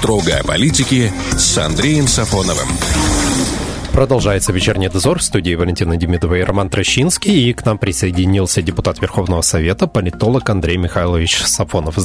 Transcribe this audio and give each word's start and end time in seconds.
Строго 0.00 0.38
о 0.38 0.42
политике 0.42 1.12
с 1.32 1.58
Андреем 1.58 2.08
Сафоновым. 2.08 2.68
Продолжается 3.92 4.50
вечерний 4.50 4.88
дозор 4.88 5.18
в 5.18 5.22
студии 5.22 5.54
Валентина 5.54 5.98
Демидова 5.98 6.36
и 6.36 6.40
Роман 6.40 6.70
Трощинский. 6.70 7.50
И 7.50 7.52
к 7.52 7.66
нам 7.66 7.76
присоединился 7.76 8.62
депутат 8.62 8.98
Верховного 9.02 9.42
Совета, 9.42 9.86
политолог 9.86 10.48
Андрей 10.48 10.78
Михайлович 10.78 11.42
Сафонов. 11.42 11.96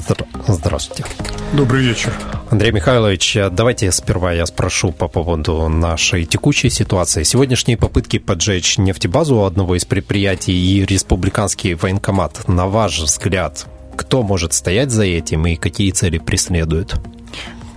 Здравствуйте. 0.46 1.06
Добрый 1.54 1.84
вечер. 1.86 2.12
Андрей 2.50 2.74
Михайлович, 2.74 3.38
давайте 3.52 3.90
сперва 3.94 4.34
я 4.34 4.46
спрошу 4.46 4.92
по 4.92 5.08
поводу 5.08 5.70
нашей 5.70 6.26
текущей 6.26 6.70
ситуации. 6.70 7.24
Сегодняшние 7.24 7.78
попытки 7.78 8.20
поджечь 8.20 8.78
нефтебазу 8.78 9.46
одного 9.46 9.78
из 9.78 9.86
предприятий 9.86 10.52
и 10.52 10.86
республиканский 10.86 11.76
военкомат, 11.76 12.46
на 12.50 12.68
ваш 12.68 13.00
взгляд, 13.00 13.68
кто 13.96 14.22
может 14.22 14.52
стоять 14.52 14.92
за 14.92 15.06
этим 15.06 15.48
и 15.48 15.56
какие 15.56 15.92
цели 15.92 16.18
преследуют? 16.18 16.96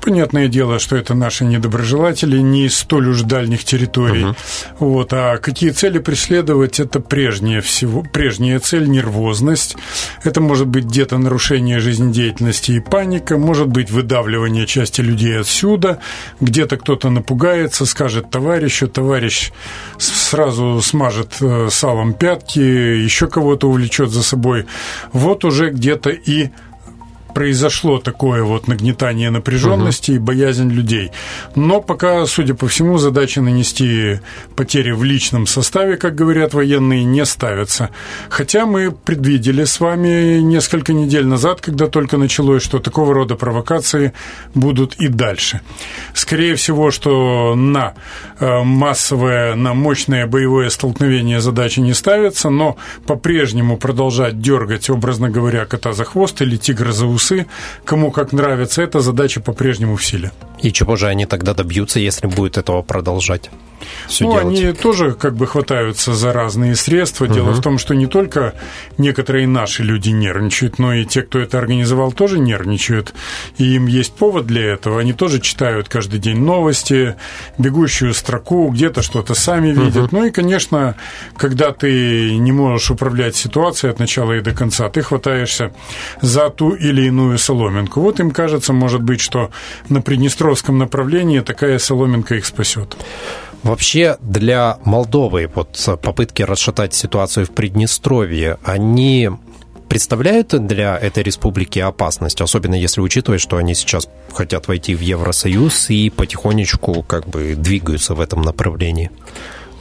Понятное 0.09 0.49
дело, 0.49 0.79
что 0.79 0.97
это 0.97 1.13
наши 1.13 1.45
недоброжелатели 1.45 2.39
не 2.39 2.65
из 2.65 2.79
столь 2.79 3.09
уж 3.11 3.21
дальних 3.21 3.63
территорий. 3.63 4.23
Uh-huh. 4.23 4.37
Вот, 4.79 5.13
а 5.13 5.37
какие 5.37 5.69
цели 5.69 5.99
преследовать, 5.99 6.81
это 6.81 7.01
прежняя, 7.01 7.61
всего, 7.61 8.03
прежняя 8.03 8.59
цель– 8.59 8.89
нервозность. 8.89 9.77
Это 10.25 10.41
может 10.41 10.67
быть 10.67 10.87
где-то 10.87 11.19
нарушение 11.19 11.79
жизнедеятельности 11.79 12.73
и 12.73 12.81
паника, 12.81 13.37
может 13.37 13.67
быть 13.69 13.91
выдавливание 13.91 14.67
части 14.67 15.03
людей 15.03 15.39
отсюда, 15.39 15.99
где-то 16.41 16.79
кто-то 16.79 17.11
напугается, 17.11 17.85
скажет 17.85 18.31
товарищу, 18.31 18.89
товарищ 18.89 19.53
сразу 19.99 20.81
смажет 20.81 21.37
э, 21.43 21.69
салом 21.71 22.15
пятки, 22.15 22.61
еще 22.61 23.27
кого-то 23.27 23.69
увлечет 23.69 24.09
за 24.09 24.23
собой. 24.23 24.65
Вот 25.13 25.45
уже 25.45 25.69
где-то 25.69 26.09
и 26.09 26.49
произошло 27.35 27.99
такое 27.99 28.43
вот 28.43 28.69
нагнетание 28.69 29.31
напряженности 29.31 30.13
угу. 30.13 30.17
и 30.17 30.19
боязнь 30.19 30.71
людей. 30.71 31.13
Но 31.55 31.81
пока, 31.81 32.27
судя 32.27 32.55
по 32.55 32.67
всему, 32.67 32.99
задача 32.99 33.41
нанести 33.41 34.21
потери 34.57 34.91
в 34.91 35.05
личном 35.05 35.47
составе, 35.47 35.97
как 35.97 36.15
говорят 36.15 36.55
военные, 36.55 37.05
не 37.05 37.25
ставится. 37.25 37.91
Хотя 38.29 38.67
мы 38.67 38.91
предвидели 38.91 39.65
с 39.65 39.81
вами 39.81 40.41
несколько 40.41 40.93
недель 40.93 41.27
назад, 41.27 41.61
когда 41.61 41.87
только 41.87 42.17
началось, 42.17 42.63
что 42.63 42.79
такого 42.79 43.15
рода 43.15 43.37
провокации 43.37 44.13
будут 44.55 44.95
и 44.97 45.09
дальше. 45.09 45.61
Скорее 46.15 46.55
всего, 46.55 46.91
что 46.91 47.55
на 47.55 47.95
э, 48.41 48.63
массовое, 48.65 49.55
на 49.55 49.75
мощное 49.75 50.27
боевое 50.27 50.71
столкновение 50.71 51.41
задачи 51.41 51.81
не 51.81 51.95
ставится, 51.95 52.51
но 52.51 52.77
по-прежнему 53.07 53.77
продолжать 53.77 54.41
дергать, 54.41 54.91
образно 54.91 55.31
говоря, 55.31 55.65
кота 55.67 55.93
за 55.93 56.05
хвост 56.05 56.43
или 56.43 56.57
тигра 56.57 56.93
за 56.93 57.07
усы 57.07 57.18
часы, 57.19 57.47
кому 57.85 58.11
как 58.11 58.33
нравится, 58.33 58.83
эта 58.83 59.01
задача 59.01 59.41
по-прежнему 59.41 59.97
в 59.97 60.05
силе. 60.05 60.31
И 60.63 60.73
чего 60.73 60.97
же 60.97 61.09
они 61.09 61.27
тогда 61.27 61.55
добьются, 61.55 62.01
если 62.01 62.27
будет 62.27 62.57
этого 62.57 62.83
продолжать? 62.83 63.51
Все 64.07 64.25
ну, 64.25 64.33
делать. 64.33 64.47
они 64.47 64.73
тоже 64.73 65.13
как 65.13 65.35
бы 65.35 65.47
хватаются 65.47 66.15
за 66.15 66.33
разные 66.33 66.77
средства. 66.77 67.29
Дело 67.29 67.51
угу. 67.51 67.59
в 67.59 67.63
том, 67.63 67.79
что 67.79 67.95
не 67.95 68.07
только 68.07 68.55
некоторые 68.97 69.47
наши 69.47 69.83
люди 69.83 70.11
нервничают, 70.11 70.79
но 70.79 70.95
и 70.95 71.05
те, 71.05 71.23
кто 71.23 71.39
это 71.39 71.59
организовал, 71.59 72.13
тоже 72.13 72.39
нервничают. 72.39 73.15
И 73.59 73.75
им 73.75 73.87
есть 73.87 74.15
повод 74.15 74.47
для 74.47 74.65
этого. 74.73 75.01
Они 75.01 75.13
тоже 75.13 75.41
читают 75.41 75.89
каждый 75.89 76.21
день 76.21 76.39
новости, 76.39 77.17
бегущую 77.59 78.15
строку, 78.15 78.69
где-то 78.71 79.03
что-то 79.03 79.35
сами 79.35 79.69
видят. 79.69 80.07
Угу. 80.07 80.17
Ну 80.17 80.25
и, 80.27 80.31
конечно, 80.31 80.97
когда 81.37 81.73
ты 81.73 82.37
не 82.37 82.53
можешь 82.53 82.91
управлять 82.91 83.37
ситуацией 83.37 83.93
от 83.93 83.99
начала 83.99 84.33
и 84.33 84.41
до 84.41 84.53
конца, 84.53 84.89
ты 84.89 85.03
хватаешься 85.03 85.73
за 86.21 86.51
ту 86.51 86.75
или 86.75 87.03
иную 87.03 87.39
соломинку. 87.39 88.01
Вот 88.01 88.21
им 88.21 88.31
кажется, 88.31 88.73
может 88.73 89.03
быть, 89.03 89.21
что 89.21 89.51
на 89.89 90.01
Приднестровском 90.01 90.79
направлении 90.79 91.41
такая 91.41 91.79
соломинка 91.79 92.37
их 92.37 92.47
спасет. 92.47 92.97
Вообще 93.63 94.17
для 94.21 94.79
Молдовы 94.85 95.51
вот 95.55 95.99
попытки 96.03 96.43
расшатать 96.43 96.95
ситуацию 96.95 97.47
в 97.47 97.51
Приднестровье, 97.51 98.59
они 98.65 99.31
представляют 99.89 100.49
для 100.67 100.97
этой 100.97 101.23
республики 101.23 101.79
опасность, 101.79 102.41
особенно 102.41 102.75
если 102.75 103.01
учитывать, 103.01 103.41
что 103.41 103.57
они 103.57 103.75
сейчас 103.75 104.09
хотят 104.33 104.69
войти 104.69 104.95
в 104.95 105.01
Евросоюз 105.01 105.91
и 105.91 106.11
потихонечку 106.11 107.03
как 107.03 107.27
бы 107.27 107.55
двигаются 107.57 108.15
в 108.15 108.21
этом 108.21 108.43
направлении? 108.43 109.11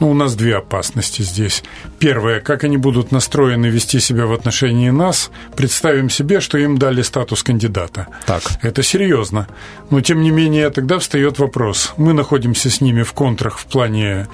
Ну, 0.00 0.10
у 0.10 0.14
нас 0.14 0.34
две 0.36 0.56
опасности 0.56 1.22
здесь. 1.22 1.64
Первое, 1.98 2.40
как 2.40 2.64
они 2.64 2.76
будут 2.76 3.10
настроены 3.10 3.66
вести 3.66 3.98
себя 4.00 4.26
в 4.26 4.32
отношении 4.32 4.90
нас, 4.90 5.30
представим 5.56 6.08
себе, 6.08 6.40
что 6.40 6.56
им 6.58 6.78
дали 6.78 7.02
статус 7.02 7.42
кандидата. 7.42 8.06
Так. 8.26 8.42
Это 8.62 8.82
серьезно. 8.82 9.48
Но, 9.90 10.00
тем 10.00 10.22
не 10.22 10.30
менее, 10.30 10.70
тогда 10.70 10.98
встает 10.98 11.38
вопрос. 11.38 11.94
Мы 11.96 12.12
находимся 12.12 12.70
с 12.70 12.80
ними 12.80 13.02
в 13.02 13.12
контрах 13.12 13.58
в 13.58 13.66
плане 13.66 14.28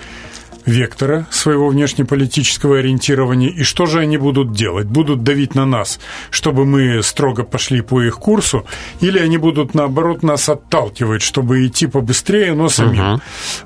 вектора 0.66 1.26
своего 1.30 1.68
внешнеполитического 1.68 2.78
ориентирования, 2.78 3.50
и 3.50 3.62
что 3.62 3.86
же 3.86 4.00
они 4.00 4.16
будут 4.16 4.52
делать? 4.52 4.86
Будут 4.86 5.22
давить 5.22 5.54
на 5.54 5.66
нас, 5.66 6.00
чтобы 6.30 6.64
мы 6.64 7.02
строго 7.02 7.44
пошли 7.44 7.80
по 7.80 8.02
их 8.02 8.18
курсу, 8.18 8.64
или 9.00 9.18
они 9.18 9.38
будут, 9.38 9.74
наоборот, 9.74 10.22
нас 10.22 10.48
отталкивать, 10.48 11.22
чтобы 11.22 11.66
идти 11.66 11.86
побыстрее, 11.86 12.54
но 12.54 12.68
самим? 12.68 13.14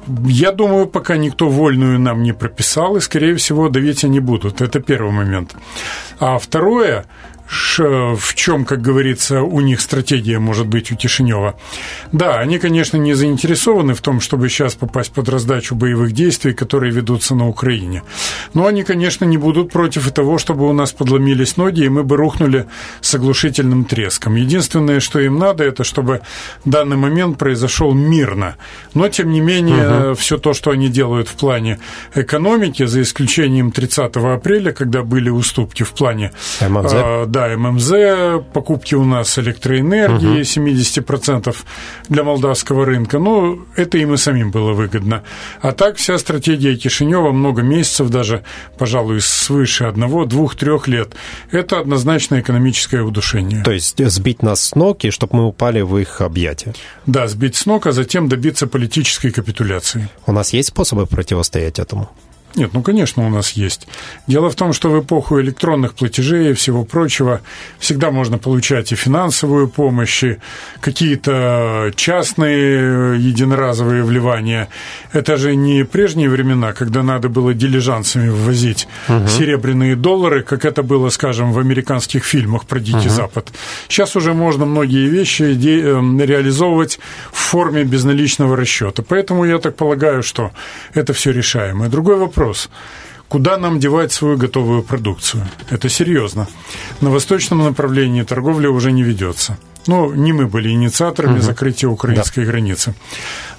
Угу. 0.07 0.29
Я 0.29 0.53
думаю, 0.53 0.87
пока 0.87 1.17
никто 1.17 1.49
вольную 1.49 1.99
нам 1.99 2.23
не 2.23 2.33
прописал, 2.33 2.97
и, 2.97 3.01
скорее 3.01 3.35
всего, 3.37 3.69
давить 3.69 4.05
они 4.05 4.21
будут. 4.21 4.61
Это 4.61 4.81
первый 4.81 5.13
момент. 5.13 5.55
А 6.21 6.39
второе, 6.39 7.07
в 7.49 8.35
чем, 8.35 8.65
как 8.65 8.83
говорится, 8.83 9.43
у 9.43 9.61
них 9.61 9.81
стратегия 9.81 10.39
может 10.39 10.67
быть 10.67 10.93
у 10.93 10.97
Кишинева. 10.97 11.55
Да, 12.13 12.39
они, 12.39 12.59
конечно, 12.59 12.97
не 12.99 13.15
заинтересованы 13.15 13.95
в 13.95 14.01
том, 14.01 14.21
чтобы 14.21 14.49
сейчас 14.49 14.75
попасть 14.75 15.13
под 15.13 15.29
раздачу 15.29 15.75
боевых 15.75 16.13
действий, 16.13 16.53
которые 16.53 16.93
ведутся 16.93 17.35
на 17.35 17.49
Украине. 17.49 18.03
Но 18.55 18.67
они, 18.67 18.85
конечно, 18.85 19.25
не 19.25 19.39
будут 19.39 19.73
против 19.73 20.11
того, 20.13 20.39
чтобы 20.39 20.69
у 20.69 20.73
нас 20.73 20.93
подломились 20.93 21.57
ноги, 21.57 21.85
и 21.85 21.89
мы 21.89 22.03
бы 22.03 22.17
рухнули 22.17 22.67
с 23.01 23.15
оглушительным 23.15 23.85
треском. 23.85 24.37
Единственное, 24.37 25.01
что 25.01 25.21
им 25.21 25.39
надо, 25.39 25.65
это 25.65 25.85
чтобы 25.85 26.21
данный 26.65 26.97
момент 26.97 27.39
произошел 27.39 27.95
мирно. 27.95 28.57
Но, 28.95 29.09
тем 29.09 29.31
не 29.31 29.41
менее, 29.41 30.11
угу. 30.11 30.15
все 30.15 30.39
то, 30.39 30.53
что 30.55 30.71
они 30.71 30.89
делают 30.89 31.29
в 31.29 31.35
плане 31.35 31.79
экономики, 32.15 32.85
за 32.87 33.03
исключением 33.03 33.71
30 33.71 34.17
апреля, 34.17 34.73
когда 34.73 35.03
были 35.03 35.31
уступки 35.31 35.83
в 35.83 35.93
плане 35.93 36.33
ММЗ, 36.61 36.93
э, 36.93 37.25
да, 37.39 37.57
ММЗ, 37.57 38.43
покупки 38.53 38.97
у 38.97 39.05
нас 39.05 39.39
электроэнергии, 39.39 40.41
угу. 40.41 40.71
70% 40.71 41.57
для 42.09 42.25
молдавского 42.25 42.85
рынка. 42.85 43.21
Ну, 43.21 43.65
это 43.77 43.97
им 43.99 44.15
и 44.15 44.17
самим 44.17 44.51
было 44.51 44.73
выгодно. 44.73 45.23
А 45.61 45.71
так 45.71 45.99
вся 45.99 46.19
стратегия 46.19 46.75
Кишинева 46.75 47.31
много 47.31 47.63
месяцев, 47.63 48.11
даже, 48.11 48.43
пожалуй, 48.77 49.21
свыше 49.21 49.85
одного, 49.85 50.25
двух, 50.25 50.57
трех 50.57 50.89
лет. 50.89 51.15
Это 51.53 51.79
однозначно 51.79 52.41
экономическое 52.41 53.03
удушение. 53.03 53.63
То 53.63 53.71
есть 53.71 54.05
сбить 54.05 54.43
нас 54.43 54.61
с 54.61 54.75
ног, 54.75 55.05
и 55.05 55.11
чтобы 55.11 55.37
мы 55.37 55.47
упали 55.47 55.81
в 55.81 55.97
их 55.97 56.21
объятия. 56.21 56.75
Да, 57.07 57.29
сбить 57.29 57.55
с 57.55 57.67
ног, 57.67 57.87
а 57.87 57.93
затем 57.93 58.29
добиться 58.29 58.67
политической 58.67 59.31
капитуляции. 59.31 60.09
У 60.27 60.33
нас 60.33 60.53
есть 60.53 60.71
способы 60.71 61.07
противостоять 61.07 61.79
этому? 61.79 62.11
Нет, 62.59 62.71
ну, 62.73 62.83
конечно, 62.83 63.25
у 63.25 63.31
нас 63.31 63.53
есть. 63.53 63.87
Дело 64.27 64.51
в 64.51 64.57
том, 64.57 64.73
что 64.73 64.91
в 64.91 65.01
эпоху 65.01 65.41
электронных 65.41 65.95
платежей 65.95 66.51
и 66.51 66.55
всего 66.55 66.85
прочего 66.85 67.41
всегда 67.79 68.11
можно 68.11 68.37
получать 68.37 68.91
и 68.91 68.97
финансовую 68.97 69.69
помощь, 69.69 70.25
и 70.25 70.39
какие-то 70.81 71.93
частные 71.95 73.17
единоразовые 73.17 74.03
вливания. 74.03 74.69
Это 75.13 75.37
же 75.37 75.55
не 75.55 75.85
прежние 75.85 76.29
времена, 76.29 76.73
когда 76.73 77.05
надо 77.05 77.29
было 77.29 77.55
дилижансами 77.55 78.29
ввозить 78.29 78.89
угу. 79.09 79.29
серебряные 79.29 79.95
доллары, 79.95 80.43
как 80.43 80.65
это 80.65 80.83
было, 80.83 81.11
скажем, 81.11 81.53
в 81.53 81.61
американских 81.61 82.25
фильмах 82.25 82.65
про 82.65 82.81
Дикий 82.81 83.07
угу. 83.07 83.09
Запад. 83.11 83.53
Сейчас 83.87 84.17
уже 84.17 84.35
можно 84.35 84.67
многие 84.67 85.07
вещи 85.07 85.43
эм, 85.45 86.21
реализовывать 86.21 86.99
в 87.31 87.39
форме 87.39 87.85
безналичного 87.85 88.57
расчета. 88.57 89.05
Поэтому 89.07 89.45
я 89.45 89.59
так 89.59 89.77
полагаю, 89.77 90.25
что 90.25 90.51
это 90.95 91.13
все 91.13 91.31
решаемо. 91.31 91.89
Другой 91.89 92.17
вопрос 92.17 92.48
вопрос. 92.49 92.71
Куда 93.29 93.59
нам 93.59 93.79
девать 93.79 94.13
свою 94.13 94.39
готовую 94.39 94.83
продукцию? 94.83 95.47
Это 95.71 95.89
серьезно. 95.89 96.47
На 97.01 97.11
восточном 97.11 97.59
направлении 97.59 98.25
торговля 98.25 98.71
уже 98.71 98.93
не 98.93 99.03
ведется. 99.03 99.59
Ну, 99.89 100.13
не 100.13 100.35
мы 100.35 100.47
были 100.47 100.69
инициаторами 100.69 101.39
угу. 101.39 101.43
закрытия 101.43 101.89
украинской 101.89 102.45
да. 102.45 102.53
границы. 102.53 102.95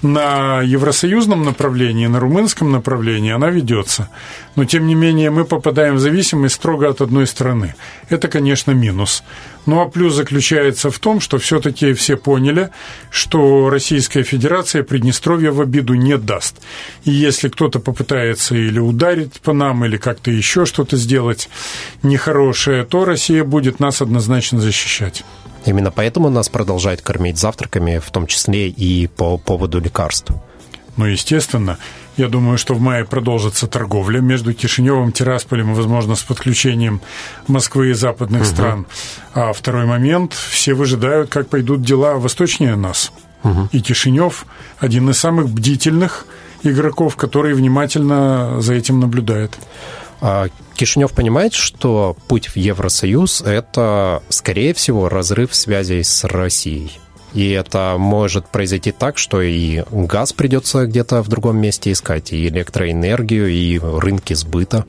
На 0.04 0.62
евросоюзном 0.62 1.44
направлении, 1.44 2.06
на 2.06 2.20
румынском 2.20 2.72
направлении 2.72 3.32
она 3.32 3.50
ведется. 3.50 4.10
Но, 4.56 4.64
тем 4.64 4.86
не 4.86 4.94
менее, 4.94 5.32
мы 5.32 5.44
попадаем 5.44 5.96
в 5.96 6.00
зависимость 6.00 6.56
строго 6.56 6.88
от 6.88 7.02
одной 7.02 7.26
страны. 7.26 7.74
Это, 8.10 8.28
конечно, 8.28 8.72
минус. 8.72 9.24
Ну, 9.66 9.82
а 9.82 9.90
плюс 9.90 10.14
заключается 10.14 10.92
в 10.92 11.00
том, 11.00 11.20
что 11.20 11.40
все-таки 11.40 11.94
все 11.94 12.16
поняли, 12.16 12.70
что 13.10 13.70
Российская 13.72 14.22
Федерация 14.22 14.84
Приднестровье 14.84 15.50
в 15.50 15.60
обиду 15.62 15.96
не 15.96 16.18
даст. 16.18 16.58
И 17.06 17.12
если 17.12 17.50
кто-то 17.50 17.80
попытается 17.80 18.56
или 18.56 18.80
ударить 18.80 19.42
по 19.42 19.54
нам, 19.54 19.84
или 19.84 19.98
как-то 19.98 20.30
еще 20.30 20.66
что-то 20.66 20.96
сделать 20.96 21.50
нехорошее, 22.04 22.86
то 22.86 23.04
Россия 23.04 23.44
будет 23.44 23.80
нас 23.80 24.02
однозначно 24.04 24.62
защищать. 24.62 25.24
Именно 25.66 25.92
поэтому 25.92 26.30
нас 26.30 26.50
продолжают 26.50 27.02
кормить 27.02 27.38
завтраками, 27.38 28.00
в 28.00 28.10
том 28.12 28.28
числе 28.28 28.70
и 28.70 29.08
по 29.08 29.38
поводу 29.38 29.80
лекарств. 29.80 30.32
Ну, 30.98 31.06
естественно. 31.06 31.78
Я 32.18 32.28
думаю, 32.28 32.58
что 32.58 32.74
в 32.74 32.82
мае 32.82 33.06
продолжится 33.06 33.68
торговля 33.68 34.20
между 34.20 34.54
Кишиневым, 34.54 35.14
Тирасполем 35.14 35.72
и, 35.72 35.76
возможно, 35.76 36.16
с 36.16 36.24
подключением 36.24 37.00
Москвы 37.48 37.92
и 37.92 37.94
западных 37.94 38.42
угу. 38.42 38.50
стран. 38.50 38.86
А 39.34 39.54
второй 39.54 39.86
момент, 39.86 40.34
все 40.34 40.74
выжидают, 40.74 41.30
как 41.30 41.48
пойдут 41.48 41.82
дела 41.82 42.16
восточнее 42.16 42.76
нас. 42.76 43.14
Угу. 43.44 43.70
И 43.72 43.80
Кишинев 43.80 44.46
один 44.80 45.10
из 45.10 45.18
самых 45.18 45.50
бдительных 45.50 46.26
игроков, 46.64 47.16
который 47.16 47.54
внимательно 47.54 48.60
за 48.60 48.74
этим 48.74 49.00
наблюдает. 49.00 49.58
А 50.22 50.48
Кишинев 50.76 51.12
понимает, 51.14 51.54
что 51.54 52.16
путь 52.28 52.48
в 52.48 52.58
Евросоюз– 52.58 53.42
это, 53.46 54.22
скорее 54.30 54.74
всего, 54.74 55.10
разрыв 55.10 55.56
связей 55.56 56.04
с 56.04 56.24
Россией. 56.26 57.00
И 57.34 57.50
это 57.52 57.96
может 57.98 58.48
произойти 58.48 58.92
так, 58.92 59.18
что 59.18 59.42
и 59.42 59.84
газ 59.92 60.34
придется 60.34 60.86
где-то 60.88 61.22
в 61.22 61.28
другом 61.28 61.58
месте 61.58 61.92
искать, 61.92 62.34
и 62.34 62.48
электроэнергию, 62.48 63.48
и 63.50 63.80
рынки 63.80 64.34
сбыта. 64.34 64.86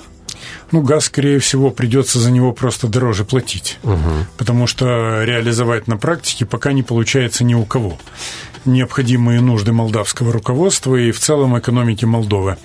Ну, 0.73 0.81
газ, 0.81 1.05
скорее 1.05 1.39
всего, 1.39 1.71
придется 1.71 2.19
за 2.19 2.31
него 2.31 2.53
просто 2.53 2.89
дороже 2.89 3.25
платить, 3.25 3.79
угу. 3.83 3.99
потому 4.39 4.67
что 4.67 5.23
реализовать 5.23 5.87
на 5.87 5.99
практике 5.99 6.47
пока 6.47 6.73
не 6.73 6.83
получается 6.83 7.45
ни 7.45 7.55
у 7.55 7.65
кого 7.65 7.99
необходимые 8.65 9.41
нужды 9.41 9.73
молдавского 9.73 10.33
руководства 10.33 10.97
и 10.97 11.13
в 11.13 11.19
целом 11.19 11.59
экономики 11.59 12.05
Молдовы. 12.05 12.57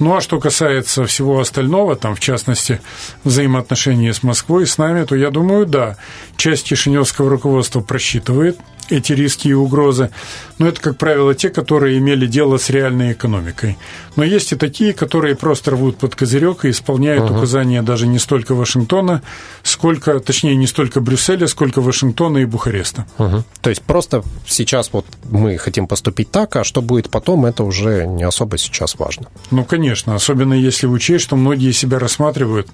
Ну 0.00 0.16
а 0.16 0.22
что 0.22 0.40
касается 0.40 1.04
всего 1.04 1.40
остального, 1.40 1.94
там, 1.94 2.14
в 2.14 2.20
частности, 2.20 2.80
взаимоотношения 3.22 4.14
с 4.14 4.22
Москвой, 4.22 4.66
с 4.66 4.78
нами, 4.78 5.04
то 5.04 5.14
я 5.14 5.30
думаю, 5.30 5.66
да, 5.66 5.98
часть 6.36 6.68
кишиневского 6.68 7.28
руководства 7.28 7.80
просчитывает 7.80 8.58
эти 8.90 9.12
риски 9.12 9.48
и 9.48 9.52
угрозы. 9.52 10.10
Но 10.58 10.68
это, 10.68 10.80
как 10.80 10.98
правило, 10.98 11.34
те, 11.34 11.48
которые 11.48 11.98
имели 11.98 12.26
дело 12.26 12.58
с 12.58 12.70
реальной 12.70 13.12
экономикой. 13.12 13.78
Но 14.16 14.24
есть 14.24 14.52
и 14.52 14.56
такие, 14.56 14.92
которые 14.92 15.34
просто 15.34 15.70
рвут 15.70 15.96
под 15.96 16.14
козырек 16.14 16.64
и 16.64 16.70
исполняют 16.70 17.24
угу. 17.24 17.38
указания 17.38 17.82
даже 17.82 18.06
не 18.06 18.18
столько 18.18 18.54
Вашингтона, 18.54 19.22
сколько, 19.62 20.18
точнее, 20.20 20.56
не 20.56 20.66
столько 20.66 21.00
Брюсселя, 21.00 21.46
сколько 21.46 21.80
Вашингтона 21.80 22.38
и 22.38 22.44
Бухареста. 22.44 23.06
Угу. 23.18 23.44
То 23.62 23.70
есть 23.70 23.82
просто 23.82 24.22
сейчас 24.46 24.90
вот 24.92 25.06
мы 25.30 25.56
хотим 25.56 25.86
поступить 25.86 26.30
так, 26.30 26.56
а 26.56 26.64
что 26.64 26.82
будет 26.82 27.10
потом, 27.10 27.46
это 27.46 27.64
уже 27.64 28.06
не 28.06 28.24
особо 28.24 28.58
сейчас 28.58 28.98
важно. 28.98 29.26
Ну, 29.50 29.64
конечно, 29.64 30.14
особенно 30.14 30.54
если 30.54 30.86
учесть, 30.86 31.24
что 31.24 31.36
многие 31.36 31.72
себя 31.72 31.98
рассматривают 31.98 32.68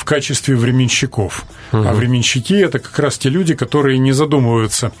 в 0.00 0.04
качестве 0.06 0.56
временщиков. 0.56 1.44
Угу. 1.72 1.86
А 1.86 1.92
временщики– 1.92 2.54
это 2.64 2.78
как 2.78 2.98
раз 2.98 3.18
те 3.18 3.28
люди, 3.28 3.54
которые 3.54 3.98
не 3.98 4.12
задумываются 4.12 4.92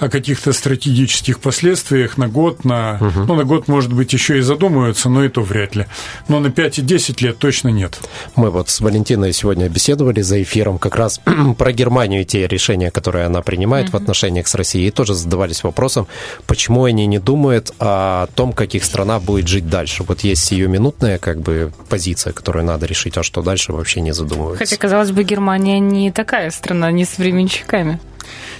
о 0.00 0.08
каких-то 0.08 0.52
стратегических 0.52 1.38
последствиях 1.38 2.18
на 2.18 2.26
год, 2.26 2.64
на, 2.64 2.98
угу. 3.00 3.26
ну, 3.28 3.34
на 3.36 3.44
год, 3.44 3.68
может 3.68 3.92
быть, 3.92 4.12
еще 4.12 4.38
и 4.38 4.40
задумываются, 4.40 5.08
но 5.08 5.24
и 5.24 5.28
то 5.28 5.42
вряд 5.42 5.76
ли. 5.76 5.86
Но 6.26 6.40
на 6.40 6.50
5 6.50 6.80
и 6.80 6.82
10 6.82 7.20
лет 7.22 7.38
точно 7.38 7.68
нет. 7.68 8.00
Мы 8.34 8.50
вот 8.50 8.68
с 8.68 8.80
Валентиной 8.80 9.32
сегодня 9.32 9.68
беседовали 9.68 10.20
за 10.20 10.42
эфиром 10.42 10.80
как 10.80 10.96
раз 10.96 11.20
про 11.58 11.72
Германию 11.72 12.22
и 12.22 12.24
те 12.24 12.48
решения, 12.48 12.90
которые 12.90 13.26
она 13.26 13.42
принимает 13.42 13.90
угу. 13.90 13.98
в 13.98 14.02
отношениях 14.02 14.48
с 14.48 14.54
Россией, 14.56 14.88
и 14.88 14.90
тоже 14.90 15.14
задавались 15.14 15.62
вопросом, 15.62 16.08
почему 16.48 16.82
они 16.82 17.06
не 17.06 17.20
думают 17.20 17.70
о 17.78 18.26
том, 18.34 18.52
как 18.52 18.74
их 18.74 18.82
страна 18.82 19.20
будет 19.20 19.46
жить 19.46 19.68
дальше. 19.68 20.02
Вот 20.02 20.24
есть 20.24 20.42
сиюминутная 20.42 21.18
как 21.18 21.40
бы 21.40 21.72
позиция, 21.88 22.32
которую 22.32 22.64
надо 22.64 22.86
решить, 22.86 23.16
а 23.16 23.22
что 23.22 23.42
дальше 23.42 23.72
вообще 23.72 24.00
не 24.00 24.10
задумываются. 24.40 24.64
Хотя, 24.64 24.76
казалось 24.76 25.10
бы, 25.10 25.22
Германия 25.22 25.80
не 25.80 26.10
такая 26.10 26.50
страна, 26.50 26.90
не 26.90 27.04
с 27.04 27.18
временщиками. 27.18 27.98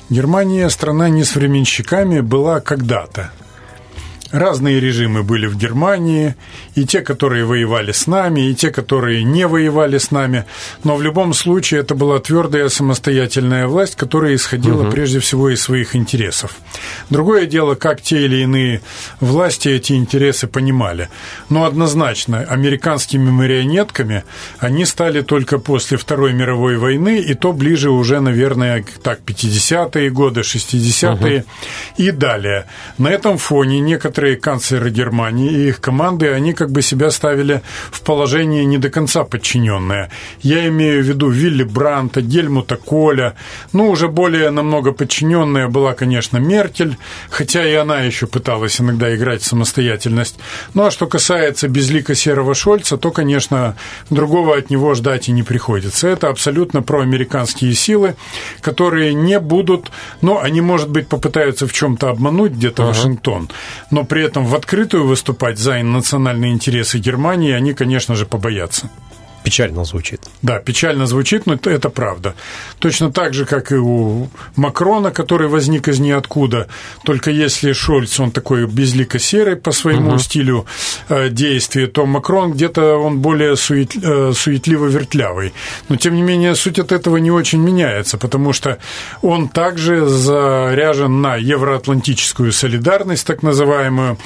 Германия, 0.09 0.69
страна 0.71 1.09
не 1.09 1.25
с 1.25 1.35
временщиками, 1.35 2.21
была 2.21 2.61
когда-то. 2.61 3.31
Разные 4.33 4.79
режимы 4.79 5.25
были 5.25 5.47
в 5.47 5.57
Германии, 5.57 6.37
и 6.77 6.85
те, 6.85 7.01
которые 7.01 7.45
воевали 7.45 7.91
с 7.91 8.07
нами, 8.07 8.49
и 8.49 8.55
те, 8.55 8.71
которые 8.71 9.25
не 9.25 9.47
воевали 9.47 9.99
с 9.99 10.13
нами. 10.13 10.45
Но 10.85 10.95
в 10.95 11.03
любом 11.03 11.35
случае 11.35 11.81
это 11.81 11.97
была 11.97 12.21
твердая 12.21 12.69
самостоятельная 12.69 13.67
власть, 13.67 13.97
которая 13.97 14.37
исходила 14.37 14.83
угу. 14.83 14.93
прежде 14.93 15.19
всего 15.19 15.51
из 15.51 15.61
своих 15.61 15.97
интересов. 15.97 16.55
Другое 17.11 17.47
дело, 17.47 17.75
как 17.75 18.03
те 18.03 18.25
или 18.25 18.43
иные 18.43 18.83
власти 19.19 19.69
эти 19.69 19.95
интересы 19.95 20.47
понимали. 20.47 21.09
Но 21.49 21.65
однозначно 21.65 22.39
американскими 22.39 23.31
марионетками 23.31 24.23
они 24.61 24.85
стали 24.85 25.23
только 25.23 25.59
после 25.59 25.97
Второй 25.97 26.33
мировой 26.35 26.77
войны, 26.77 27.19
и 27.19 27.35
то 27.35 27.53
ближе 27.53 27.91
уже, 27.91 28.21
наверное, 28.21 28.85
так, 29.03 29.21
50-е 29.27 30.11
годы, 30.11 30.43
60-е 30.43 31.39
угу. 31.41 31.47
и 31.97 32.11
далее. 32.13 32.67
На 32.97 33.09
этом 33.09 33.37
фоне 33.37 33.81
некоторые 33.81 34.20
некоторые 34.21 34.37
канцлеры 34.37 34.91
Германии 34.91 35.51
и 35.51 35.69
их 35.69 35.81
команды, 35.81 36.29
они 36.29 36.53
как 36.53 36.71
бы 36.71 36.83
себя 36.83 37.11
ставили 37.11 37.63
в 37.91 38.03
положение 38.03 38.67
не 38.67 38.77
до 38.77 38.91
конца 38.91 39.25
подчиненное. 39.25 40.11
Я 40.43 40.69
имею 40.69 41.03
в 41.03 41.07
виду 41.07 41.31
Вилли 41.31 41.65
Бранта, 41.65 42.21
Гельмута 42.21 42.77
Коля, 42.77 43.35
ну, 43.73 43.89
уже 43.89 44.09
более 44.09 44.51
намного 44.51 44.93
подчиненная 44.93 45.69
была, 45.69 45.95
конечно, 45.95 46.37
Меркель, 46.37 46.99
хотя 47.31 47.67
и 47.67 47.73
она 47.75 48.01
еще 48.01 48.27
пыталась 48.27 48.79
иногда 48.81 49.15
играть 49.15 49.41
в 49.41 49.47
самостоятельность. 49.47 50.39
Ну, 50.75 50.85
а 50.85 50.91
что 50.91 51.07
касается 51.07 51.69
безлика 51.69 52.15
серого 52.15 52.55
Шольца, 52.55 52.99
то, 52.99 53.11
конечно, 53.11 53.75
другого 54.11 54.57
от 54.57 54.71
него 54.71 54.95
ждать 54.95 55.29
и 55.29 55.33
не 55.33 55.43
приходится. 55.43 56.09
Это 56.09 56.29
абсолютно 56.29 56.83
проамериканские 56.83 57.73
силы, 57.73 58.17
которые 58.61 59.15
не 59.15 59.41
будут, 59.41 59.91
ну, 60.21 60.39
они, 60.39 60.61
может 60.61 60.91
быть, 60.91 61.09
попытаются 61.09 61.67
в 61.67 61.73
чем-то 61.73 62.11
обмануть 62.11 62.53
где-то 62.53 62.83
uh-huh. 62.83 62.89
Вашингтон, 62.89 63.49
но 63.91 64.05
при 64.11 64.25
этом 64.25 64.45
в 64.45 64.57
открытую 64.57 65.07
выступать 65.07 65.57
за 65.57 65.81
национальные 65.85 66.53
интересы 66.53 66.99
Германии 66.99 67.53
они, 67.53 67.75
конечно 67.75 68.17
же, 68.17 68.27
побоятся. 68.27 68.91
Печально 69.43 69.85
звучит. 69.85 70.21
Да, 70.43 70.59
печально 70.59 71.07
звучит, 71.07 71.47
но 71.47 71.55
это, 71.55 71.71
это 71.71 71.89
правда. 71.89 72.35
Точно 72.79 73.11
так 73.11 73.33
же, 73.33 73.47
как 73.47 73.73
и 73.73 73.77
у 73.77 74.29
Макрона, 74.55 75.11
который 75.11 75.49
возник 75.49 75.89
из 75.89 75.99
ниоткуда. 75.99 76.69
Только 77.05 77.31
если 77.31 77.73
Шольц, 77.73 78.21
он 78.21 78.33
такой 78.33 78.67
безлико-серый 78.67 79.57
по 79.57 79.73
своему 79.73 80.11
угу. 80.11 80.19
стилю 80.19 80.67
э, 81.09 81.31
действия, 81.31 81.87
то 81.87 82.05
Макрон 82.05 82.53
где-то 82.53 82.97
он 82.97 83.21
более 83.21 83.57
сует, 83.57 83.97
э, 83.97 84.33
суетливо-вертлявый. 84.35 85.55
Но, 85.89 85.97
тем 85.97 86.15
не 86.15 86.23
менее, 86.23 86.55
суть 86.55 86.79
от 86.79 86.93
этого 86.93 87.17
не 87.17 87.31
очень 87.31 87.63
меняется, 87.63 88.19
потому 88.19 88.53
что 88.53 88.77
он 89.23 89.49
также 89.49 90.07
заряжен 90.07 91.23
на 91.23 91.37
евроатлантическую 91.37 92.53
солидарность, 92.53 93.27
так 93.27 93.43
называемую. 93.43 94.19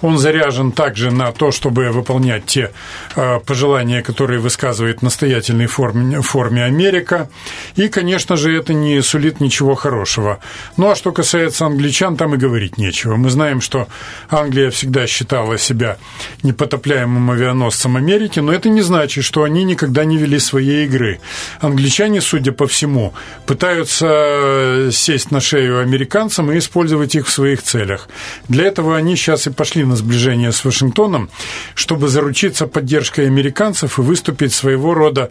Он 0.00 0.16
заряжен 0.16 0.72
также 0.72 1.10
на 1.10 1.30
то, 1.32 1.50
чтобы 1.50 1.90
выполнять 1.90 2.46
те 2.46 2.70
э, 3.16 3.38
пожелания, 3.40 4.02
которые 4.02 4.40
высказывают 4.40 4.61
высказывает 4.62 5.00
в 5.00 5.02
настоятельной 5.02 5.66
форме, 5.66 6.20
форме 6.20 6.64
Америка. 6.64 7.28
И, 7.74 7.88
конечно 7.88 8.36
же, 8.36 8.56
это 8.56 8.72
не 8.72 9.02
сулит 9.02 9.40
ничего 9.40 9.74
хорошего. 9.74 10.38
Ну, 10.76 10.88
а 10.88 10.94
что 10.94 11.10
касается 11.10 11.66
англичан, 11.66 12.16
там 12.16 12.34
и 12.34 12.36
говорить 12.38 12.78
нечего. 12.78 13.16
Мы 13.16 13.30
знаем, 13.30 13.60
что 13.60 13.88
Англия 14.30 14.70
всегда 14.70 15.06
считала 15.06 15.58
себя 15.58 15.96
непотопляемым 16.44 17.30
авианосцем 17.32 17.96
Америки, 17.96 18.38
но 18.40 18.52
это 18.52 18.68
не 18.68 18.82
значит, 18.82 19.24
что 19.24 19.42
они 19.42 19.64
никогда 19.64 20.04
не 20.04 20.16
вели 20.16 20.38
своей 20.38 20.86
игры. 20.86 21.18
Англичане, 21.60 22.20
судя 22.20 22.52
по 22.52 22.66
всему, 22.66 23.12
пытаются 23.46 24.90
сесть 24.92 25.32
на 25.32 25.40
шею 25.40 25.80
американцам 25.80 26.52
и 26.52 26.58
использовать 26.58 27.16
их 27.16 27.26
в 27.26 27.32
своих 27.32 27.62
целях. 27.62 28.08
Для 28.48 28.66
этого 28.66 28.96
они 28.96 29.16
сейчас 29.16 29.46
и 29.48 29.50
пошли 29.50 29.84
на 29.84 29.96
сближение 29.96 30.52
с 30.52 30.64
Вашингтоном, 30.64 31.30
чтобы 31.74 32.08
заручиться 32.08 32.66
поддержкой 32.68 33.26
американцев 33.26 33.98
и 33.98 34.02
выступить 34.02 34.51
быть 34.52 34.54
своего 34.54 34.94
рода 34.94 35.28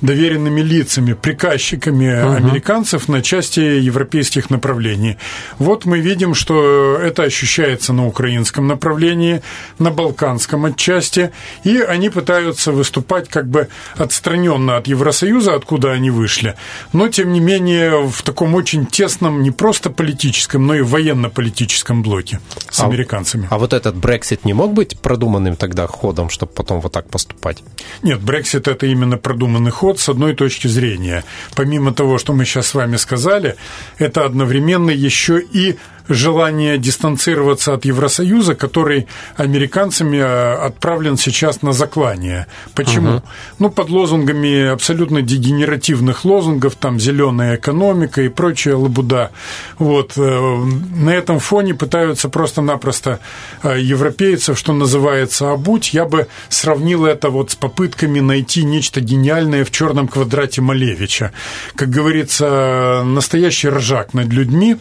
доверенными 0.00 0.60
лицами, 0.60 1.14
приказчиками 1.14 2.22
угу. 2.22 2.34
американцев 2.34 3.08
на 3.08 3.22
части 3.22 3.60
европейских 3.60 4.50
направлений. 4.50 5.16
Вот 5.58 5.86
мы 5.86 6.00
видим, 6.00 6.34
что 6.34 6.98
это 7.02 7.22
ощущается 7.22 7.92
на 7.92 8.06
украинском 8.06 8.66
направлении, 8.66 9.40
на 9.78 9.90
балканском 9.90 10.64
отчасти, 10.64 11.30
и 11.64 11.78
они 11.78 12.10
пытаются 12.10 12.72
выступать 12.72 13.28
как 13.28 13.46
бы 13.46 13.68
отстраненно 13.96 14.76
от 14.76 14.86
Евросоюза, 14.88 15.54
откуда 15.54 15.92
они 15.92 16.10
вышли, 16.10 16.54
но 16.92 17.08
тем 17.08 17.32
не 17.32 17.40
менее 17.40 18.06
в 18.08 18.22
таком 18.22 18.54
очень 18.54 18.86
тесном 18.86 19.42
не 19.42 19.50
просто 19.50 19.90
политическом, 19.90 20.66
но 20.66 20.74
и 20.74 20.82
военно-политическом 20.82 22.02
блоке 22.02 22.40
с 22.70 22.80
а, 22.80 22.86
американцами. 22.86 23.48
А 23.50 23.58
вот 23.58 23.72
этот 23.72 23.96
Брексит 23.96 24.44
не 24.44 24.54
мог 24.54 24.72
быть 24.72 24.98
продуманным 24.98 25.56
тогда 25.56 25.86
ходом, 25.86 26.28
чтобы 26.30 26.52
потом 26.52 26.80
вот 26.80 26.92
так 26.92 27.08
поступать? 27.08 27.62
Нет, 28.02 28.20
Брексит 28.20 28.63
Брексит– 28.64 28.68
это 28.68 28.86
именно 28.86 29.18
продуманный 29.18 29.70
ход 29.70 29.98
с 29.98 30.08
одной 30.08 30.34
точки 30.34 30.68
зрения. 30.68 31.24
Помимо 31.54 31.92
того, 31.92 32.18
что 32.18 32.32
мы 32.32 32.44
сейчас 32.44 32.68
с 32.68 32.74
вами 32.74 32.96
сказали, 32.96 33.56
это 33.98 34.24
одновременно 34.24 34.90
еще 34.90 35.40
и 35.40 35.76
желание 36.08 36.78
дистанцироваться 36.78 37.74
от 37.74 37.84
Евросоюза, 37.84 38.54
который 38.54 39.06
американцами 39.36 40.18
э, 40.18 40.54
отправлен 40.54 41.16
сейчас 41.16 41.62
на 41.62 41.72
заклание. 41.72 42.46
Почему? 42.74 43.16
Угу. 43.16 43.22
Ну, 43.60 43.70
под 43.70 43.88
лозунгами 43.88 44.66
абсолютно 44.66 45.22
дегенеративных 45.22 46.24
лозунгов, 46.24 46.74
там 46.74 47.00
зеленая 47.00 47.56
экономика 47.56 48.22
и 48.22 48.28
прочая 48.28 48.76
лабуда. 48.76 49.30
Вот. 49.78 50.12
Э, 50.16 50.64
на 50.96 51.10
этом 51.10 51.38
фоне 51.38 51.74
пытаются 51.74 52.28
просто-напросто 52.28 53.20
э, 53.62 53.80
европейцев, 53.80 54.58
что 54.58 54.72
называется, 54.72 55.52
обуть. 55.52 55.94
Я 55.94 56.04
бы 56.04 56.26
сравнил 56.48 57.06
это 57.06 57.30
вот 57.30 57.52
с 57.52 57.54
попытками 57.54 58.20
найти 58.20 58.64
нечто 58.64 59.00
гениальное 59.00 59.64
в 59.64 59.70
черном 59.70 60.08
квадрате 60.08 60.60
Малевича. 60.60 61.32
Как 61.76 61.88
говорится, 61.88 63.02
настоящий 63.04 63.68
ржак 63.68 64.12
над 64.12 64.28
людьми. 64.28 64.76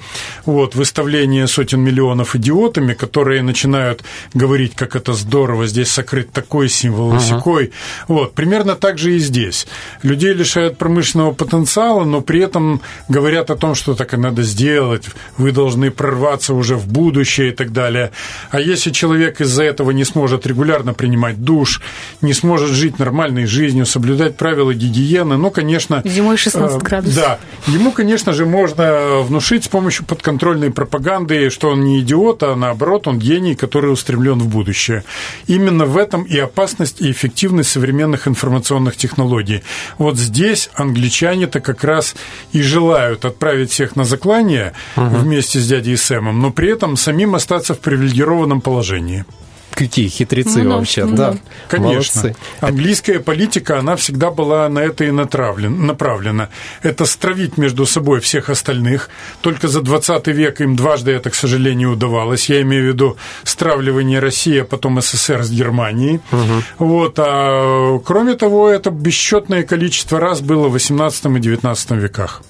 Вот, 0.45 0.75
выставляет 0.75 1.12
давление 1.13 1.47
сотен 1.47 1.79
миллионов 1.79 2.35
идиотами, 2.35 2.93
которые 2.93 3.43
начинают 3.43 4.03
говорить, 4.33 4.73
как 4.75 4.95
это 4.95 5.13
здорово, 5.13 5.67
здесь 5.67 5.91
сокрыт 5.91 6.31
такой 6.31 6.69
символ, 6.69 7.13
uh-huh. 7.13 7.71
Вот, 8.07 8.33
примерно 8.33 8.73
так 8.73 8.97
же 8.97 9.15
и 9.15 9.19
здесь. 9.19 9.67
Людей 10.01 10.33
лишают 10.33 10.79
промышленного 10.79 11.31
потенциала, 11.33 12.03
но 12.03 12.21
при 12.21 12.39
этом 12.39 12.81
говорят 13.09 13.51
о 13.51 13.55
том, 13.55 13.75
что 13.75 13.93
так 13.93 14.15
и 14.15 14.17
надо 14.17 14.41
сделать, 14.41 15.05
вы 15.37 15.51
должны 15.51 15.91
прорваться 15.91 16.55
уже 16.55 16.77
в 16.77 16.87
будущее 16.87 17.49
и 17.49 17.51
так 17.51 17.71
далее. 17.71 18.09
А 18.49 18.59
если 18.59 18.89
человек 18.89 19.39
из-за 19.39 19.63
этого 19.63 19.91
не 19.91 20.05
сможет 20.05 20.47
регулярно 20.47 20.95
принимать 20.95 21.43
душ, 21.43 21.79
не 22.21 22.33
сможет 22.33 22.71
жить 22.71 22.97
нормальной 22.97 23.45
жизнью, 23.45 23.85
соблюдать 23.85 24.35
правила 24.35 24.73
гигиены, 24.73 25.37
ну, 25.37 25.51
конечно... 25.51 26.01
Зимой 26.05 26.37
16 26.37 26.77
э, 26.77 26.79
градусов. 26.79 27.15
Да. 27.15 27.39
Ему, 27.67 27.91
конечно 27.91 28.33
же, 28.33 28.47
можно 28.47 29.21
внушить 29.21 29.65
с 29.65 29.67
помощью 29.67 30.05
подконтрольной 30.05 30.71
пропаганды 30.71 31.02
пропаганды, 31.03 31.49
что 31.49 31.69
он 31.69 31.83
не 31.83 31.99
идиот, 31.99 32.43
а 32.43 32.55
наоборот, 32.55 33.07
он 33.07 33.19
гений, 33.19 33.55
который 33.55 33.91
устремлен 33.91 34.39
в 34.39 34.47
будущее. 34.47 35.03
Именно 35.47 35.85
в 35.85 35.97
этом 35.97 36.23
и 36.23 36.37
опасность, 36.37 37.01
и 37.01 37.11
эффективность 37.11 37.69
современных 37.69 38.27
информационных 38.27 38.95
технологий. 38.95 39.63
Вот 39.97 40.17
здесь 40.17 40.69
англичане-то 40.75 41.59
как 41.59 41.83
раз 41.83 42.15
и 42.53 42.61
желают 42.61 43.25
отправить 43.25 43.71
всех 43.71 43.95
на 43.95 44.03
заклание 44.03 44.73
угу. 44.95 45.17
вместе 45.17 45.59
с 45.59 45.67
дядей 45.67 45.97
Сэмом, 45.97 46.39
но 46.39 46.51
при 46.51 46.71
этом 46.71 46.97
самим 46.97 47.35
остаться 47.35 47.73
в 47.73 47.79
привилегированном 47.79 48.61
положении. 48.61 49.25
Какие 49.75 50.07
хитрецы 50.07 50.63
ну, 50.63 50.77
вообще, 50.77 51.05
ну, 51.05 51.15
да. 51.15 51.35
Конечно. 51.67 52.21
Молодцы. 52.21 52.35
Английская 52.61 53.19
политика, 53.19 53.79
она 53.79 53.95
всегда 53.95 54.29
была 54.29 54.69
на 54.69 54.79
это 54.79 55.03
и 55.05 55.11
направлена. 55.11 56.49
Это 56.83 57.05
стравить 57.05 57.57
между 57.57 57.85
собой 57.85 58.19
всех 58.19 58.49
остальных. 58.49 59.09
Только 59.41 59.67
за 59.67 59.81
20 59.81 60.27
век 60.27 60.61
им 60.61 60.75
дважды 60.75 61.11
это, 61.11 61.29
к 61.29 61.35
сожалению, 61.35 61.93
удавалось. 61.93 62.49
Я 62.49 62.61
имею 62.61 62.83
в 62.83 62.87
виду 62.93 63.17
стравливание 63.43 64.19
России, 64.19 64.59
а 64.59 64.65
потом 64.65 65.01
СССР 65.01 65.43
с 65.43 65.49
Германией. 65.49 66.19
Угу. 66.31 66.85
Вот. 66.85 67.15
А 67.17 67.99
кроме 68.05 68.35
того, 68.35 68.69
это 68.69 68.91
бесчетное 68.91 69.63
количество 69.63 70.19
раз 70.19 70.41
было 70.41 70.67
в 70.67 70.73
18 70.73 71.25
и 71.25 71.39
19 71.39 71.91
веках. 71.91 72.41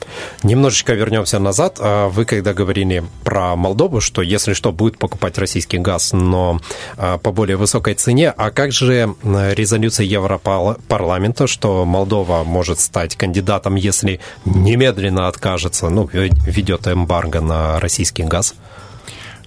Немножечко 0.43 0.93
вернемся 0.93 1.39
назад. 1.39 1.77
А 1.79 2.09
вы 2.09 2.25
когда 2.25 2.53
говорили 2.53 3.03
про 3.23 3.55
Молдову, 3.55 4.01
что 4.01 4.21
если 4.21 4.53
что, 4.53 4.71
будет 4.71 4.97
покупать 4.97 5.37
российский 5.37 5.77
газ, 5.77 6.13
но 6.13 6.59
а, 6.97 7.12
по 7.17 7.31
более 7.31 7.57
высокой 7.57 7.93
цене. 7.93 8.29
А 8.29 8.51
как 8.51 8.71
же 8.71 9.15
резолюция 9.23 10.05
Европарламента, 10.05 11.47
что 11.47 11.85
Молдова 11.85 12.43
может 12.43 12.79
стать 12.79 13.15
кандидатом, 13.15 13.75
если 13.75 14.19
немедленно 14.45 15.27
откажется, 15.27 15.89
ну, 15.89 16.09
ведет 16.11 16.87
эмбарго 16.87 17.41
на 17.41 17.79
российский 17.79 18.23
газ? 18.23 18.55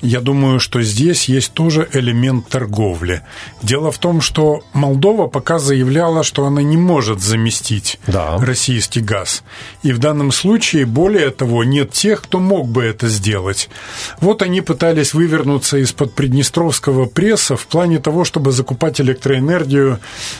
Я 0.02 0.20
думаю, 0.20 0.60
что 0.60 0.82
здесь 0.82 1.28
есть 1.28 1.52
тоже 1.52 1.88
элемент 1.92 2.48
торговли. 2.48 3.22
Дело 3.62 3.90
в 3.90 3.98
том, 3.98 4.20
что 4.20 4.62
Молдова 4.72 5.26
пока 5.26 5.58
заявляла, 5.58 6.22
что 6.22 6.44
она 6.46 6.62
не 6.62 6.76
может 6.76 7.20
заместить 7.20 7.98
да. 8.06 8.38
российский 8.38 9.00
газ. 9.00 9.42
И 9.82 9.92
в 9.92 9.98
данном 9.98 10.32
случае, 10.32 10.86
более 10.86 11.30
того, 11.30 11.64
нет 11.64 11.92
тех, 11.92 12.22
кто 12.22 12.38
мог 12.38 12.68
бы 12.68 12.84
это 12.84 13.08
сделать. 13.08 13.68
Вот 14.20 14.42
они 14.42 14.60
пытались 14.60 15.14
вывернуться 15.14 15.78
из-под 15.78 16.14
приднестровского 16.14 17.06
пресса 17.06 17.56
в 17.56 17.66
плане 17.66 17.98
того, 17.98 18.24
чтобы 18.24 18.52
закупать 18.52 19.00
электроэнергию 19.00 19.98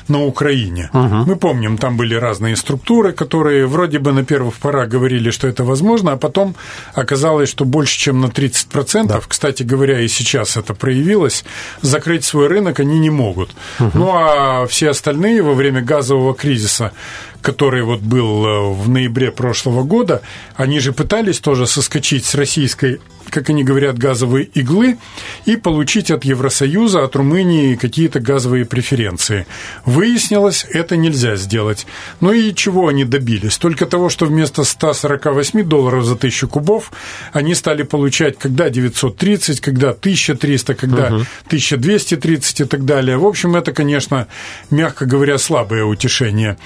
на 0.08 0.24
Украине. 0.24 0.90
Угу. 0.92 1.14
Мы 1.26 1.36
помним, 1.36 1.78
там 1.78 1.96
были 1.96 2.14
разные 2.14 2.56
структуры, 2.56 3.12
которые 3.12 3.66
вроде 3.66 3.98
бы 3.98 4.12
на 4.12 4.24
первых 4.24 4.54
порах 4.56 4.88
говорили, 4.88 5.30
что 5.30 5.48
это 5.48 5.64
возможно, 5.64 6.12
а 6.12 6.16
потом 6.16 6.54
оказалось, 6.94 7.48
что 7.48 7.64
больше, 7.64 7.98
чем 7.98 8.20
на 8.20 8.26
30%, 8.26 9.06
да. 9.06 9.20
кстати, 9.26 9.55
кстати 9.56 9.68
говоря, 9.68 10.00
и 10.00 10.08
сейчас 10.08 10.58
это 10.58 10.74
проявилось, 10.74 11.42
закрыть 11.80 12.26
свой 12.26 12.46
рынок 12.46 12.78
они 12.78 12.98
не 12.98 13.08
могут. 13.08 13.50
Угу. 13.80 13.90
Ну 13.94 14.10
а 14.12 14.66
все 14.66 14.90
остальные 14.90 15.42
во 15.42 15.54
время 15.54 15.80
газового 15.80 16.34
кризиса, 16.34 16.92
который 17.40 17.82
вот 17.82 18.00
был 18.00 18.44
э, 18.44 18.74
в 18.74 18.88
ноябре 18.90 19.30
прошлого 19.30 19.82
года, 19.82 20.20
они 20.56 20.78
же 20.78 20.92
пытались 20.92 21.40
тоже 21.40 21.66
соскочить 21.66 22.26
с 22.26 22.34
российской 22.34 23.00
как 23.30 23.50
они 23.50 23.64
говорят, 23.64 23.98
газовые 23.98 24.46
иглы 24.46 24.98
и 25.44 25.56
получить 25.56 26.10
от 26.10 26.24
Евросоюза, 26.24 27.04
от 27.04 27.16
Румынии 27.16 27.76
какие-то 27.76 28.20
газовые 28.20 28.64
преференции. 28.64 29.46
Выяснилось, 29.84 30.66
это 30.70 30.96
нельзя 30.96 31.36
сделать. 31.36 31.86
Ну 32.20 32.32
и 32.32 32.54
чего 32.54 32.88
они 32.88 33.04
добились? 33.04 33.58
Только 33.58 33.86
того, 33.86 34.08
что 34.08 34.26
вместо 34.26 34.64
148 34.64 35.62
долларов 35.64 36.04
за 36.04 36.16
тысячу 36.16 36.48
кубов 36.48 36.92
они 37.32 37.54
стали 37.54 37.82
получать 37.82 38.38
когда 38.38 38.70
930, 38.70 39.60
когда 39.60 39.90
1300, 39.90 40.74
когда 40.74 41.06
угу. 41.06 41.24
1230 41.46 42.60
и 42.60 42.64
так 42.64 42.84
далее. 42.84 43.16
В 43.16 43.26
общем, 43.26 43.56
это, 43.56 43.72
конечно, 43.72 44.26
мягко 44.70 45.06
говоря, 45.06 45.38
слабое 45.38 45.84
утешение. 45.84 46.56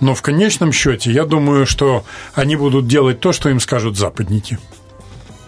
Но 0.00 0.14
в 0.14 0.22
конечном 0.22 0.72
счете, 0.72 1.10
я 1.10 1.24
думаю, 1.24 1.66
что 1.66 2.04
они 2.34 2.56
будут 2.56 2.86
делать 2.86 3.20
то, 3.20 3.32
что 3.32 3.48
им 3.48 3.60
скажут 3.60 3.96
западники. 3.96 4.58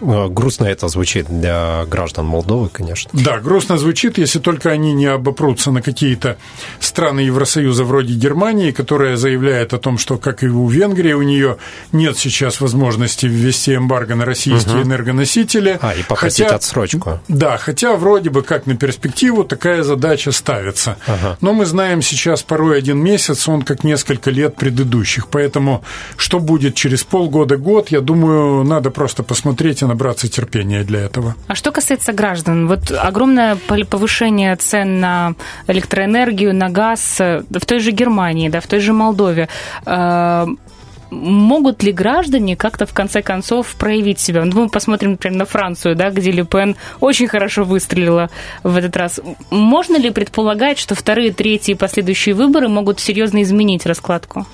Э, 0.01 0.27
грустно 0.29 0.65
это 0.65 0.87
звучит 0.87 1.27
для 1.27 1.85
граждан 1.85 2.25
Молдовы, 2.25 2.69
конечно. 2.69 3.09
Да, 3.13 3.39
грустно 3.39 3.77
звучит, 3.77 4.17
если 4.17 4.39
только 4.39 4.71
они 4.71 4.93
не 4.93 5.05
обопрутся 5.05 5.71
на 5.71 5.81
какие-то 5.81 6.37
страны 6.79 7.21
Евросоюза 7.21 7.83
вроде 7.83 8.13
Германии, 8.13 8.71
которая 8.71 9.15
заявляет 9.17 9.73
о 9.73 9.77
том, 9.77 9.97
что, 9.97 10.17
как 10.17 10.43
и 10.43 10.47
у 10.47 10.67
Венгрии, 10.67 11.13
у 11.13 11.21
нее 11.21 11.57
нет 11.91 12.17
сейчас 12.17 12.59
возможности 12.61 13.25
ввести 13.25 13.75
эмбарго 13.75 14.15
на 14.15 14.25
российские 14.25 14.77
угу. 14.77 14.83
энергоносители. 14.83 15.77
А, 15.81 15.93
и 15.93 16.03
попросить 16.03 16.45
хотя, 16.45 16.55
отсрочку. 16.55 17.19
Да, 17.27 17.57
хотя 17.57 17.95
вроде 17.95 18.29
бы 18.29 18.41
как 18.41 18.65
на 18.65 18.75
перспективу 18.75 19.43
такая 19.43 19.83
задача 19.83 20.31
ставится. 20.31 20.97
Ага. 21.05 21.37
Но 21.41 21.53
мы 21.53 21.65
знаем 21.65 22.01
сейчас 22.01 22.43
порой 22.43 22.77
один 22.77 22.99
месяц, 22.99 23.47
он 23.47 23.61
как 23.61 23.83
несколько 23.83 24.31
лет 24.31 24.55
предыдущих. 24.55 25.27
Поэтому 25.27 25.83
что 26.17 26.39
будет 26.39 26.75
через 26.75 27.03
полгода-год, 27.03 27.89
я 27.89 28.01
думаю, 28.01 28.63
надо 28.63 28.89
просто 28.89 29.23
посмотреть 29.23 29.82
и 29.83 29.87
набраться 29.87 30.27
терпения 30.27 30.83
для 30.83 31.01
этого. 31.01 31.35
А 31.47 31.55
что 31.55 31.71
касается 31.71 32.13
граждан, 32.13 32.67
вот 32.67 32.91
огромное 32.91 33.55
повышение 33.89 34.55
цен 34.55 34.99
на 34.99 35.35
электроэнергию, 35.67 36.53
на 36.53 36.69
газ 36.69 37.17
э, 37.19 37.43
в 37.49 37.65
той 37.65 37.79
же 37.79 37.91
Германии, 37.91 38.49
да, 38.49 38.59
в 38.59 38.67
той 38.67 38.79
же 38.79 38.93
Молдове 38.93 39.47
э, 39.85 40.45
могут 41.13 41.83
ли 41.83 41.91
граждане 41.91 42.55
как-то 42.55 42.85
в 42.85 42.93
конце 42.93 43.21
концов 43.21 43.75
проявить 43.75 44.19
себя? 44.19 44.43
Ну, 44.45 44.63
мы 44.63 44.69
посмотрим, 44.69 45.11
например, 45.11 45.37
на 45.37 45.45
Францию, 45.45 45.95
да, 45.95 46.09
где 46.09 46.31
Ле 46.31 46.45
очень 46.99 47.27
хорошо 47.27 47.63
выстрелила 47.63 48.29
в 48.63 48.75
этот 48.75 48.97
раз. 48.97 49.19
Можно 49.49 49.97
ли 49.97 50.09
предполагать, 50.09 50.77
что 50.77 50.95
вторые, 50.95 51.31
третьи 51.31 51.71
и 51.71 51.75
последующие 51.75 52.35
выборы 52.35 52.67
могут 52.67 52.99
серьезно 52.99 53.41
изменить 53.43 53.85
раскладку? 53.85 54.45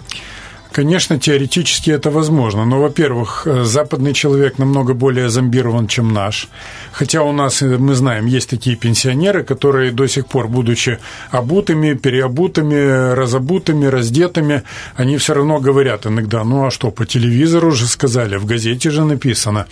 Конечно, 0.72 1.20
теоретически 1.20 1.90
это 1.90 2.12
возможно, 2.12 2.64
но, 2.64 2.80
во-первых, 2.80 3.48
э, 3.48 3.64
западный 3.64 4.14
человек 4.14 4.60
намного 4.60 4.94
более 4.94 5.30
зомбирован, 5.30 5.88
чем 5.88 6.14
наш. 6.14 6.48
Хотя 6.92 7.24
у 7.24 7.32
нас, 7.32 7.64
э, 7.64 7.78
мы 7.78 7.96
знаем, 7.96 8.28
есть 8.28 8.50
такие 8.50 8.76
пенсионеры, 8.76 9.44
которые 9.44 9.92
до 9.92 10.08
сих 10.08 10.28
пор, 10.28 10.48
будучи 10.48 11.00
обутыми, 11.32 11.96
переобутыми, 11.96 13.14
разобутыми, 13.16 13.88
раздетыми, 13.88 14.62
они 14.96 15.18
все 15.18 15.34
равно 15.34 15.60
говорят 15.60 16.06
иногда, 16.06 16.44
ну 16.44 16.68
а 16.68 16.72
что, 16.72 16.92
по 16.92 17.04
телевизору 17.04 17.72
же 17.72 17.88
сказали, 17.88 18.38
в 18.38 18.46
газете 18.46 18.92
же 18.92 19.06
написано. 19.06 19.66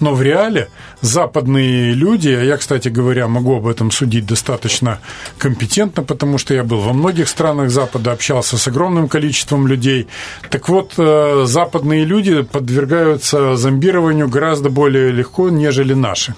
Но 0.00 0.14
в 0.14 0.22
реале 0.22 0.68
западные 1.02 1.92
люди, 1.92 2.30
а 2.30 2.42
я, 2.42 2.56
кстати 2.56 2.88
говоря, 2.88 3.28
могу 3.28 3.56
об 3.56 3.66
этом 3.66 3.90
судить 3.90 4.24
достаточно 4.24 4.98
компетентно, 5.36 6.02
потому 6.02 6.38
что 6.38 6.54
я 6.54 6.64
был 6.64 6.80
во 6.80 6.94
многих 6.94 7.28
странах 7.28 7.70
Запада, 7.70 8.12
общался 8.12 8.56
с 8.56 8.66
огромным 8.66 9.08
количеством 9.08 9.66
людей, 9.66 10.06
Так 10.50 10.68
вот, 10.68 10.94
э, 10.96 11.44
западные 11.46 12.04
люди 12.04 12.42
подвергаются 12.42 13.56
зомбированию 13.56 14.28
гораздо 14.28 14.70
более 14.70 15.12
легко, 15.12 15.48
нежели 15.50 15.94
наши. 15.94 16.34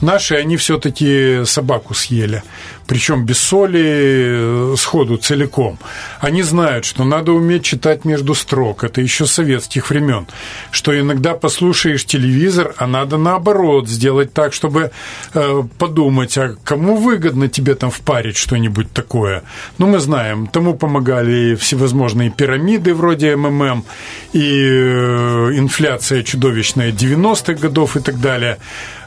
Наши, 0.00 0.34
они 0.34 0.56
все-таки 0.56 1.44
собаку 1.44 1.94
съели 1.94 2.42
причем 2.86 3.24
без 3.24 3.38
соли 3.38 4.72
э, 4.72 4.74
сходу 4.76 5.16
целиком. 5.16 5.78
Они 6.20 6.42
знают, 6.42 6.84
что 6.84 7.04
надо 7.04 7.32
уметь 7.32 7.64
читать 7.64 8.04
между 8.04 8.34
строк, 8.34 8.84
это 8.84 9.00
еще 9.00 9.26
советских 9.26 9.90
времен, 9.90 10.26
что 10.70 10.98
иногда 10.98 11.34
послушаешь 11.34 12.04
телевизор, 12.04 12.74
а 12.76 12.86
надо 12.86 13.16
наоборот 13.16 13.88
сделать 13.88 14.32
так, 14.32 14.52
чтобы 14.52 14.90
э, 15.34 15.62
подумать, 15.78 16.38
а 16.38 16.56
кому 16.64 16.96
выгодно 16.96 17.48
тебе 17.48 17.74
там 17.74 17.90
впарить 17.90 18.36
что-нибудь 18.36 18.92
такое. 18.92 19.42
Ну, 19.78 19.86
мы 19.86 19.98
знаем, 19.98 20.46
тому 20.46 20.74
помогали 20.74 21.54
всевозможные 21.54 22.30
пирамиды 22.30 22.94
вроде 22.94 23.33
МММ 23.36 23.84
и 24.32 24.40
э, 24.40 25.50
инфляция 25.54 26.22
чудовищная 26.22 26.92
90-х 26.92 27.54
годов 27.54 27.96
и 27.96 28.00
так 28.00 28.20
далее. 28.20 28.58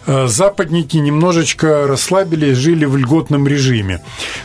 Э, 0.07 0.27
западники 0.27 0.95
немножечко 0.97 1.85
расслабились, 1.85 2.57
жили 2.57 2.85
в 2.85 2.95
льготном 2.95 3.45
режиме. 3.45 4.01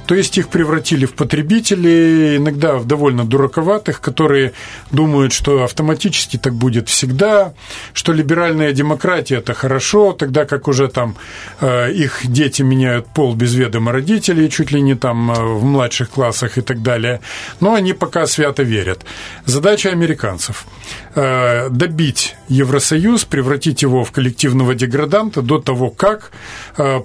То 0.06 0.16
есть 0.16 0.36
их 0.36 0.48
превратили 0.48 1.06
в 1.06 1.12
потребителей, 1.14 2.36
иногда 2.36 2.74
в 2.74 2.84
довольно 2.84 3.24
дураковатых, 3.24 4.00
которые 4.00 4.52
думают, 4.90 5.32
что 5.32 5.62
автоматически 5.62 6.36
так 6.36 6.54
будет 6.54 6.88
всегда, 6.88 7.54
что 7.92 8.12
либеральная 8.12 8.72
демократия– 8.72 9.36
это 9.38 9.54
хорошо, 9.54 10.12
тогда 10.12 10.44
как 10.46 10.66
уже 10.66 10.88
там 10.88 11.14
э, 11.60 11.92
их 11.92 12.20
дети 12.24 12.62
меняют 12.62 13.06
пол 13.14 13.34
без 13.34 13.54
ведома 13.54 13.92
родителей, 13.92 14.50
чуть 14.50 14.72
ли 14.72 14.82
не 14.82 14.96
там 14.96 15.30
э, 15.30 15.34
в 15.34 15.64
младших 15.64 16.10
классах 16.10 16.58
и 16.58 16.60
так 16.60 16.82
далее. 16.82 17.20
Но 17.60 17.74
они 17.74 17.92
пока 17.92 18.26
свято 18.26 18.64
верят. 18.64 19.06
Задача 19.46 19.90
американцев– 19.90 20.66
добить 21.14 22.36
Евросоюз, 22.48 23.24
превратить 23.24 23.82
его 23.82 24.04
в 24.04 24.12
коллективного 24.12 24.74
деграданта, 24.74 25.42
до 25.42 25.58
того, 25.58 25.90
как 25.90 26.32
э, 26.78 27.00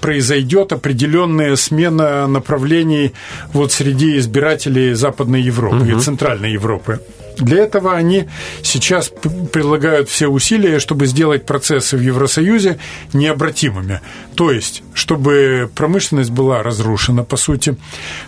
произойдет 0.00 0.72
определенная 0.72 1.56
смена 1.56 2.26
направлений 2.26 3.12
вот 3.52 3.72
среди 3.72 4.16
избирателей 4.18 4.94
Западной 4.94 5.42
Европы 5.42 5.76
угу. 5.76 5.98
и 5.98 6.00
Центральной 6.00 6.52
Европы. 6.52 7.00
Для 7.38 7.64
этого 7.64 7.94
они 7.94 8.28
сейчас 8.62 9.10
прилагают 9.52 10.08
все 10.08 10.28
усилия, 10.28 10.78
чтобы 10.78 11.06
сделать 11.06 11.46
процессы 11.46 11.96
в 11.96 12.00
Евросоюзе 12.00 12.78
необратимыми. 13.12 14.00
То 14.34 14.50
есть, 14.50 14.82
чтобы 14.94 15.70
промышленность 15.74 16.30
была 16.30 16.62
разрушена, 16.62 17.24
по 17.24 17.36
сути, 17.36 17.76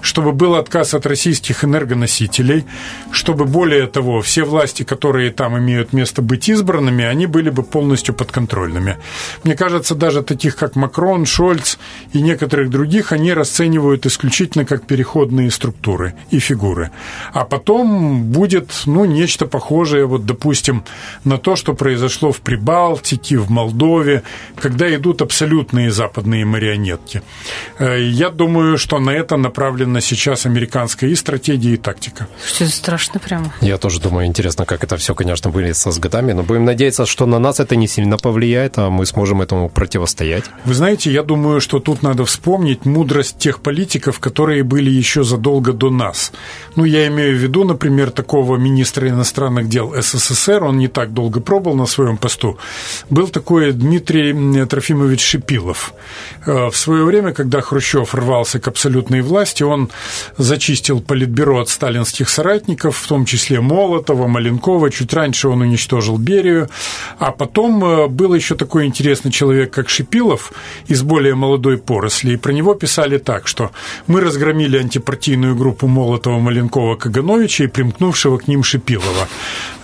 чтобы 0.01 0.33
был 0.33 0.55
отказ 0.55 0.95
от 0.95 1.07
российских 1.07 1.65
энергоносителей, 1.65 2.65
чтобы, 3.11 3.45
более 3.45 3.87
того, 3.87 4.21
все 4.21 4.45
власти, 4.45 4.83
которые 4.83 5.31
там 5.31 5.59
имеют 5.59 5.93
место 5.93 6.23
быть 6.23 6.49
избранными, 6.49 7.05
они 7.05 7.27
были 7.27 7.51
бы 7.51 7.63
полностью 7.63 8.15
подконтрольными. 8.15 8.99
Мне 9.45 9.57
кажется, 9.57 9.95
даже 9.95 10.23
таких, 10.23 10.57
как 10.57 10.77
Макрон, 10.77 11.27
Шольц 11.27 11.79
и 12.13 12.21
некоторых 12.21 12.71
других, 12.71 13.13
они 13.13 13.33
расценивают 13.33 14.07
исключительно 14.07 14.65
как 14.65 14.87
переходные 14.87 15.51
структуры 15.51 16.15
и 16.31 16.39
фигуры. 16.39 16.91
А 17.33 17.45
потом 17.45 18.25
будет 18.25 18.73
ну, 18.95 19.05
нечто 19.05 19.47
похожее, 19.47 20.07
вот, 20.07 20.25
допустим, 20.25 20.85
на 21.25 21.37
то, 21.37 21.57
что 21.57 21.75
произошло 21.75 22.31
в 22.31 22.41
Прибалтике, 22.41 23.37
в 23.39 23.51
Молдове, 23.51 24.23
когда 24.57 24.95
идут 24.95 25.21
абсолютные 25.21 25.91
западные 25.91 26.45
марионетки. 26.45 27.23
Э, 27.79 28.01
я 28.01 28.31
думаю, 28.31 28.79
что 28.79 29.01
на 29.01 29.11
это 29.11 29.37
направлена 29.37 30.01
сейчас 30.01 30.47
американская 30.47 31.11
и 31.11 31.17
стратегия, 31.17 31.75
и 31.75 31.77
тактика. 31.77 32.29
Что 32.47 32.67
страшно 32.67 33.19
прямо. 33.19 33.53
Я 33.61 33.79
тоже 33.79 34.01
думаю, 34.01 34.27
интересно, 34.27 34.65
как 34.65 34.85
это 34.85 34.97
все, 34.97 35.15
конечно, 35.15 35.51
выльется 35.51 35.91
с 35.91 35.99
годами, 35.99 36.33
но 36.33 36.45
будем 36.45 36.65
надеяться, 36.65 37.05
что 37.05 37.27
на 37.27 37.41
нас 37.41 37.59
это 37.59 37.75
не 37.75 37.89
сильно 37.89 38.17
повлияет, 38.17 38.79
а 38.79 38.91
мы 38.91 39.07
сможем 39.07 39.43
этому 39.43 39.69
противостоять. 39.69 40.45
Вы 40.65 40.75
знаете, 40.75 41.11
я 41.11 41.25
думаю, 41.25 41.61
что 41.61 41.81
тут 41.81 42.03
надо 42.03 42.25
вспомнить 42.25 42.87
мудрость 42.87 43.39
тех 43.39 43.59
политиков, 43.59 44.21
которые 44.21 44.63
были 44.63 44.91
еще 44.91 45.25
задолго 45.25 45.73
до 45.73 45.91
нас. 45.91 46.33
Ну, 46.77 46.85
я 46.85 47.09
имею 47.09 47.37
в 47.37 47.41
виду, 47.41 47.65
например, 47.65 48.11
такого 48.11 48.57
министра 48.57 48.84
министра 48.85 49.09
иностранных 49.09 49.69
дел 49.69 49.95
СССР, 49.99 50.63
он 50.63 50.77
не 50.77 50.89
так 50.89 51.15
долго 51.15 51.41
пробыл 51.41 51.75
на 51.75 51.87
своем 51.87 52.19
посту, 52.19 52.59
был 53.09 53.29
такой 53.29 53.73
Дмитрий 53.73 54.67
Трофимович 54.67 55.23
Шипилов. 55.23 55.95
Э, 56.47 56.69
в 56.69 56.77
свое 56.77 57.05
время, 57.05 57.33
когда 57.33 57.63
Хрущев 57.63 58.15
рвался 58.15 58.61
к 58.61 58.69
абсолютной 58.69 59.23
власти, 59.23 59.63
он 59.63 59.89
зачистил 60.37 61.01
политбюро 61.01 61.61
от 61.61 61.69
сталинских 61.71 62.29
соратников, 62.29 62.99
в 62.99 63.07
том 63.07 63.25
числе 63.25 63.61
Молотова, 63.61 64.29
Маленкова, 64.29 64.91
чуть 64.91 65.15
раньше 65.15 65.49
он 65.49 65.63
уничтожил 65.63 66.19
Берию, 66.19 66.69
а 67.19 67.31
потом 67.31 67.85
э, 67.85 68.07
был 68.09 68.35
еще 68.35 68.55
такой 68.55 68.85
интересный 68.85 69.31
человек, 69.33 69.71
как 69.71 69.89
Шипилов, 69.89 70.53
из 70.89 71.03
более 71.03 71.35
молодой 71.35 71.79
поросли, 71.79 72.35
и 72.35 72.37
про 72.37 72.53
него 72.53 72.75
писали 72.75 73.17
так, 73.17 73.49
что 73.49 73.71
мы 74.07 74.21
разгромили 74.21 74.77
антипартийную 74.77 75.57
группу 75.57 75.87
Молотова, 75.87 76.39
Маленкова, 76.39 76.97
Кагановича 76.97 77.65
и 77.65 77.69
примкнувшего 77.69 78.37
к 78.37 78.47
ним 78.47 78.63
Шипилова. 78.63 78.74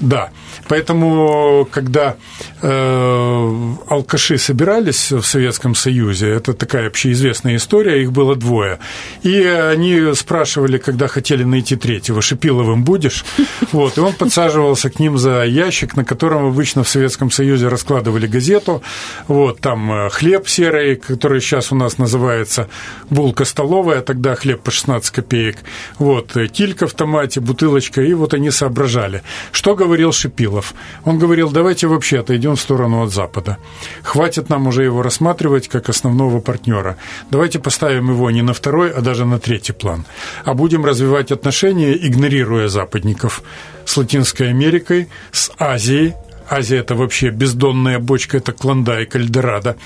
Да. 0.00 0.30
Поэтому, 0.68 1.66
когда 1.70 2.16
алкаши 2.62 4.38
собирались 4.38 5.12
в 5.12 5.22
Советском 5.22 5.74
Союзе, 5.74 6.28
это 6.28 6.52
такая 6.52 6.88
общеизвестная 6.88 7.56
история, 7.56 8.02
их 8.02 8.12
было 8.12 8.36
двое, 8.36 8.78
и 9.22 9.42
они 9.42 10.14
спрашивали, 10.14 10.78
когда 10.78 11.08
хотели 11.08 11.44
найти 11.44 11.76
третьего, 11.76 12.22
Шипиловым 12.22 12.84
будешь? 12.84 13.24
Вот, 13.72 13.98
и 13.98 14.00
он 14.00 14.14
подсаживался 14.14 14.90
к 14.90 14.98
ним 14.98 15.16
за 15.16 15.44
ящик, 15.44 15.96
на 15.96 16.04
котором 16.04 16.46
обычно 16.46 16.82
в 16.82 16.88
Советском 16.88 17.30
Союзе 17.30 17.68
раскладывали 17.68 18.26
газету, 18.26 18.82
вот, 19.28 19.60
там 19.60 19.92
э, 19.92 20.10
хлеб 20.10 20.48
серый, 20.48 20.96
который 20.96 21.40
сейчас 21.40 21.70
у 21.70 21.76
нас 21.76 21.98
называется 21.98 22.68
булка 23.10 23.44
столовая, 23.44 24.00
тогда 24.00 24.34
хлеб 24.34 24.62
по 24.62 24.70
16 24.70 25.10
копеек, 25.10 25.58
вот, 25.98 26.36
э, 26.36 26.48
килька 26.48 26.88
в 26.88 26.94
томате, 26.94 27.40
бутылочка, 27.40 28.02
и 28.02 28.12
вот 28.12 28.34
они 28.34 28.50
соображали. 28.50 29.22
Что 29.52 29.76
говорил 29.76 30.12
Шипилов? 30.12 30.74
Он 31.04 31.18
говорил, 31.18 31.50
давайте 31.50 31.86
вообще 31.86 32.20
отойдем 32.20 32.49
в 32.56 32.60
сторону 32.60 33.02
от 33.02 33.12
Запада. 33.12 33.58
Хватит 34.02 34.48
нам 34.48 34.66
уже 34.66 34.84
его 34.84 35.02
рассматривать 35.02 35.68
как 35.68 35.88
основного 35.88 36.40
партнера. 36.40 36.96
Давайте 37.30 37.58
поставим 37.58 38.10
его 38.10 38.30
не 38.30 38.42
на 38.42 38.52
второй, 38.52 38.90
а 38.90 39.00
даже 39.00 39.24
на 39.24 39.38
третий 39.38 39.72
план. 39.72 40.04
А 40.44 40.54
будем 40.54 40.84
развивать 40.84 41.32
отношения, 41.32 41.92
игнорируя 41.92 42.68
западников 42.68 43.42
с 43.84 43.96
Латинской 43.96 44.50
Америкой, 44.50 45.08
с 45.32 45.50
Азией, 45.58 46.14
Азия– 46.50 46.78
это 46.78 46.96
вообще 46.96 47.30
бездонная 47.30 48.00
бочка, 48.00 48.38
это 48.38 48.52
Клондайк, 48.52 49.14
Эльдорадо. 49.14 49.76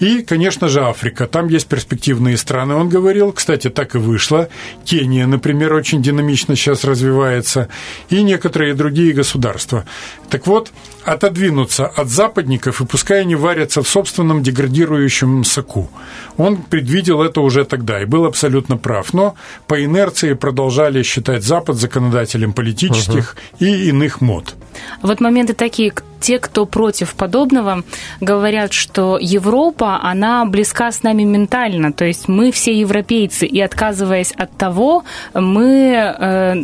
И, 0.00 0.22
конечно 0.22 0.68
же, 0.68 0.82
Африка. 0.82 1.26
Там 1.26 1.48
есть 1.48 1.66
перспективные 1.66 2.36
страны, 2.36 2.74
он 2.74 2.90
говорил. 2.90 3.32
Кстати, 3.32 3.70
так 3.70 3.94
и 3.94 3.98
вышло. 3.98 4.48
Кения, 4.84 5.26
например, 5.26 5.72
очень 5.72 6.02
динамично 6.02 6.56
сейчас 6.56 6.84
развивается. 6.84 7.68
И 8.10 8.22
некоторые 8.22 8.74
другие 8.74 9.14
государства. 9.14 9.86
Так 10.28 10.46
вот, 10.46 10.72
отодвинуться 11.04 11.86
от 11.86 12.08
западников, 12.08 12.82
и 12.82 12.86
пускай 12.86 13.22
они 13.22 13.34
варятся 13.34 13.82
в 13.82 13.88
собственном 13.88 14.42
деградирующем 14.42 15.44
соку. 15.44 15.90
Он 16.36 16.58
предвидел 16.58 17.22
это 17.22 17.40
уже 17.40 17.64
тогда 17.64 18.02
и 18.02 18.04
был 18.04 18.26
абсолютно 18.26 18.76
прав. 18.76 19.14
Но 19.14 19.36
по 19.66 19.82
инерции 19.82 20.34
продолжали 20.34 21.02
считать 21.02 21.44
Запад 21.44 21.76
законодателем 21.76 22.52
политических 22.52 23.36
угу. 23.54 23.64
и 23.64 23.88
иных 23.88 24.20
мод. 24.20 24.54
Вот 25.02 25.20
моменты 25.20 25.54
такие, 25.54 25.92
те, 26.20 26.38
кто 26.38 26.66
против 26.66 27.14
подобного, 27.14 27.82
говорят, 28.20 28.72
что 28.72 29.18
Европа, 29.20 30.00
она 30.02 30.44
близка 30.44 30.92
с 30.92 31.02
нами 31.02 31.24
ментально, 31.24 31.92
то 31.92 32.04
есть 32.04 32.28
мы 32.28 32.52
все 32.52 32.78
европейцы, 32.78 33.46
и 33.46 33.60
отказываясь 33.60 34.32
от 34.32 34.56
того, 34.56 35.04
мы 35.34 36.14
э, 36.18 36.54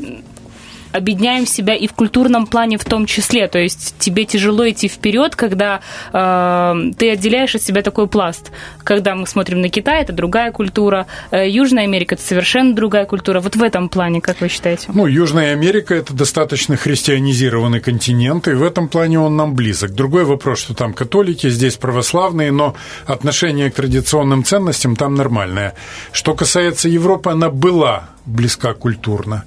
объединяем 0.96 1.46
себя 1.46 1.74
и 1.74 1.86
в 1.86 1.92
культурном 1.92 2.46
плане 2.46 2.78
в 2.78 2.84
том 2.84 3.06
числе. 3.06 3.48
То 3.48 3.58
есть 3.58 3.94
тебе 3.98 4.24
тяжело 4.24 4.68
идти 4.68 4.88
вперед, 4.88 5.36
когда 5.36 5.80
э, 6.12 6.92
ты 6.98 7.10
отделяешь 7.10 7.54
от 7.54 7.62
себя 7.62 7.82
такой 7.82 8.06
пласт. 8.06 8.50
Когда 8.84 9.14
мы 9.14 9.26
смотрим 9.26 9.60
на 9.60 9.68
Китай, 9.68 10.02
это 10.02 10.12
другая 10.12 10.52
культура. 10.52 11.06
Э, 11.30 11.48
Южная 11.48 11.84
Америка 11.84 12.14
это 12.14 12.24
совершенно 12.24 12.74
другая 12.74 13.04
культура. 13.04 13.40
Вот 13.40 13.56
в 13.56 13.62
этом 13.62 13.88
плане, 13.88 14.20
как 14.20 14.40
вы 14.40 14.48
считаете? 14.48 14.88
Ну, 14.92 15.06
Южная 15.06 15.52
Америка 15.52 15.94
это 15.94 16.14
достаточно 16.14 16.76
христианизированный 16.76 17.80
континент, 17.80 18.48
и 18.48 18.52
в 18.52 18.62
этом 18.62 18.88
плане 18.88 19.20
он 19.20 19.36
нам 19.36 19.54
близок. 19.54 19.92
Другой 19.92 20.24
вопрос, 20.24 20.60
что 20.60 20.74
там 20.74 20.92
католики, 20.92 21.50
здесь 21.50 21.76
православные, 21.76 22.52
но 22.52 22.74
отношение 23.06 23.70
к 23.70 23.74
традиционным 23.74 24.44
ценностям 24.44 24.96
там 24.96 25.14
нормальное. 25.14 25.74
Что 26.12 26.34
касается 26.34 26.88
Европы, 26.88 27.30
она 27.30 27.50
была 27.50 28.08
близка 28.24 28.74
культурно 28.74 29.44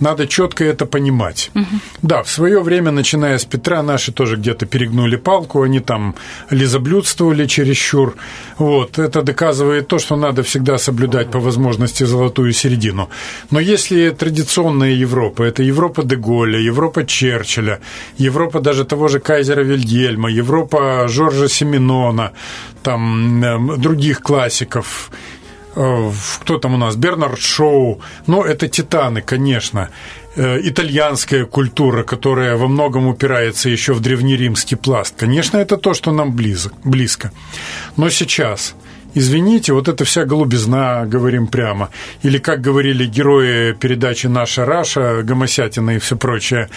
Надо 0.00 0.26
четко 0.26 0.64
это 0.64 0.86
понимать. 0.86 1.50
Угу. 1.54 1.66
Да, 2.02 2.22
в 2.22 2.28
свое 2.28 2.60
время, 2.60 2.90
начиная 2.90 3.38
с 3.38 3.44
Петра, 3.44 3.82
наши 3.82 4.12
тоже 4.12 4.36
где-то 4.36 4.66
перегнули 4.66 5.16
палку, 5.16 5.62
они 5.62 5.80
там 5.80 6.14
лизоблюдствовали 6.50 7.46
чересчур. 7.46 8.14
Вот, 8.58 8.98
это 8.98 9.22
доказывает 9.22 9.88
то, 9.88 9.98
что 9.98 10.16
надо 10.16 10.42
всегда 10.42 10.78
соблюдать 10.78 11.30
по 11.30 11.40
возможности 11.40 12.04
золотую 12.04 12.52
середину. 12.52 13.08
Но 13.50 13.60
если 13.60 14.10
традиционная 14.10 14.92
Европа, 14.92 15.42
это 15.42 15.62
Европа 15.62 16.02
Деголя, 16.02 16.58
Европа 16.58 17.04
Черчилля, 17.04 17.80
Европа 18.18 18.60
даже 18.60 18.84
того 18.84 19.08
же 19.08 19.18
Кайзера 19.18 19.62
Вильгельма, 19.62 20.30
Европа 20.30 21.06
Жоржа 21.08 21.48
Семенона, 21.48 22.32
там 22.82 23.42
эм, 23.44 23.80
других 23.80 24.20
классиков, 24.20 25.10
кто 25.74 26.58
там 26.58 26.74
у 26.74 26.76
нас, 26.76 26.96
Бернард 26.96 27.40
Шоу, 27.40 28.00
ну, 28.26 28.42
это 28.42 28.68
титаны, 28.68 29.22
конечно, 29.22 29.88
э, 30.36 30.60
итальянская 30.62 31.44
культура, 31.44 32.02
которая 32.04 32.56
во 32.56 32.68
многом 32.68 33.06
упирается 33.06 33.68
еще 33.68 33.92
в 33.92 34.00
древнеримский 34.00 34.76
пласт. 34.76 35.14
Конечно, 35.16 35.58
это 35.58 35.76
то, 35.76 35.94
что 35.94 36.12
нам 36.12 36.32
близко. 36.32 36.74
близко. 36.84 37.32
Но 37.96 38.10
сейчас 38.10 38.74
извините, 39.14 39.72
вот 39.72 39.88
эта 39.88 40.04
вся 40.04 40.24
голубизна, 40.24 41.04
говорим 41.06 41.46
прямо, 41.46 41.90
или, 42.22 42.38
как 42.38 42.60
говорили 42.60 43.06
герои 43.06 43.72
передачи 43.72 44.26
«Наша 44.26 44.64
Раша», 44.64 45.22
Гомосятина 45.22 45.96
и 45.96 45.98
все 45.98 46.16
прочее, 46.16 46.68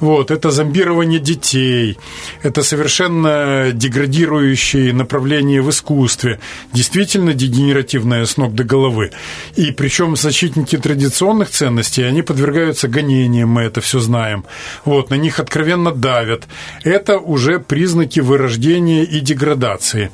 вот, 0.00 0.30
это 0.30 0.50
зомбирование 0.50 1.20
детей, 1.20 1.98
это 2.42 2.62
совершенно 2.62 3.70
деградирующее 3.72 4.92
направление 4.92 5.62
в 5.62 5.70
искусстве, 5.70 6.40
действительно 6.72 7.34
дегенеративное 7.34 8.24
с 8.24 8.36
ног 8.36 8.54
до 8.54 8.64
головы. 8.64 9.10
И 9.56 9.72
причем 9.72 10.16
защитники 10.16 10.78
традиционных 10.78 11.50
ценностей, 11.50 12.02
они 12.02 12.22
подвергаются 12.22 12.88
гонениям, 12.88 13.48
мы 13.48 13.62
это 13.62 13.80
все 13.80 14.00
знаем. 14.00 14.44
Вот, 14.84 15.10
на 15.10 15.14
них 15.14 15.40
откровенно 15.40 15.92
давят. 15.92 16.44
Это 16.84 17.18
уже 17.18 17.58
признаки 17.58 18.20
вырождения 18.20 19.04
и 19.04 19.20
деградации. 19.20 20.10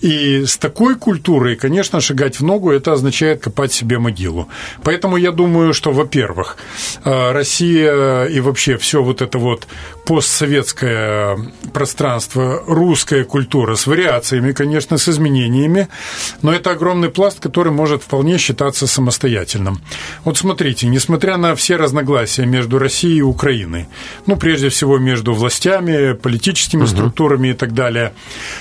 И 0.00 0.44
с 0.44 0.58
такой 0.58 0.96
культурой 0.96 1.21
культуры. 1.22 1.52
И, 1.52 1.56
конечно, 1.56 2.00
шагать 2.00 2.40
в 2.40 2.44
ногу– 2.44 2.70
это 2.72 2.92
означает 2.92 3.42
копать 3.44 3.72
себе 3.72 3.98
могилу. 3.98 4.48
Поэтому 4.82 5.16
я 5.16 5.30
думаю, 5.30 5.72
что, 5.72 5.92
во-первых, 5.92 6.56
э, 7.04 7.32
Россия 7.32 8.24
и 8.24 8.40
вообще 8.40 8.76
все 8.76 9.02
вот 9.02 9.22
это 9.22 9.38
вот 9.38 9.66
постсоветское 10.06 11.38
пространство, 11.72 12.62
русская 12.66 13.24
культура 13.24 13.76
с 13.76 13.86
вариациями, 13.86 14.52
конечно, 14.52 14.98
с 14.98 15.08
изменениями, 15.08 15.88
но 16.42 16.52
это 16.52 16.70
огромный 16.70 17.08
пласт, 17.08 17.40
который 17.40 17.72
может 17.72 18.02
вполне 18.02 18.38
считаться 18.38 18.86
самостоятельным. 18.86 19.78
Вот 20.24 20.38
смотрите, 20.38 20.88
несмотря 20.88 21.36
на 21.36 21.54
все 21.54 21.76
разногласия 21.76 22.46
между 22.46 22.78
Россией 22.78 23.18
и 23.18 23.22
Украиной, 23.22 23.86
ну, 24.26 24.36
прежде 24.36 24.68
всего, 24.68 24.98
между 24.98 25.34
властями, 25.34 26.14
политическими 26.14 26.82
угу. 26.82 26.88
структурами 26.88 27.48
и 27.48 27.54
так 27.54 27.72
далее, 27.72 28.12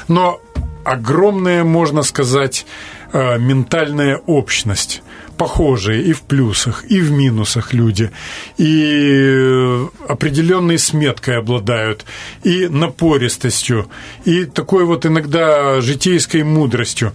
но 0.08 0.40
огромная, 0.84 1.64
можно 1.64 2.04
сказать, 2.04 2.66
э, 3.14 3.38
ментальная 3.38 4.18
общность. 4.18 5.02
Похожие 5.38 6.04
и 6.04 6.14
в 6.14 6.22
плюсах, 6.22 6.84
и 6.88 7.02
в 7.02 7.12
минусах 7.12 7.74
люди, 7.74 8.12
и 8.58 9.88
определенной 10.08 10.78
сметкой 10.78 11.40
обладают, 11.40 12.06
и 12.44 12.68
напористостью, 12.68 13.88
и 14.24 14.46
такой 14.46 14.86
вот 14.86 15.08
иногда 15.08 15.82
житейской 15.82 16.44
мудростью. 16.44 17.14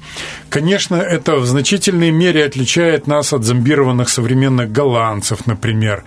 Конечно, 0.49 0.97
это 0.97 1.37
в 1.37 1.47
значительной 1.47 2.11
мере 2.11 2.45
отличает 2.45 3.07
нас 3.07 3.33
от 3.33 3.45
зомбированных 3.45 4.09
современных 4.09 4.73
голландцев, 4.73 5.47
например, 5.47 6.03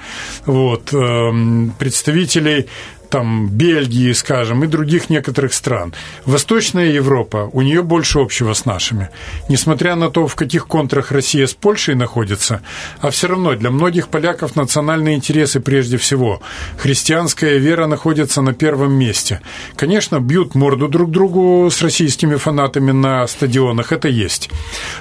вот, 0.45 0.93
эм, 0.93 1.73
представителей 1.79 2.67
там, 3.09 3.49
Бельгии, 3.49 4.11
скажем, 4.13 4.63
и 4.63 4.67
других 4.67 5.09
некоторых 5.09 5.53
стран. 5.53 5.93
Восточная 6.25 6.91
Европа, 6.91 7.49
у 7.51 7.61
нее 7.61 7.81
больше 7.81 8.19
общего 8.19 8.53
с 8.53 8.65
нашими. 8.65 9.09
Несмотря 9.49 9.95
на 9.95 10.09
то, 10.09 10.27
в 10.27 10.35
каких 10.35 10.67
контрах 10.67 11.11
Россия 11.11 11.47
с 11.47 11.53
Польшей 11.53 11.95
находится, 11.95 12.61
а 13.01 13.09
все 13.09 13.27
равно 13.27 13.55
для 13.55 13.71
многих 13.71 14.09
поляков 14.09 14.55
национальные 14.55 15.15
интересы 15.15 15.59
прежде 15.59 15.97
всего. 15.97 16.41
Христианская 16.77 17.57
вера 17.57 17.87
находится 17.87 18.41
на 18.41 18.53
первом 18.53 18.93
месте. 18.93 19.41
Конечно, 19.75 20.19
бьют 20.19 20.55
морду 20.55 20.87
друг 20.87 21.11
другу 21.11 21.69
с 21.71 21.81
российскими 21.81 22.35
фанатами 22.35 22.91
на 22.91 23.27
стадионах, 23.27 23.91
это 23.91 24.07
есть. 24.07 24.49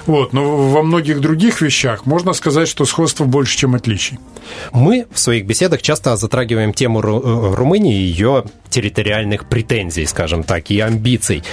Вот, 0.05 0.33
но 0.33 0.69
во 0.69 0.83
многих 0.83 1.21
других 1.21 1.61
вещах 1.61 2.05
можно 2.05 2.33
сказать, 2.33 2.67
что 2.67 2.85
сходство 2.85 3.25
больше, 3.25 3.57
чем 3.57 3.75
отличий. 3.75 4.19
Мы 4.71 5.05
в 5.11 5.19
своих 5.19 5.45
беседах 5.45 5.81
часто 5.81 6.15
затрагиваем 6.15 6.73
тему 6.73 7.01
э, 7.01 7.55
Румынии 7.55 7.98
ее 7.99 8.43
территориальных 8.69 9.47
претензий, 9.49 10.05
скажем 10.05 10.43
так, 10.43 10.69
и 10.71 10.79
амбиций. 10.79 11.43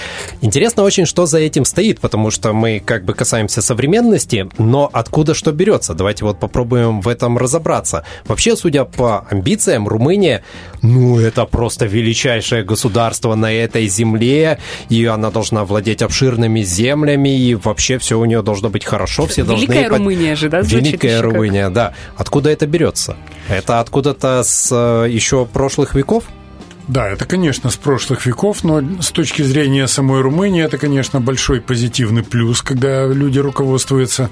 Интересно 0.41 0.83
очень, 0.83 1.05
что 1.05 1.25
за 1.25 1.39
этим 1.39 1.65
стоит, 1.65 1.99
потому 1.99 2.31
что 2.31 2.53
мы 2.53 2.79
как 2.83 3.05
бы 3.05 3.13
касаемся 3.13 3.61
современности, 3.61 4.47
но 4.57 4.89
откуда 4.93 5.33
что 5.33 5.51
берется? 5.51 5.93
Давайте 5.93 6.25
вот 6.25 6.39
попробуем 6.39 7.01
в 7.01 7.07
этом 7.07 7.37
разобраться. 7.37 8.03
Вообще, 8.25 8.55
судя 8.55 8.85
по 8.85 9.25
амбициям, 9.29 9.87
Румыния, 9.87 10.43
ну, 10.81 11.19
это 11.19 11.45
просто 11.45 11.85
величайшее 11.85 12.63
государство 12.63 13.35
на 13.35 13.51
этой 13.51 13.87
земле, 13.87 14.59
и 14.89 15.05
она 15.05 15.31
должна 15.31 15.65
владеть 15.65 16.01
обширными 16.01 16.61
землями, 16.61 17.29
и 17.29 17.55
вообще 17.55 17.97
все 17.97 18.19
у 18.19 18.25
нее 18.25 18.41
должно 18.41 18.69
быть 18.69 18.85
хорошо, 18.85 19.25
все 19.25 19.43
Великая 19.43 19.89
должны... 19.89 19.97
Румыния 19.97 20.35
же, 20.35 20.49
да? 20.49 20.61
Великая 20.61 21.21
Румыния, 21.21 21.65
как? 21.65 21.73
да. 21.73 21.93
Откуда 22.15 22.51
это 22.51 22.67
берется? 22.67 23.17
Это 23.49 23.79
откуда-то 23.79 24.43
с 24.43 24.69
э, 24.71 25.09
еще 25.09 25.45
прошлых 25.45 25.95
веков? 25.95 26.25
Да, 26.87 27.09
это, 27.09 27.25
конечно, 27.25 27.69
с 27.69 27.75
прошлых 27.75 28.25
веков, 28.25 28.63
но 28.63 28.81
с 29.01 29.11
точки 29.11 29.41
зрения 29.41 29.87
самой 29.87 30.21
Румынии 30.21 30.63
это, 30.63 30.77
конечно, 30.77 31.19
большой 31.19 31.59
позитивный 31.59 32.23
плюс, 32.23 32.61
когда 32.61 33.05
люди 33.05 33.39
руководствуются 33.39 34.29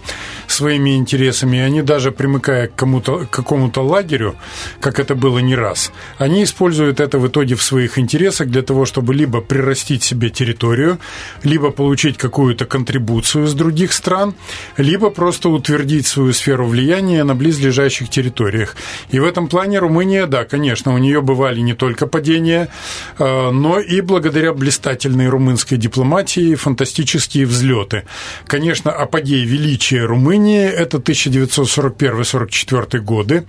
своими 0.48 0.96
интересами, 0.96 1.58
и 1.58 1.60
они 1.60 1.82
даже 1.82 2.14
примыкая 2.14 2.68
к, 2.68 2.76
кому-то, 2.76 3.26
к 3.26 3.30
какому-то 3.30 3.82
лагерю, 3.82 4.36
как 4.80 5.00
это 5.00 5.16
было 5.16 5.40
не 5.40 5.54
раз, 5.54 5.92
они 6.18 6.44
используют 6.46 7.02
это 7.02 7.20
в 7.20 7.28
итоге 7.28 7.56
в 7.56 7.62
своих 7.62 8.00
интересах 8.00 8.48
для 8.48 8.62
того, 8.62 8.86
чтобы 8.86 9.14
либо 9.14 9.42
прирастить 9.42 10.04
себе 10.04 10.30
территорию, 10.30 10.98
либо 11.44 11.72
получить 11.72 12.18
какую-то 12.18 12.66
контрибуцию 12.66 13.48
с 13.48 13.54
других 13.54 13.92
стран, 13.92 14.34
либо 14.78 15.10
просто 15.10 15.50
утвердить 15.50 16.08
свою 16.08 16.32
сферу 16.32 16.68
влияния 16.68 17.26
на 17.26 17.36
близлежащих 17.36 18.10
территориях. 18.10 18.78
И 19.10 19.20
в 19.20 19.26
этом 19.26 19.50
плане 19.50 19.80
Румыния, 19.80 20.26
да, 20.26 20.46
конечно, 20.46 20.94
у 20.94 20.98
нее 20.98 21.22
бывали 21.22 21.60
не 21.60 21.74
только 21.74 22.08
падения, 22.08 22.45
движения, 22.46 22.70
э, 23.18 23.50
но 23.52 23.80
и 23.80 24.02
благодаря 24.02 24.54
блистательной 24.54 25.30
румынской 25.30 25.78
дипломатии 25.78 26.56
фантастические 26.56 27.46
взлеты. 27.46 28.04
Конечно, 28.48 28.92
апогей 28.92 29.46
величия 29.46 30.06
Румынии– 30.06 30.66
это 30.66 30.98
1941-44 30.98 33.00
годы, 33.00 33.46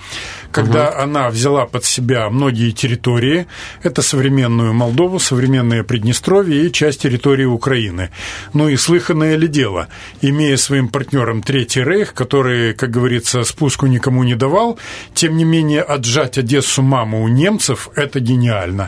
когда 0.50 0.88
угу. 0.88 1.02
она 1.02 1.30
взяла 1.30 1.66
под 1.66 1.84
себя 1.84 2.28
многие 2.30 2.70
территории. 2.70 3.46
Это 3.82 4.02
современную 4.02 4.72
Молдову, 4.72 5.18
современное 5.18 5.82
Приднестровье 5.82 6.66
и 6.66 6.72
часть 6.72 7.02
территории 7.02 7.44
Украины. 7.44 8.10
Ну 8.52 8.68
и 8.68 8.76
слыханное 8.76 9.36
ли 9.36 9.48
дело, 9.48 9.88
имея 10.22 10.56
своим 10.56 10.88
партнером 10.88 11.42
Третий 11.42 11.84
Рейх, 11.84 12.14
который, 12.14 12.74
как 12.74 12.90
говорится, 12.90 13.44
спуску 13.44 13.86
никому 13.86 14.24
не 14.24 14.34
давал, 14.34 14.78
тем 15.14 15.36
не 15.36 15.44
менее 15.44 15.82
отжать 15.82 16.38
Одессу 16.38 16.82
маму 16.82 17.22
у 17.22 17.28
немцев– 17.28 17.88
это 17.96 18.20
гениально. 18.20 18.85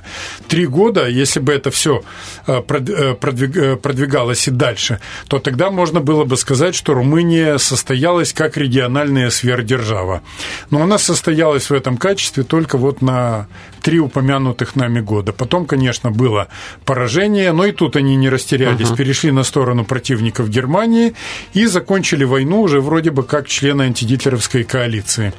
Три 0.49 0.67
года, 0.67 1.09
если 1.09 1.41
бы 1.41 1.53
это 1.53 1.71
все 1.71 2.03
э, 2.47 2.63
э, 2.69 3.15
э, 3.21 3.77
продвигалось 3.77 4.49
и 4.49 4.51
дальше, 4.51 5.01
то 5.29 5.39
тогда 5.39 5.71
можно 5.71 6.01
было 6.01 6.25
бы 6.25 6.37
сказать, 6.37 6.75
что 6.75 6.95
Румыния 6.95 7.59
состоялась 7.59 8.33
как 8.33 8.57
региональная 8.57 9.31
сверхдержава. 9.31 10.23
Но 10.71 10.83
она 10.83 10.99
состоялась 10.99 11.71
в 11.71 11.75
этом 11.75 11.97
качестве 11.97 12.43
только 12.43 12.79
вот 12.79 13.03
на 13.03 13.47
три 13.89 14.01
упомянутых 14.01 14.77
нами 14.77 15.01
года. 15.01 15.33
Потом, 15.33 15.65
конечно, 15.65 16.11
было 16.11 16.49
поражение, 16.85 17.53
но 17.53 17.65
и 17.65 17.73
тут 17.73 17.97
они 17.97 18.17
не 18.17 18.29
растерялись, 18.29 18.89
uh-huh. 18.89 18.97
перешли 18.99 19.31
на 19.31 19.45
сторону 19.45 19.87
противников 19.87 20.51
Германии 20.51 21.15
и 21.55 21.65
закончили 21.65 22.25
войну 22.25 22.61
уже 22.61 22.83
вроде 22.83 23.13
бы 23.13 23.23
как 23.23 23.49
члены 23.49 23.85
антигитлеровской 23.85 24.65
коалиции. 24.65 25.33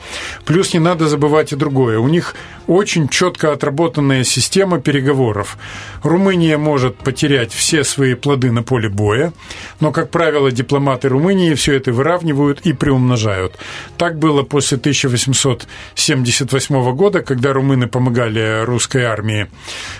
Плюс 0.45 0.73
не 0.73 0.79
надо 0.79 1.07
забывать 1.07 1.53
и 1.53 1.55
другое. 1.55 1.99
У 1.99 2.07
них 2.07 2.33
очень 2.65 3.07
четко 3.07 3.53
отработанная 3.53 4.23
система 4.23 4.79
переговоров. 4.79 5.59
Румыния 6.01 6.57
может 6.57 6.95
потерять 6.95 7.53
все 7.53 7.83
свои 7.83 8.15
плоды 8.15 8.51
на 8.51 8.63
поле 8.63 8.89
боя, 8.89 9.31
но, 9.79 9.91
как 9.91 10.09
правило, 10.09 10.51
дипломаты 10.51 11.07
Румынии 11.07 11.53
все 11.53 11.75
это 11.75 11.93
выравнивают 11.93 12.61
и 12.61 12.73
приумножают. 12.73 13.59
Так 13.97 14.17
было 14.17 14.41
после 14.41 14.77
1878 14.77 16.95
года, 16.95 17.21
когда 17.21 17.53
румыны 17.53 17.87
помогали 17.87 18.38
русской 18.65 19.03
армии 19.03 19.47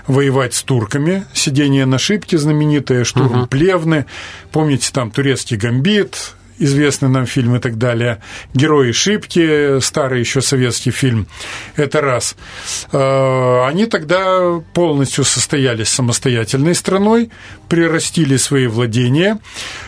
воевать 0.08 0.54
с 0.54 0.64
турками. 0.64 1.26
Сидение 1.34 1.86
на 1.86 1.98
шибке 1.98 2.38
знаменитое, 2.38 3.04
штурм 3.04 3.42
угу. 3.42 3.48
Плевны. 3.48 4.06
Помните, 4.52 4.90
там 4.94 5.12
турецкий 5.12 5.58
гамбит, 5.58 6.36
известный 6.60 7.10
нам 7.10 7.26
фильм 7.26 7.56
и 7.56 7.60
так 7.60 7.78
далее. 7.78 8.22
«Герои 8.54 8.92
Шипки», 8.92 9.80
старый 9.80 10.20
еще 10.20 10.42
советский 10.42 10.92
фильм. 10.92 11.28
Это 11.76 12.02
раз. 12.02 12.36
Э, 12.92 13.66
они 13.68 13.86
тогда 13.86 14.62
полностью 14.74 15.24
состоялись 15.24 15.90
самостоятельной 15.90 16.76
страной, 16.76 17.32
прирастили 17.68 18.38
свои 18.38 18.68
владения. 18.68 19.40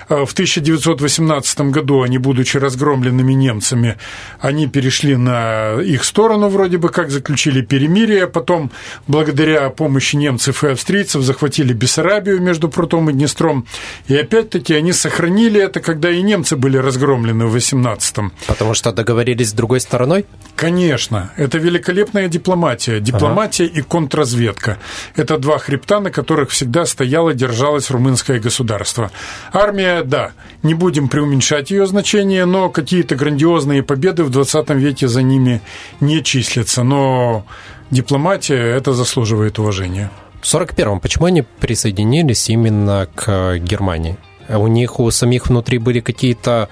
Э, 0.09 0.25
в 0.25 0.33
1918 0.33 1.71
году 1.71 2.01
они, 2.01 2.17
будучи 2.17 2.57
разгромленными 2.57 3.33
немцами, 3.33 3.97
они 4.39 4.67
перешли 4.67 5.15
на 5.15 5.81
их 5.81 6.03
сторону, 6.03 6.49
вроде 6.49 6.77
бы 6.77 6.89
как 6.89 7.11
заключили 7.11 7.61
перемирие, 7.61 8.27
потом, 8.27 8.71
благодаря 9.07 9.69
помощи 9.69 10.15
немцев 10.15 10.63
и 10.63 10.69
австрийцев, 10.69 11.21
захватили 11.21 11.73
Бессарабию 11.73 12.41
между 12.41 12.69
Прутом 12.69 13.09
и 13.09 13.13
Днестром, 13.13 13.65
и 14.07 14.15
опять-таки 14.15 14.73
они 14.73 14.93
сохранили 14.93 15.61
это, 15.61 15.79
когда 15.79 16.09
и 16.09 16.21
немцы 16.21 16.55
были 16.61 16.77
разгромлены 16.77 17.47
в 17.47 17.55
18-м. 17.55 18.31
Потому 18.47 18.73
что 18.73 18.93
договорились 18.93 19.49
с 19.49 19.53
другой 19.53 19.81
стороной? 19.81 20.25
Конечно. 20.55 21.31
Это 21.35 21.57
великолепная 21.57 22.29
дипломатия. 22.29 22.99
Дипломатия 23.01 23.65
ага. 23.65 23.79
и 23.79 23.81
контрразведка. 23.81 24.77
Это 25.15 25.37
два 25.37 25.57
хребта, 25.57 25.99
на 25.99 26.11
которых 26.11 26.51
всегда 26.51 26.85
стояло, 26.85 27.33
держалось 27.33 27.91
румынское 27.91 28.39
государство. 28.39 29.11
Армия, 29.51 30.03
да, 30.03 30.31
не 30.63 30.73
будем 30.73 31.09
преуменьшать 31.09 31.71
ее 31.71 31.87
значение, 31.87 32.45
но 32.45 32.69
какие-то 32.69 33.15
грандиозные 33.15 33.83
победы 33.83 34.23
в 34.23 34.29
20 34.29 34.69
веке 34.69 35.07
за 35.07 35.23
ними 35.23 35.61
не 35.99 36.23
числятся. 36.23 36.83
Но 36.83 37.45
дипломатия 37.89 38.77
это 38.77 38.93
заслуживает 38.93 39.59
уважения. 39.59 40.11
В 40.41 40.45
41-м 40.45 40.99
почему 40.99 41.25
они 41.25 41.41
присоединились 41.41 42.49
именно 42.49 43.07
к 43.15 43.57
Германии? 43.57 44.17
У 44.57 44.67
них 44.67 44.99
у 44.99 45.09
самих 45.11 45.47
внутри 45.47 45.77
были 45.77 45.99
какие-то 45.99 46.69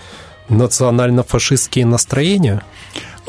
национально-фашистские 0.49 1.85
настроения? 1.85 2.63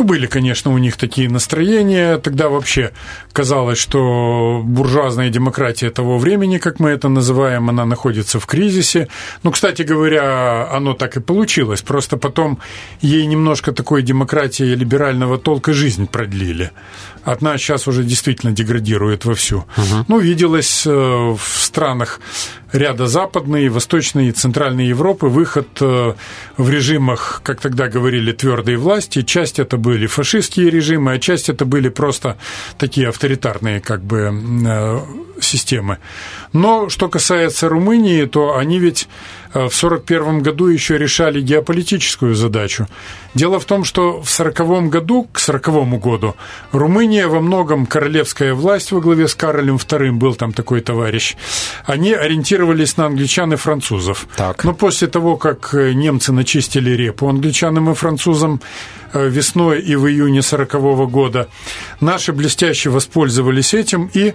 Были, 0.00 0.26
конечно, 0.26 0.72
у 0.72 0.78
них 0.78 0.96
такие 0.96 1.28
настроения. 1.28 2.16
Тогда 2.18 2.48
вообще 2.48 2.92
казалось, 3.32 3.78
что 3.78 4.62
буржуазная 4.64 5.30
демократия 5.30 5.90
того 5.90 6.18
времени, 6.18 6.58
как 6.58 6.80
мы 6.80 6.90
это 6.90 7.08
называем, 7.08 7.68
она 7.68 7.84
находится 7.84 8.40
в 8.40 8.46
кризисе. 8.46 9.08
Ну, 9.42 9.50
кстати 9.50 9.82
говоря, 9.82 10.68
оно 10.72 10.94
так 10.94 11.16
и 11.16 11.20
получилось. 11.20 11.82
Просто 11.82 12.16
потом 12.16 12.58
ей 13.00 13.26
немножко 13.26 13.72
такой 13.72 14.02
демократии 14.02 14.74
либерального 14.74 15.38
толка 15.38 15.72
жизнь 15.72 16.06
продлили. 16.06 16.70
Одна 17.22 17.58
сейчас 17.58 17.86
уже 17.86 18.02
действительно 18.02 18.52
деградирует 18.52 19.24
вовсю. 19.26 19.64
Угу. 19.76 20.04
Ну, 20.08 20.18
виделось 20.18 20.86
э, 20.86 20.90
в 20.90 21.40
странах 21.42 22.20
ряда 22.72 23.06
Западной, 23.06 23.68
Восточной 23.68 24.28
и 24.28 24.32
Центральной 24.32 24.86
Европы 24.86 25.26
выход 25.26 25.68
э, 25.80 26.14
в 26.56 26.70
режимах, 26.70 27.40
как 27.44 27.60
тогда 27.60 27.88
говорили, 27.88 28.32
твердой 28.32 28.76
власти. 28.76 29.22
Часть 29.22 29.58
это 29.58 29.76
были 29.90 30.06
фашистские 30.06 30.70
режимы, 30.70 31.14
а 31.14 31.18
часть 31.18 31.48
это 31.48 31.64
были 31.64 31.88
просто 31.88 32.36
такие 32.78 33.08
авторитарные 33.08 33.80
как 33.80 34.04
бы 34.04 34.30
э, 34.32 35.00
системы. 35.40 35.98
Но 36.52 36.88
что 36.88 37.08
касается 37.08 37.68
Румынии, 37.68 38.24
то 38.26 38.56
они 38.56 38.78
ведь 38.78 39.08
в 39.52 39.82
1941 39.82 40.42
году 40.42 40.66
еще 40.66 40.96
решали 40.96 41.40
геополитическую 41.40 42.34
задачу. 42.34 42.86
Дело 43.34 43.58
в 43.58 43.64
том, 43.64 43.84
что 43.84 44.22
в 44.22 44.40
1940 44.40 44.90
году, 44.90 45.24
к 45.24 45.40
1940 45.40 46.00
году, 46.00 46.36
Румыния 46.72 47.26
во 47.26 47.40
многом 47.40 47.86
королевская 47.86 48.54
власть 48.54 48.92
во 48.92 49.00
главе 49.00 49.26
с 49.26 49.34
Каролем 49.34 49.76
II, 49.76 50.12
был 50.12 50.34
там 50.34 50.52
такой 50.52 50.80
товарищ, 50.80 51.36
они 51.84 52.12
ориентировались 52.12 52.96
на 52.96 53.06
англичан 53.06 53.52
и 53.52 53.56
французов. 53.56 54.26
Так. 54.36 54.64
Но 54.64 54.72
после 54.72 55.08
того, 55.08 55.36
как 55.36 55.74
э, 55.74 55.92
немцы 55.92 56.32
начистили 56.32 56.90
репу 56.90 57.28
англичанам 57.28 57.90
и 57.90 57.94
французам 57.94 58.60
э, 59.12 59.28
весной 59.28 59.80
и 59.80 59.96
в 59.96 60.06
июне 60.06 60.40
1940 60.40 61.10
года, 61.10 61.48
наши 62.00 62.32
блестяще 62.32 62.90
воспользовались 62.90 63.74
этим 63.74 64.10
и 64.14 64.34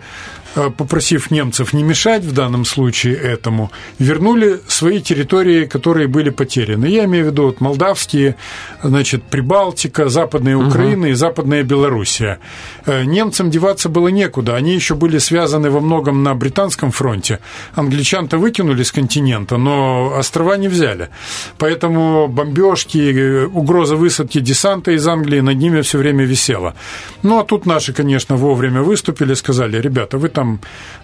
попросив 0.56 1.32
немцев 1.32 1.74
не 1.74 1.84
мешать 1.84 2.24
в 2.24 2.32
данном 2.32 2.65
случае 2.65 3.15
этому, 3.15 3.72
вернули 4.00 4.60
свои 4.68 5.02
территории, 5.02 5.65
которые 5.65 6.08
были 6.08 6.30
потеряны. 6.30 6.86
Я 6.86 7.06
имею 7.06 7.26
в 7.26 7.28
виду 7.28 7.44
вот 7.44 7.62
молдавские, 7.62 8.36
значит, 8.84 9.24
Прибалтика, 9.24 10.10
Западная 10.10 10.58
Украина 10.58 11.04
угу. 11.04 11.12
и 11.12 11.13
Западная 11.13 11.63
Белоруссия. 11.63 12.39
Э, 12.86 13.04
немцам 13.04 13.50
деваться 13.50 13.89
было 13.89 14.08
некуда. 14.10 14.56
Они 14.56 14.74
еще 14.74 14.96
были 14.96 15.18
связаны 15.18 15.70
во 15.70 15.80
многом 15.80 16.24
на 16.24 16.36
британском 16.36 16.91
фронте. 16.91 17.39
Англичан-то 17.74 18.38
выкинули 18.38 18.84
с 18.84 18.91
континента, 18.91 19.58
но 19.58 20.13
острова 20.18 20.58
не 20.58 20.68
взяли. 20.68 21.10
Поэтому 21.58 22.28
бомбежки, 22.28 22.98
э, 22.98 23.46
угроза 23.46 23.96
высадки 23.96 24.39
десанта 24.39 24.91
из 24.91 25.08
Англии 25.08 25.41
над 25.41 25.58
ними 25.58 25.82
все 25.82 25.98
время 25.98 26.26
висела. 26.26 26.76
Ну, 27.24 27.39
а 27.39 27.44
тут 27.44 27.65
наши, 27.65 27.94
конечно, 27.94 28.36
вовремя 28.36 28.82
выступили, 28.82 29.34
сказали, 29.34 29.82
ребята, 29.82 30.18
вы 30.18 30.30
там 30.30 30.44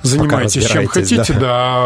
занимаетесь 0.01 0.65
чем 0.67 0.87
хотите, 0.87 1.33
да. 1.33 1.39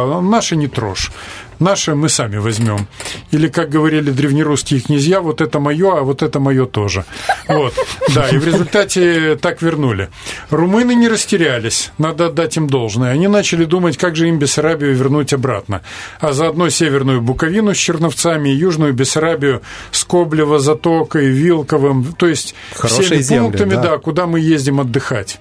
да, 0.05 0.21
наши 0.21 0.55
не 0.55 0.67
трожь. 0.67 1.11
Наше 1.59 1.95
мы 1.95 2.09
сами 2.09 2.37
возьмем. 2.37 2.87
Или, 3.31 3.47
как 3.47 3.69
говорили 3.69 4.11
древнерусские 4.11 4.79
князья, 4.79 5.21
вот 5.21 5.41
это 5.41 5.59
мое, 5.59 5.99
а 5.99 6.01
вот 6.01 6.21
это 6.21 6.39
мое 6.39 6.65
тоже. 6.65 7.05
Вот, 7.47 7.73
да, 8.13 8.29
и 8.29 8.37
в 8.37 8.45
результате 8.45 9.35
так 9.35 9.61
вернули. 9.61 10.09
Румыны 10.49 10.95
не 10.95 11.07
растерялись, 11.07 11.91
надо 11.97 12.27
отдать 12.27 12.57
им 12.57 12.67
должное. 12.67 13.11
Они 13.11 13.27
начали 13.27 13.65
думать, 13.65 13.97
как 13.97 14.15
же 14.15 14.27
им 14.27 14.39
Бессарабию 14.39 14.95
вернуть 14.95 15.33
обратно. 15.33 15.81
А 16.19 16.33
заодно 16.33 16.69
Северную 16.69 17.21
Буковину 17.21 17.73
с 17.73 17.77
Черновцами, 17.77 18.49
Южную 18.49 18.93
Бессарабию 18.93 19.61
с 19.91 20.03
Коблево, 20.03 20.59
Затокой, 20.59 21.27
Вилковым, 21.27 22.13
то 22.13 22.27
есть 22.27 22.55
Хорошие 22.75 23.05
всеми 23.05 23.21
земли, 23.21 23.43
пунктами, 23.43 23.75
да. 23.75 23.81
да, 23.81 23.97
куда 23.97 24.27
мы 24.27 24.39
ездим 24.39 24.79
отдыхать. 24.79 25.39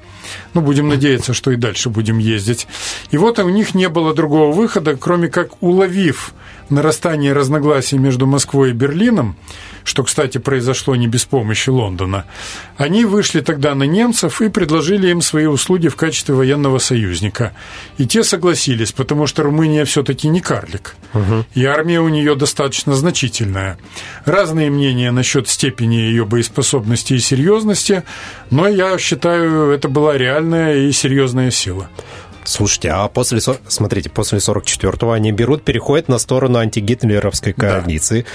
Ну, 0.55 0.61
будем 0.61 0.89
надеяться, 0.89 1.35
что 1.35 1.51
и 1.51 1.57
дальше 1.57 1.91
будем 1.91 2.19
ездить. 2.19 2.67
И 3.11 3.19
вот 3.19 3.39
у 3.39 3.49
них 3.49 3.75
не 3.75 3.89
было 3.89 4.15
другого 4.15 4.53
выхода, 4.53 4.97
кроме 4.97 5.29
как 5.29 5.63
уловив 6.05 6.35
нарастание 6.71 7.33
разногласий 7.35 7.99
между 7.99 8.27
Москвой 8.27 8.71
и 8.71 8.73
Берлином, 8.73 9.37
что, 9.85 10.03
кстати, 10.03 10.39
произошло 10.39 10.97
не 10.97 11.07
без 11.07 11.25
помощи 11.25 11.69
Лондона, 11.69 12.25
они 12.79 13.05
вышли 13.05 13.41
тогда 13.41 13.75
на 13.75 13.85
немцев 13.85 14.41
и 14.41 14.49
предложили 14.49 15.11
им 15.11 15.21
свои 15.21 15.45
услуги 15.47 15.89
в 15.89 15.97
качестве 15.97 16.35
военного 16.35 16.79
союзника. 16.79 17.53
И 17.99 18.07
те 18.07 18.25
согласились, 18.25 18.93
потому 18.93 19.27
что 19.27 19.43
Румыния 19.43 19.85
все-таки 19.85 20.29
не 20.29 20.41
карлик, 20.41 20.97
угу. 21.13 21.45
и 21.55 21.65
армия 21.65 22.01
у 22.01 22.09
нее 22.09 22.35
достаточно 22.35 22.95
значительная. 22.95 23.79
Разные 24.25 24.71
мнения 24.71 25.13
насчет 25.13 25.49
степени 25.49 25.97
ее 25.97 26.25
боеспособности 26.25 27.15
и 27.15 27.19
серьезности, 27.19 28.05
но 28.51 28.67
я 28.69 28.97
считаю, 28.99 29.71
это 29.71 29.89
была 29.89 30.17
реальная 30.17 30.77
и 30.77 30.93
серьезная 30.93 31.51
сила. 31.51 31.91
Слушайте, 32.45 32.91
а 32.91 33.09
после, 33.09 33.41
смотрите, 33.41 34.11
после 34.11 34.39
44-го 34.39 35.13
они 35.13 35.33
берут, 35.33 35.65
переходят 35.65 36.09
на 36.09 36.19
сторону 36.19 36.59
антигитлеровской 36.59 37.53
коалиции. 37.53 38.23
Да. 38.23 38.29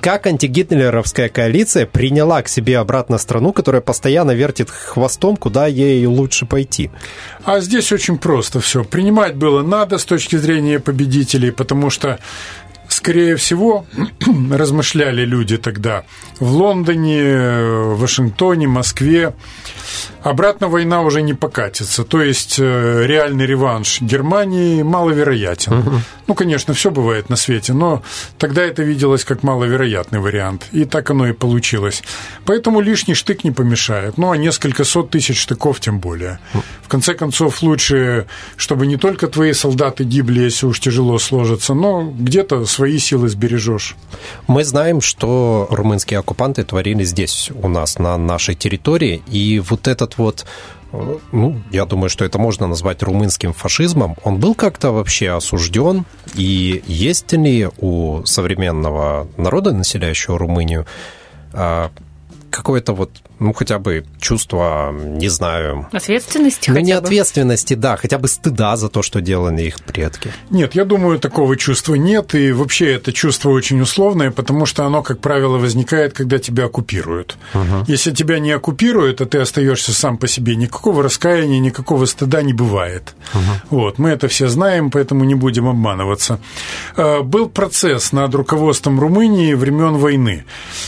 Как 0.00 0.26
антигитлеровская 0.26 1.28
коалиция 1.28 1.84
приняла 1.84 2.40
к 2.40 2.48
себе 2.48 2.78
обратно 2.78 3.18
страну, 3.18 3.52
которая 3.52 3.82
постоянно 3.82 4.30
вертит 4.30 4.70
хвостом, 4.70 5.36
куда 5.36 5.66
ей 5.66 6.06
лучше 6.06 6.46
пойти? 6.46 6.90
А 7.44 7.60
здесь 7.60 7.92
очень 7.92 8.16
просто 8.16 8.60
все. 8.60 8.82
Принимать 8.82 9.36
было 9.36 9.62
надо 9.62 9.98
с 9.98 10.06
точки 10.06 10.36
зрения 10.36 10.80
победителей, 10.80 11.50
потому 11.50 11.90
что 11.90 12.18
скорее 13.00 13.36
всего, 13.36 13.86
размышляли 14.50 15.24
люди 15.24 15.56
тогда 15.56 16.04
в 16.38 16.52
Лондоне, 16.52 17.94
Вашингтоне, 17.96 18.68
Москве, 18.68 19.32
обратно 20.22 20.68
война 20.68 21.00
уже 21.00 21.22
не 21.22 21.32
покатится. 21.34 22.04
То 22.04 22.22
есть 22.22 22.56
э, 22.58 23.06
реальный 23.06 23.46
реванш 23.46 24.02
Германии 24.02 24.82
маловероятен. 24.82 25.78
Угу. 25.78 25.92
Ну, 26.26 26.34
конечно, 26.34 26.74
все 26.74 26.90
бывает 26.90 27.30
на 27.30 27.36
свете, 27.36 27.72
но 27.72 28.02
тогда 28.38 28.62
это 28.62 28.82
виделось 28.82 29.24
как 29.24 29.42
маловероятный 29.42 30.20
вариант. 30.20 30.66
И 30.72 30.84
так 30.84 31.10
оно 31.10 31.26
и 31.26 31.32
получилось. 31.32 32.02
Поэтому 32.44 32.80
лишний 32.80 33.14
штык 33.14 33.44
не 33.44 33.50
помешает. 33.50 34.18
Ну, 34.18 34.30
а 34.30 34.36
несколько 34.36 34.84
сот 34.84 35.10
тысяч 35.10 35.40
штыков 35.40 35.80
тем 35.80 36.00
более. 36.00 36.38
В 36.82 36.88
конце 36.88 37.14
концов, 37.14 37.62
лучше, 37.62 38.26
чтобы 38.56 38.86
не 38.86 38.96
только 38.96 39.26
твои 39.26 39.52
солдаты 39.52 40.04
гибли, 40.04 40.40
если 40.40 40.66
уж 40.66 40.80
тяжело 40.80 41.18
сложится, 41.18 41.74
но 41.74 42.02
где-то 42.02 42.66
свои 42.66 42.89
силы 42.98 43.28
сбережешь. 43.28 43.96
Мы 44.46 44.64
знаем, 44.64 45.00
что 45.00 45.66
румынские 45.70 46.20
оккупанты 46.20 46.64
творили 46.64 47.04
здесь, 47.04 47.50
у 47.54 47.68
нас, 47.68 47.98
на 47.98 48.16
нашей 48.16 48.54
территории. 48.54 49.22
И 49.26 49.60
вот 49.60 49.88
этот 49.88 50.18
вот 50.18 50.46
ну, 51.32 51.62
я 51.70 51.84
думаю, 51.84 52.10
что 52.10 52.24
это 52.24 52.38
можно 52.38 52.66
назвать 52.66 53.02
румынским 53.02 53.52
фашизмом, 53.52 54.16
он 54.24 54.38
был 54.38 54.54
как-то 54.54 54.90
вообще 54.90 55.30
осужден? 55.30 56.04
И 56.34 56.82
есть 56.86 57.32
ли 57.32 57.68
у 57.78 58.24
современного 58.24 59.28
народа, 59.36 59.72
населяющего 59.72 60.36
Румынию, 60.36 60.86
а, 61.52 61.90
какое-то 62.50 62.92
вот, 62.92 63.10
ну, 63.40 63.52
хотя 63.52 63.78
бы 63.78 64.04
чувство, 64.20 64.92
не 64.92 65.28
знаю... 65.28 65.88
Ответственности 65.92 66.70
Ну, 66.70 66.76
хотя 66.76 66.86
не 66.86 66.92
бы? 66.92 66.98
ответственности, 66.98 67.74
да, 67.74 67.96
хотя 67.96 68.18
бы 68.18 68.28
стыда 68.28 68.76
за 68.76 68.88
то, 68.88 69.02
что 69.02 69.20
делали 69.20 69.62
их 69.62 69.80
предки. 69.80 70.30
Нет, 70.50 70.74
я 70.74 70.84
думаю, 70.84 71.18
такого 71.18 71.56
чувства 71.56 71.94
нет, 71.94 72.34
и 72.34 72.52
вообще 72.52 72.92
это 72.92 73.12
чувство 73.12 73.50
очень 73.50 73.80
условное, 73.80 74.30
потому 74.30 74.66
что 74.66 74.84
оно, 74.84 75.02
как 75.02 75.20
правило, 75.20 75.58
возникает, 75.58 76.12
когда 76.12 76.38
тебя 76.38 76.66
оккупируют. 76.66 77.36
Если 77.88 78.12
тебя 78.12 78.38
не 78.38 78.52
оккупируют, 78.52 79.20
а 79.20 79.26
ты 79.26 79.38
остаешься 79.38 79.92
сам 79.92 80.18
по 80.18 80.28
себе, 80.28 80.54
никакого 80.56 81.02
раскаяния, 81.02 81.58
никакого 81.58 82.04
стыда 82.06 82.42
не 82.42 82.52
бывает. 82.52 83.14
Вот, 83.70 83.98
мы 83.98 84.10
это 84.10 84.28
все 84.28 84.48
знаем, 84.48 84.90
поэтому 84.90 85.24
не 85.24 85.34
будем 85.34 85.66
обманываться. 85.68 86.38
Э, 86.96 87.22
Был 87.22 87.48
процесс 87.48 88.12
над 88.12 88.34
руководством 88.34 89.00
Румынии 89.00 89.54
времен 89.54 89.94
войны. 89.96 90.44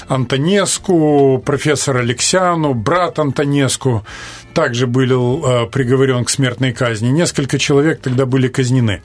Антонеску, 0.08 1.42
профессор 1.44 1.96
Алексяну, 2.42 2.74
брат 2.74 3.18
Антонеску 3.18 4.02
также 4.52 4.86
был 4.86 5.44
э, 5.44 5.66
приговорен 5.66 6.24
к 6.24 6.30
смертной 6.30 6.72
казни. 6.72 7.08
Несколько 7.08 7.58
человек 7.58 8.00
тогда 8.00 8.26
были 8.26 8.48
казнены. 8.48 9.02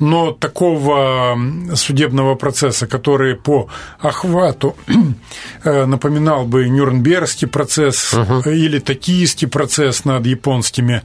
Но 0.00 0.32
такого 0.32 1.38
судебного 1.74 2.34
процесса, 2.34 2.86
который 2.86 3.36
по 3.36 3.68
охвату 4.00 4.76
э, 5.64 5.86
напоминал 5.86 6.44
бы 6.44 6.68
Нюрнбергский 6.68 7.48
процесс 7.48 8.14
э, 8.14 8.54
или 8.54 8.78
токийский 8.78 9.48
процесс 9.48 10.04
над 10.04 10.26
японскими 10.26 11.02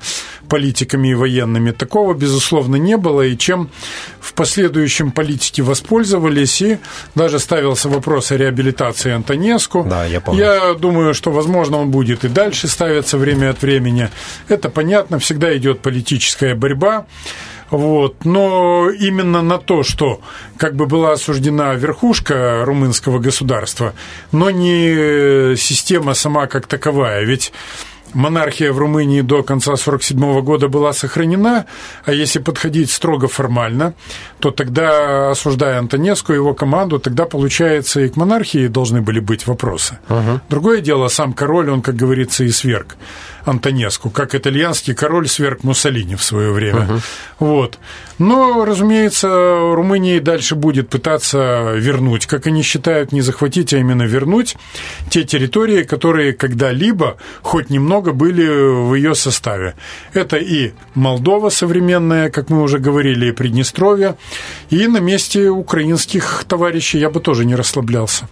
политиками 0.49 1.09
и 1.09 1.13
военными, 1.15 1.71
такого, 1.71 2.13
безусловно, 2.13 2.75
не 2.75 2.97
было. 2.97 3.21
И 3.21 3.37
чем 3.37 3.69
в 4.19 4.33
последующем 4.33 5.11
политики 5.11 5.61
воспользовались, 5.61 6.61
и 6.61 6.77
даже 7.15 7.39
ставился 7.39 7.89
вопрос 7.89 8.31
о 8.31 8.37
реабилитации 8.37 9.11
Антонеску. 9.11 9.85
Да, 9.89 10.05
я 10.05 10.21
помню. 10.21 10.41
Я 10.41 10.73
думаю, 10.73 11.13
что, 11.13 11.31
возможно, 11.31 11.77
он 11.77 11.91
будет 11.91 12.25
и 12.25 12.27
дальше 12.29 12.67
ставиться 12.67 13.17
время 13.17 13.49
от 13.49 13.61
времени. 13.61 13.72
Это 14.47 14.69
понятно, 14.69 15.19
всегда 15.19 15.55
идет 15.57 15.81
политическая 15.81 16.55
борьба. 16.55 17.05
Вот. 17.69 18.23
Но 18.23 18.89
именно 18.91 19.41
на 19.41 19.57
то, 19.57 19.81
что 19.83 20.21
как 20.57 20.75
бы 20.75 20.85
была 20.85 21.13
осуждена 21.13 21.73
верхушка 21.73 22.63
румынского 22.65 23.17
государства, 23.19 23.93
но 24.31 24.51
не 24.51 25.55
система 25.55 26.13
сама 26.13 26.45
как 26.47 26.67
таковая. 26.67 27.23
Ведь 27.23 27.51
монархия 28.13 28.71
в 28.71 28.77
Румынии 28.77 29.21
до 29.21 29.43
конца 29.43 29.73
1947 29.73 30.41
года 30.41 30.67
была 30.67 30.93
сохранена, 30.93 31.65
а 32.05 32.11
если 32.11 32.39
подходить 32.39 32.91
строго 32.91 33.27
формально, 33.27 33.93
то 34.39 34.51
тогда, 34.51 35.31
осуждая 35.31 35.79
Антонеску 35.79 36.33
и 36.33 36.35
его 36.35 36.53
команду, 36.53 36.99
тогда, 36.99 37.25
получается, 37.25 38.01
и 38.01 38.09
к 38.09 38.15
монархии 38.15 38.67
должны 38.67 39.01
были 39.01 39.19
быть 39.19 39.47
вопросы. 39.47 39.97
Другое 40.49 40.81
дело, 40.81 41.07
сам 41.07 41.33
король, 41.33 41.69
он, 41.69 41.81
как 41.81 41.95
говорится, 41.95 42.43
и 42.43 42.49
сверг 42.49 42.95
Антонеску, 43.45 44.09
как 44.09 44.35
итальянский 44.35 44.93
король 44.93 45.27
сверг 45.27 45.63
Муссолини 45.63 46.15
в 46.15 46.23
свое 46.23 46.51
время. 46.51 47.01
Вот. 47.39 47.77
Но, 48.17 48.63
разумеется, 48.63 49.27
Румыния 49.73 50.17
и 50.17 50.19
дальше 50.19 50.55
будет 50.55 50.89
пытаться 50.89 51.73
вернуть, 51.75 52.25
как 52.25 52.47
они 52.47 52.61
считают, 52.61 53.11
не 53.11 53.21
захватить, 53.21 53.73
а 53.73 53.77
именно 53.77 54.03
вернуть 54.03 54.55
те 55.09 55.23
территории, 55.23 55.83
которые 55.83 56.33
когда-либо 56.33 57.17
хоть 57.41 57.69
немного 57.69 58.02
были 58.11 58.45
в 58.89 58.93
ее 58.95 59.15
составе. 59.15 59.75
Это 60.13 60.37
и 60.37 60.73
Молдова 60.95 61.49
современная, 61.49 62.29
как 62.29 62.49
мы 62.49 62.61
уже 62.61 62.79
говорили, 62.79 63.27
и 63.27 63.31
Приднестровье, 63.31 64.15
и 64.69 64.87
на 64.87 64.97
месте 64.97 65.49
украинских 65.49 66.45
товарищей 66.47 66.99
я 66.99 67.09
бы 67.09 67.19
тоже 67.19 67.45
не 67.45 67.55
расслаблялся. 67.55 68.27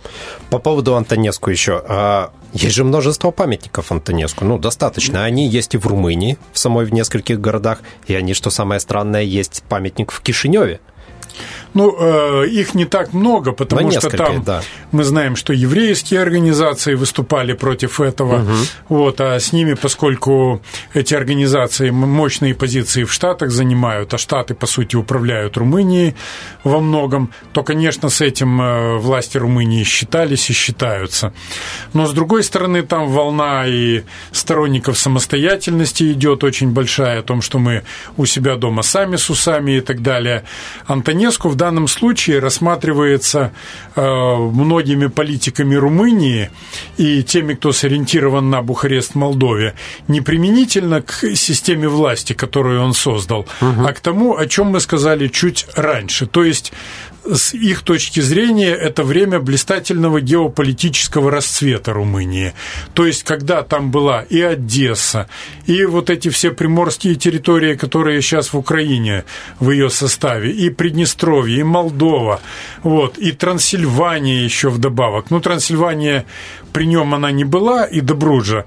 По 0.50 0.60
поводу 0.60 0.96
Антонеску 0.96 1.50
еще. 1.50 1.82
А, 1.88 2.32
Есть 2.54 2.76
же 2.76 2.84
множество 2.84 3.32
памятников 3.32 3.92
Антонеску, 3.92 4.44
ну, 4.44 4.58
достаточно. 4.58 5.24
Они 5.24 5.48
есть 5.48 5.74
и 5.76 5.78
в 5.78 5.88
Румынии, 5.88 6.38
в 6.52 6.60
самой 6.60 6.86
в 6.86 6.94
нескольких 6.94 7.40
городах, 7.40 7.80
и 8.08 8.16
они, 8.16 8.34
что 8.34 8.50
самое 8.50 8.80
странное, 8.82 9.24
есть 9.24 9.64
памятник 9.70 10.12
в 10.12 10.22
Кишиневе. 10.22 10.80
Ну, 11.74 11.96
э, 11.98 12.48
их 12.48 12.74
не 12.74 12.86
так 12.86 13.14
много, 13.14 13.54
потому 13.54 13.92
что 13.92 14.10
там 14.10 14.44
да. 14.44 14.62
мы 14.92 15.04
знаем, 15.04 15.36
что 15.36 15.54
еврейские 15.54 16.22
организации 16.22 16.96
выступали 16.96 17.54
против 17.54 18.02
этого. 18.02 18.46
Вот, 18.90 19.22
а 19.22 19.40
с 19.40 19.54
ними, 19.54 19.74
поскольку 19.74 20.62
эти 20.94 21.14
организации 21.14 21.90
мощные 21.90 22.54
позиции 22.54 23.04
в 23.04 23.14
Штатах 23.14 23.52
занимают, 23.52 24.14
а 24.14 24.18
Штаты, 24.18 24.54
по 24.54 24.66
сути, 24.66 24.96
управляют 24.96 25.58
Румынией 25.58 26.16
во 26.64 26.80
многом, 26.80 27.32
то, 27.54 27.64
конечно, 27.64 28.10
с 28.10 28.22
этим 28.22 28.62
э, 28.62 28.98
власти 28.98 29.38
Румынии 29.38 29.84
считались 29.84 30.50
и 30.50 30.54
считаются. 30.54 31.34
Но, 31.94 32.06
с 32.06 32.14
другой 32.14 32.44
стороны, 32.44 32.84
там 32.84 33.08
волна 33.08 33.66
и 33.68 34.04
сторонников 34.32 34.98
самостоятельности 34.98 36.12
идет 36.12 36.44
очень 36.44 36.72
большая, 36.72 37.20
о 37.20 37.24
том, 37.24 37.42
что 37.42 37.60
мы 37.60 37.84
у 38.18 38.26
себя 38.26 38.56
дома 38.56 38.82
сами 38.82 39.16
с 39.16 39.30
усами 39.30 39.78
и 39.78 39.82
так 39.82 40.02
далее. 40.02 40.44
Антонеску 40.86 41.50
в 41.50 41.56
данном 41.62 41.88
случае 41.88 42.40
рассматривается 42.40 43.52
э, 43.96 44.02
многими 44.02 45.06
политиками 45.06 45.76
Румынии 45.76 46.50
и 46.98 47.22
теми, 47.22 47.54
кто 47.54 47.72
сориентирован 47.72 48.50
на 48.50 48.64
Бухарест 48.64 49.12
в 49.12 49.16
Молдове, 49.16 49.76
не 50.08 50.22
применительно 50.22 51.04
к 51.04 51.36
системе 51.36 51.88
власти, 51.88 52.34
которую 52.34 52.82
он 52.82 52.94
создал, 52.94 53.46
а 53.60 53.94
к 53.94 54.00
тому, 54.00 54.38
о 54.38 54.48
чем 54.48 54.68
мы 54.68 54.80
сказали 54.80 55.28
чуть 55.28 55.68
раньше. 55.76 56.26
То 56.26 56.44
есть 56.44 56.74
с 57.26 57.54
их 57.54 57.82
точки 57.82 58.20
зрения, 58.20 58.72
это 58.72 59.04
время 59.04 59.40
блистательного 59.40 60.22
геополитического 60.22 61.32
расцвета 61.32 61.94
Румынии. 61.94 62.54
То 62.94 63.06
есть, 63.06 63.24
когда 63.24 63.62
там 63.64 63.92
была 63.92 64.22
и 64.24 64.42
Одесса, 64.42 65.28
и 65.66 65.86
вот 65.86 66.10
эти 66.10 66.30
все 66.30 66.52
приморские 66.52 67.16
территории, 67.16 67.76
которые 67.76 68.22
сейчас 68.22 68.54
в 68.54 68.58
Украине 68.58 69.24
в 69.60 69.72
ее 69.72 69.90
составе, 69.90 70.52
и 70.52 70.70
Приднестровье, 70.70 71.60
и 71.60 71.64
Молдова, 71.64 72.42
вот, 72.84 73.18
и 73.18 73.32
Трансильвания 73.32 74.44
еще 74.44 74.70
вдобавок. 74.70 75.30
Ну, 75.30 75.40
Трансильвания 75.40 76.26
при 76.74 76.86
нем 76.86 77.14
она 77.14 77.32
не 77.32 77.44
была, 77.44 77.86
и 77.86 78.02
Добруджа. 78.02 78.66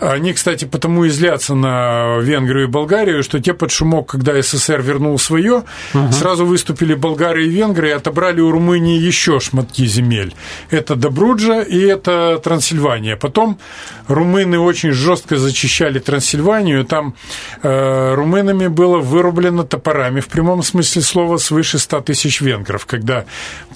Они, 0.00 0.32
кстати, 0.32 0.64
потому 0.64 1.04
и 1.04 1.10
злятся 1.10 1.54
на 1.54 2.18
Венгрию 2.20 2.64
и 2.64 2.70
Болгарию, 2.70 3.22
что 3.22 3.38
те 3.38 3.52
под 3.52 3.70
шумок, 3.70 4.08
когда 4.08 4.40
СССР 4.40 4.80
вернул 4.80 5.18
свое, 5.18 5.64
сразу 6.10 6.46
выступили 6.46 6.94
болгары 6.94 7.46
и 7.46 7.48
венгры 7.48 7.90
и 7.90 7.92
отобрали 7.92 8.40
у 8.40 8.50
Румынии 8.50 8.98
еще 8.98 9.40
шматки 9.40 9.84
земель. 9.86 10.34
Это 10.70 10.96
Добруджа 10.96 11.60
и 11.60 11.78
это 11.78 12.40
Трансильвания. 12.42 13.16
Потом 13.16 13.58
румыны 14.08 14.58
очень 14.58 14.92
жестко 14.92 15.36
зачищали 15.36 15.98
Трансильванию. 15.98 16.84
Там 16.84 17.14
э, 17.62 18.14
румынами 18.14 18.68
было 18.68 18.98
вырублено 18.98 19.64
топорами 19.64 20.20
в 20.20 20.28
прямом 20.28 20.62
смысле 20.62 21.02
слова 21.02 21.36
свыше 21.36 21.78
100 21.78 22.00
тысяч 22.00 22.40
венгров, 22.40 22.86
когда 22.86 23.26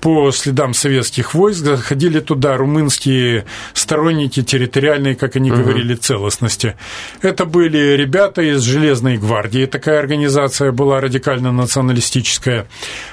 по 0.00 0.30
следам 0.32 0.74
советских 0.74 1.34
войск 1.34 1.64
заходили 1.64 2.20
туда 2.20 2.56
румынские 2.56 3.44
сторонники 3.72 4.42
территориальной, 4.42 5.14
как 5.14 5.36
они 5.36 5.50
говорили, 5.50 5.94
целостности. 6.14 6.74
Это 7.22 7.44
были 7.44 7.96
ребята 7.96 8.42
из 8.42 8.62
Железной 8.62 9.16
гвардии, 9.16 9.66
такая 9.66 9.98
организация 9.98 10.70
была 10.72 11.00
радикально-националистическая. 11.00 12.66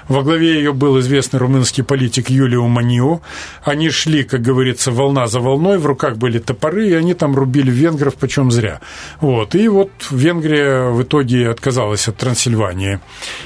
Во 0.07 0.21
главе 0.21 0.55
ее 0.55 0.73
был 0.73 0.99
известный 0.99 1.39
румынский 1.39 1.83
политик 1.83 2.29
Юлио 2.29 2.67
Манио. 2.67 3.21
Они 3.63 3.89
шли, 3.89 4.23
как 4.23 4.41
говорится, 4.41 4.91
волна 4.91 5.27
за 5.27 5.39
волной, 5.39 5.77
в 5.77 5.85
руках 5.85 6.17
были 6.17 6.39
топоры, 6.39 6.89
и 6.89 6.93
они 6.93 7.13
там 7.13 7.35
рубили 7.35 7.71
венгров, 7.71 8.15
почем 8.15 8.51
зря. 8.51 8.79
Вот. 9.19 9.55
И 9.55 9.67
вот 9.67 9.89
Венгрия 10.11 10.89
в 10.89 11.01
итоге 11.01 11.49
отказалась 11.49 12.07
от 12.07 12.17
Трансильвании. 12.17 12.99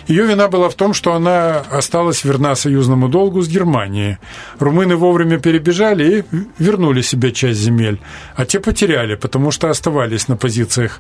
Ее 0.08 0.26
вина 0.26 0.48
была 0.48 0.70
в 0.70 0.76
том, 0.76 0.94
что 0.94 1.14
она 1.14 1.64
осталась 1.72 2.26
верна 2.26 2.56
союзному 2.56 3.08
долгу 3.08 3.42
с 3.42 3.48
Германией. 3.48 4.18
Румыны 4.60 4.96
вовремя 4.96 5.40
перебежали 5.40 6.20
и 6.20 6.24
вернули 6.60 7.02
себе 7.02 7.32
часть 7.32 7.60
земель, 7.60 8.00
а 8.36 8.46
те 8.46 8.60
потеряли, 8.60 9.16
потому 9.16 9.45
что 9.52 9.70
оставались 9.70 10.28
на 10.28 10.38
позициях 10.38 11.00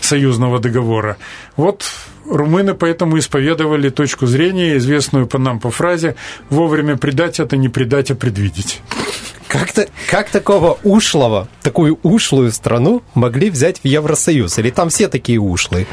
союзного 0.00 0.58
договора. 0.58 1.16
Вот 1.56 1.84
румыны 2.28 2.74
поэтому 2.74 3.18
исповедовали 3.18 3.88
точку 3.90 4.26
зрения, 4.26 4.76
известную 4.76 5.26
по 5.26 5.38
нам 5.38 5.60
по 5.60 5.70
фразе 5.70 6.16
«вовремя 6.50 6.96
предать– 6.96 7.40
это 7.40 7.56
не 7.56 7.68
предать, 7.68 8.10
а 8.10 8.14
предвидеть». 8.14 8.82
Как-то, 9.48 9.88
как 10.08 10.30
такого 10.30 10.78
ушлого, 10.82 11.48
такую 11.62 11.98
ушлую 12.02 12.50
страну 12.52 13.02
могли 13.14 13.50
взять 13.50 13.80
в 13.80 13.84
Евросоюз? 13.84 14.58
Или 14.58 14.70
там 14.70 14.88
все 14.88 15.08
такие 15.08 15.40
ушлые? 15.40 15.86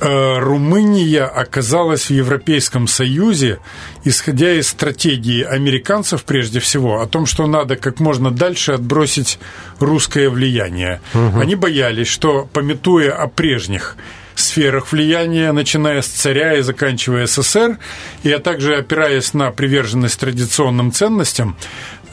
Э, 0.00 0.38
Румыния 0.38 1.24
оказалась 1.24 2.08
в 2.08 2.10
Европейском 2.10 2.86
Союзе, 2.86 3.58
исходя 4.04 4.52
из 4.52 4.68
стратегии 4.68 5.42
американцев 5.42 6.24
прежде 6.24 6.60
всего, 6.60 7.00
о 7.00 7.06
том, 7.06 7.26
что 7.26 7.46
надо 7.46 7.76
как 7.76 7.98
можно 7.98 8.30
дальше 8.30 8.72
отбросить 8.72 9.40
русское 9.80 10.30
влияние. 10.30 11.00
Они 11.12 11.56
боялись, 11.56 12.08
что, 12.08 12.48
пометуя 12.52 13.12
о 13.12 13.26
прежних 13.26 13.96
сферах 14.38 14.92
влияния, 14.92 15.52
начиная 15.52 16.00
с 16.00 16.06
царя 16.06 16.56
и 16.56 16.62
заканчивая 16.62 17.26
СССР, 17.26 17.78
и 18.22 18.30
а 18.30 18.38
также 18.38 18.76
опираясь 18.76 19.34
на 19.34 19.50
приверженность 19.50 20.20
традиционным 20.20 20.92
ценностям, 20.92 21.56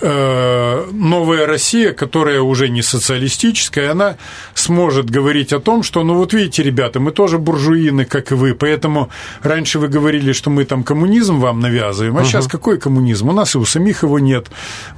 новая 0.02 1.46
Россия, 1.46 1.94
которая 1.94 2.42
уже 2.42 2.70
не 2.70 2.82
социалистическая, 2.82 3.92
она 3.92 4.18
сможет 4.54 5.10
говорить 5.10 5.54
о 5.54 5.60
том, 5.60 5.84
что, 5.84 6.04
ну 6.04 6.16
вот 6.16 6.34
видите, 6.34 6.64
ребята, 6.64 7.00
мы 7.00 7.12
тоже 7.12 7.38
буржуины, 7.38 8.06
как 8.06 8.32
и 8.32 8.36
вы, 8.36 8.54
поэтому 8.54 9.10
раньше 9.42 9.80
вы 9.80 9.88
говорили, 9.88 10.34
что 10.34 10.50
мы 10.50 10.66
там 10.66 10.84
коммунизм 10.84 11.40
вам 11.40 11.60
навязываем, 11.60 12.18
а 12.18 12.22
угу. 12.22 12.28
сейчас 12.28 12.48
какой 12.48 12.78
коммунизм? 12.78 13.30
У 13.30 13.34
нас 13.34 13.56
и 13.56 13.58
у 13.58 13.66
самих 13.66 14.04
его 14.04 14.20
нет. 14.20 14.48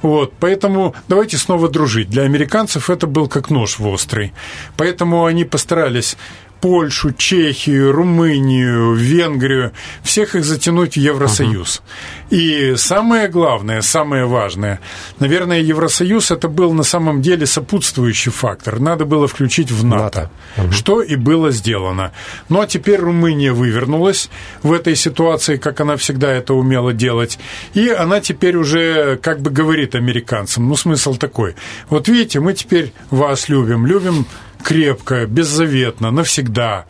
Вот, 0.02 0.32
поэтому 0.40 0.94
давайте 1.08 1.36
снова 1.36 1.68
дружить. 1.68 2.10
Для 2.10 2.22
американцев 2.22 2.90
это 2.90 3.06
был 3.06 3.28
как 3.28 3.50
нож 3.50 3.78
в 3.78 3.86
острый. 3.86 4.32
Поэтому 4.76 5.24
они 5.24 5.44
постарались 5.44 6.16
Польшу, 6.60 7.12
Чехию, 7.12 7.92
Румынию, 7.92 8.94
Венгрию, 8.94 9.72
всех 10.02 10.34
их 10.34 10.44
затянуть 10.44 10.94
в 10.94 10.96
Евросоюз. 10.96 11.82
Uh-huh. 12.30 12.36
И 12.36 12.76
самое 12.76 13.28
главное, 13.28 13.80
самое 13.80 14.26
важное, 14.26 14.80
наверное, 15.18 15.60
Евросоюз 15.60 16.30
это 16.30 16.48
был 16.48 16.72
на 16.72 16.82
самом 16.82 17.22
деле 17.22 17.46
сопутствующий 17.46 18.32
фактор. 18.32 18.80
Надо 18.80 19.04
было 19.04 19.28
включить 19.28 19.70
в 19.70 19.84
НАТО, 19.84 20.04
НАТО. 20.04 20.30
Uh-huh. 20.56 20.72
что 20.72 21.02
и 21.02 21.16
было 21.16 21.50
сделано. 21.50 22.12
Ну 22.48 22.60
а 22.60 22.66
теперь 22.66 23.00
Румыния 23.00 23.52
вывернулась 23.52 24.30
в 24.62 24.72
этой 24.72 24.96
ситуации, 24.96 25.56
как 25.56 25.80
она 25.80 25.96
всегда 25.96 26.32
это 26.32 26.54
умела 26.54 26.92
делать, 26.92 27.38
и 27.74 27.88
она 27.88 28.20
теперь 28.20 28.56
уже 28.56 29.16
как 29.22 29.40
бы 29.40 29.50
говорит 29.50 29.94
американцам, 29.94 30.68
ну 30.68 30.76
смысл 30.76 31.14
такой, 31.14 31.54
вот 31.88 32.08
видите, 32.08 32.40
мы 32.40 32.54
теперь 32.54 32.92
вас 33.10 33.48
любим, 33.48 33.86
любим 33.86 34.26
крепко, 34.62 35.26
беззаветно, 35.26 36.10
навсегда. 36.10 36.86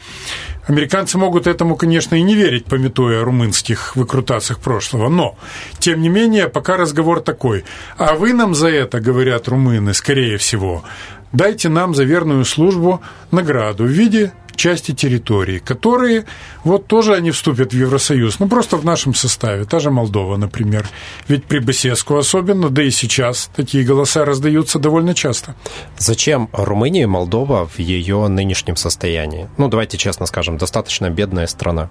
Американцы 0.66 1.16
могут 1.16 1.46
этому, 1.46 1.76
конечно, 1.76 2.14
и 2.14 2.22
не 2.22 2.34
верить, 2.34 2.66
пометуя 2.66 3.22
о 3.22 3.24
румынских 3.24 3.96
выкрутациях 3.96 4.60
прошлого, 4.60 5.08
но, 5.08 5.38
тем 5.78 6.02
не 6.02 6.10
менее, 6.10 6.48
пока 6.48 6.76
разговор 6.76 7.20
такой. 7.20 7.64
А 7.96 8.14
вы 8.14 8.34
нам 8.34 8.54
за 8.54 8.68
это, 8.68 9.00
говорят 9.00 9.48
румыны, 9.48 9.94
скорее 9.94 10.36
всего, 10.36 10.84
дайте 11.32 11.70
нам 11.70 11.94
за 11.94 12.04
верную 12.04 12.44
службу 12.44 13.00
награду 13.30 13.84
в 13.84 13.88
виде 13.88 14.32
части 14.58 14.92
территории, 14.92 15.58
которые 15.58 16.24
вот 16.64 16.86
тоже 16.86 17.14
они 17.14 17.30
вступят 17.30 17.72
в 17.72 17.76
Евросоюз, 17.76 18.40
ну 18.40 18.48
просто 18.48 18.76
в 18.76 18.84
нашем 18.84 19.14
составе, 19.14 19.64
та 19.64 19.78
же 19.78 19.90
Молдова, 19.90 20.36
например. 20.36 20.86
Ведь 21.28 21.44
при 21.44 21.60
Басеску 21.60 22.16
особенно, 22.16 22.68
да 22.68 22.82
и 22.82 22.90
сейчас 22.90 23.50
такие 23.56 23.84
голоса 23.84 24.24
раздаются 24.24 24.78
довольно 24.78 25.14
часто. 25.14 25.54
Зачем 25.96 26.48
Румыния 26.52 27.04
и 27.04 27.06
Молдова 27.06 27.66
в 27.66 27.78
ее 27.78 28.28
нынешнем 28.28 28.76
состоянии? 28.76 29.48
Ну, 29.56 29.68
давайте 29.68 29.96
честно 29.96 30.26
скажем, 30.26 30.58
достаточно 30.58 31.08
бедная 31.08 31.46
страна. 31.46 31.88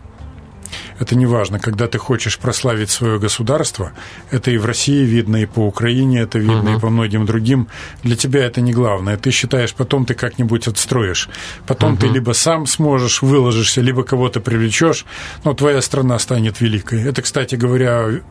Это 0.99 1.15
не 1.15 1.25
важно, 1.25 1.59
когда 1.59 1.87
ты 1.87 1.97
хочешь 1.97 2.37
прославить 2.37 2.89
свое 2.89 3.19
государство, 3.19 3.91
это 4.31 4.51
и 4.51 4.57
в 4.57 4.65
России 4.65 5.05
видно, 5.05 5.37
и 5.37 5.45
по 5.45 5.59
Украине 5.59 6.21
это 6.21 6.39
видно, 6.39 6.69
uh-huh. 6.69 6.77
и 6.77 6.79
по 6.79 6.89
многим 6.89 7.25
другим. 7.25 7.67
Для 8.03 8.15
тебя 8.15 8.45
это 8.45 8.61
не 8.61 8.73
главное. 8.73 9.17
Ты 9.17 9.31
считаешь, 9.31 9.73
потом 9.73 10.05
ты 10.05 10.13
как-нибудь 10.13 10.67
отстроишь. 10.67 11.29
Потом 11.65 11.93
uh-huh. 11.93 11.99
ты 11.99 12.07
либо 12.07 12.33
сам 12.33 12.65
сможешь, 12.65 13.21
выложишься, 13.21 13.81
либо 13.81 14.03
кого-то 14.03 14.39
привлечешь, 14.39 15.05
но 15.43 15.53
твоя 15.53 15.81
страна 15.81 16.19
станет 16.19 16.61
великой. 16.61 17.03
Это, 17.03 17.21
кстати 17.21 17.55
говоря, 17.55 18.21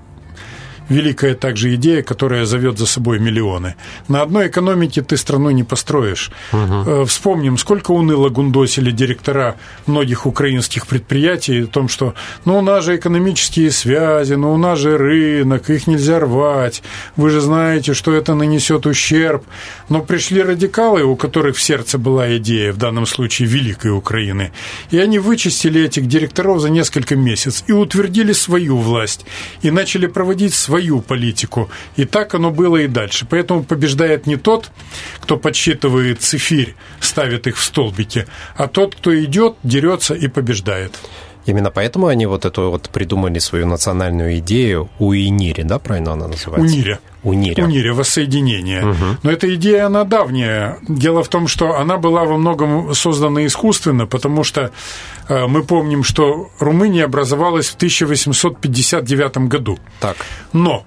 великая 0.89 1.35
также 1.35 1.75
идея, 1.75 2.03
которая 2.03 2.45
зовет 2.45 2.79
за 2.79 2.87
собой 2.87 3.19
миллионы. 3.19 3.75
На 4.09 4.23
одной 4.23 4.49
экономике 4.49 5.03
ты 5.03 5.17
страну 5.17 5.51
не 5.51 5.65
построишь. 5.65 6.31
Угу. 6.53 7.05
Вспомним, 7.07 7.59
сколько 7.59 7.91
уныло 7.93 8.29
гундосили 8.29 8.91
директора 8.91 9.57
многих 9.87 10.27
украинских 10.27 10.87
предприятий 10.87 11.63
о 11.63 11.67
том, 11.67 11.89
что 11.89 12.15
ну 12.45 12.59
у 12.59 12.63
нас 12.63 12.85
же 12.85 12.97
экономические 12.97 13.71
связи, 13.71 14.35
ну 14.35 14.53
у 14.53 14.57
нас 14.57 14.79
же 14.79 14.97
рынок, 14.97 15.71
их 15.71 15.87
нельзя 15.87 16.21
рвать, 16.21 16.83
вы 17.17 17.31
же 17.31 17.41
знаете, 17.41 17.95
что 17.95 18.15
это 18.15 18.35
нанесет 18.35 18.87
ущерб. 18.87 19.45
Но 19.89 20.01
пришли 20.01 20.43
радикалы, 20.43 21.03
у 21.03 21.17
которых 21.17 21.57
в 21.57 21.63
сердце 21.63 21.99
была 21.99 22.37
идея, 22.37 22.73
в 22.73 22.77
данном 22.77 23.07
случае 23.07 23.49
Великой 23.49 23.93
Украины, 23.93 24.53
и 24.91 24.99
они 24.99 25.19
вычистили 25.19 25.83
этих 25.83 26.07
директоров 26.07 26.61
за 26.61 26.71
несколько 26.71 27.17
месяцев 27.17 27.65
и 27.67 27.73
утвердили 27.73 28.33
свою 28.33 28.79
власть, 28.79 29.25
и 29.63 29.71
начали 29.71 30.07
проводить 30.07 30.55
свои 30.55 30.76
свою 30.77 31.01
политику. 31.01 31.69
И 31.97 32.05
так 32.05 32.35
оно 32.35 32.51
было 32.51 32.77
и 32.77 32.89
дальше. 32.89 33.27
Поэтому 33.31 33.65
побеждает 33.65 34.27
не 34.27 34.37
тот, 34.37 34.71
кто 35.21 35.39
подсчитывает 35.39 36.21
цифирь, 36.21 36.75
ставит 37.01 37.47
их 37.47 37.57
в 37.57 37.65
столбики, 37.65 38.27
а 38.57 38.67
тот, 38.67 38.95
кто 38.95 39.11
идет, 39.25 39.55
дерется 39.63 40.15
и 40.15 40.29
побеждает. 40.29 40.93
Именно 41.47 41.71
поэтому 41.71 42.09
они 42.09 42.27
вот 42.27 42.45
эту 42.45 42.71
вот 42.71 42.91
придумали 42.91 43.39
свою 43.39 43.67
национальную 43.67 44.39
идею 44.39 44.89
УИНИРе, 44.99 45.65
да, 45.65 45.79
правильно 45.79 46.13
она 46.13 46.27
называется? 46.29 46.75
УНИРе. 46.75 46.99
УНИРе. 47.23 47.65
УНИРе, 47.65 47.93
воссоединение. 47.93 48.85
Угу. 48.85 49.05
Но 49.23 49.31
эта 49.31 49.55
идея, 49.55 49.87
она 49.87 50.05
давняя. 50.05 50.79
Дело 50.89 51.23
в 51.23 51.29
том, 51.29 51.49
что 51.49 51.77
она 51.79 51.97
была 51.97 52.25
во 52.25 52.37
многом 52.37 52.95
создана 52.95 53.47
искусственно, 53.47 54.07
потому 54.07 54.45
что 54.45 54.71
мы 55.29 55.65
помним, 55.65 56.05
что 56.05 56.51
Румыния 56.59 57.05
образовалась 57.05 57.69
в 57.69 57.77
1859 57.77 59.39
году. 59.49 59.79
Так. 60.01 60.17
Но 60.53 60.85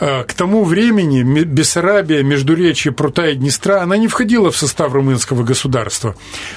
Э, 0.00 0.22
к 0.24 0.32
тому 0.32 0.64
времени 0.64 1.22
Бессарабия, 1.22 2.22
Междуречье, 2.22 2.92
Прута 2.92 3.28
и 3.28 3.34
Днестра, 3.34 3.82
она 3.82 3.96
не 3.96 4.06
входила 4.06 4.50
в 4.50 4.56
состав 4.56 4.92
румынского 4.92 5.42
государства. 5.42 6.14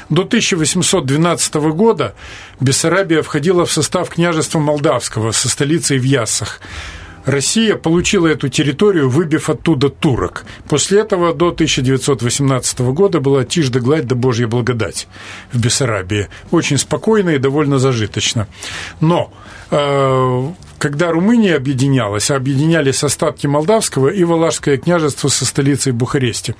До 0.09 0.21
1812 0.21 1.55
года 1.55 2.13
Бессарабия 2.59 3.23
входила 3.23 3.65
в 3.65 3.71
состав 3.71 4.09
княжества 4.09 4.59
Молдавского 4.59 5.31
со 5.31 5.49
столицей 5.49 5.97
в 5.97 6.03
Яссах. 6.03 6.61
Россия 7.25 7.75
получила 7.75 8.27
эту 8.27 8.49
территорию, 8.49 9.09
выбив 9.09 9.49
оттуда 9.49 9.89
турок. 9.89 10.45
После 10.67 10.99
этого 11.01 11.33
до 11.33 11.49
1918 11.49 12.79
года 12.79 13.19
была 13.19 13.43
тишь 13.43 13.69
да 13.69 13.79
гладь 13.79 14.07
да 14.07 14.15
божья 14.15 14.47
благодать 14.47 15.07
в 15.51 15.59
Бессарабии. 15.59 16.29
Очень 16.51 16.77
спокойно 16.77 17.31
и 17.31 17.37
довольно 17.37 17.79
зажиточно. 17.79 18.47
Но 18.99 19.31
э, 19.69 20.51
когда 20.81 21.11
Румыния 21.11 21.57
объединялась, 21.57 22.31
объединялись 22.31 23.03
остатки 23.03 23.45
Молдавского 23.45 24.07
и 24.07 24.23
Валашское 24.23 24.77
княжество 24.77 25.27
со 25.27 25.45
столицей 25.45 25.91
Бухаресте. 25.91 26.55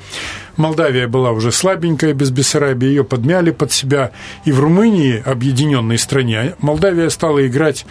Молдавия 0.58 1.08
была 1.08 1.32
уже 1.32 1.52
слабенькая, 1.52 2.14
без 2.14 2.30
Бессарабии, 2.30 2.88
ее 2.88 3.04
подмяли 3.04 3.50
под 3.50 3.72
себя, 3.72 4.12
и 4.46 4.52
в 4.52 4.60
Румынии, 4.60 5.24
объединенной 5.26 5.98
стране, 5.98 6.54
Молдавия 6.60 7.10
стала 7.10 7.48
играть 7.48 7.88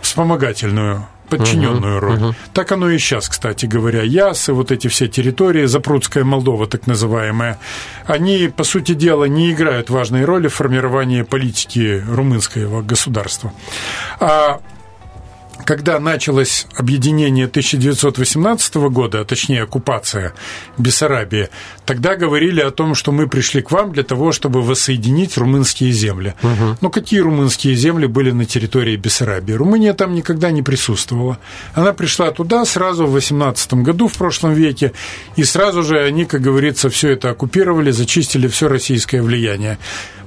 вспомогательную 0.00 1.06
подчиненную 1.26 1.96
uh-huh, 1.96 2.00
роль. 2.00 2.18
Uh-huh. 2.18 2.34
Так 2.52 2.72
оно 2.72 2.90
и 2.90 2.98
сейчас, 2.98 3.28
кстати 3.28 3.66
говоря. 3.66 4.02
Ясы, 4.02 4.52
вот 4.52 4.70
эти 4.70 4.88
все 4.88 5.08
территории, 5.08 5.66
Запрудская 5.66 6.24
Молдова, 6.24 6.66
так 6.66 6.86
называемая, 6.86 7.58
они, 8.06 8.48
по 8.54 8.64
сути 8.64 8.94
дела, 8.94 9.24
не 9.24 9.52
играют 9.52 9.90
важной 9.90 10.24
роли 10.24 10.48
в 10.48 10.54
формировании 10.54 11.22
политики 11.22 12.02
румынского 12.08 12.82
государства. 12.82 13.52
А 14.20 14.60
когда 15.64 15.98
началось 15.98 16.66
объединение 16.76 17.46
1918 17.46 18.74
года, 18.74 19.20
а 19.20 19.24
точнее 19.24 19.62
оккупация 19.62 20.34
Бессарабии, 20.78 21.48
тогда 21.84 22.16
говорили 22.16 22.60
о 22.60 22.70
том, 22.70 22.94
что 22.94 23.12
мы 23.12 23.28
пришли 23.28 23.62
к 23.62 23.70
вам 23.70 23.92
для 23.92 24.02
того, 24.02 24.32
чтобы 24.32 24.62
воссоединить 24.62 25.36
румынские 25.36 25.92
земли. 25.92 26.34
Угу. 26.42 26.78
Но 26.80 26.90
какие 26.90 27.20
румынские 27.20 27.74
земли 27.74 28.06
были 28.06 28.30
на 28.30 28.44
территории 28.44 28.96
Бессарабии? 28.96 29.52
Румыния 29.52 29.92
там 29.92 30.14
никогда 30.14 30.50
не 30.50 30.62
присутствовала. 30.62 31.38
Она 31.74 31.92
пришла 31.92 32.30
туда 32.30 32.64
сразу 32.64 33.06
в 33.06 33.12
18 33.12 33.74
году 33.74 34.08
в 34.08 34.14
прошлом 34.14 34.52
веке, 34.54 34.92
и 35.36 35.44
сразу 35.44 35.82
же 35.82 35.98
они, 36.00 36.24
как 36.24 36.42
говорится, 36.42 36.90
все 36.90 37.10
это 37.10 37.30
оккупировали, 37.30 37.90
зачистили 37.90 38.48
все 38.48 38.68
российское 38.68 39.22
влияние. 39.22 39.78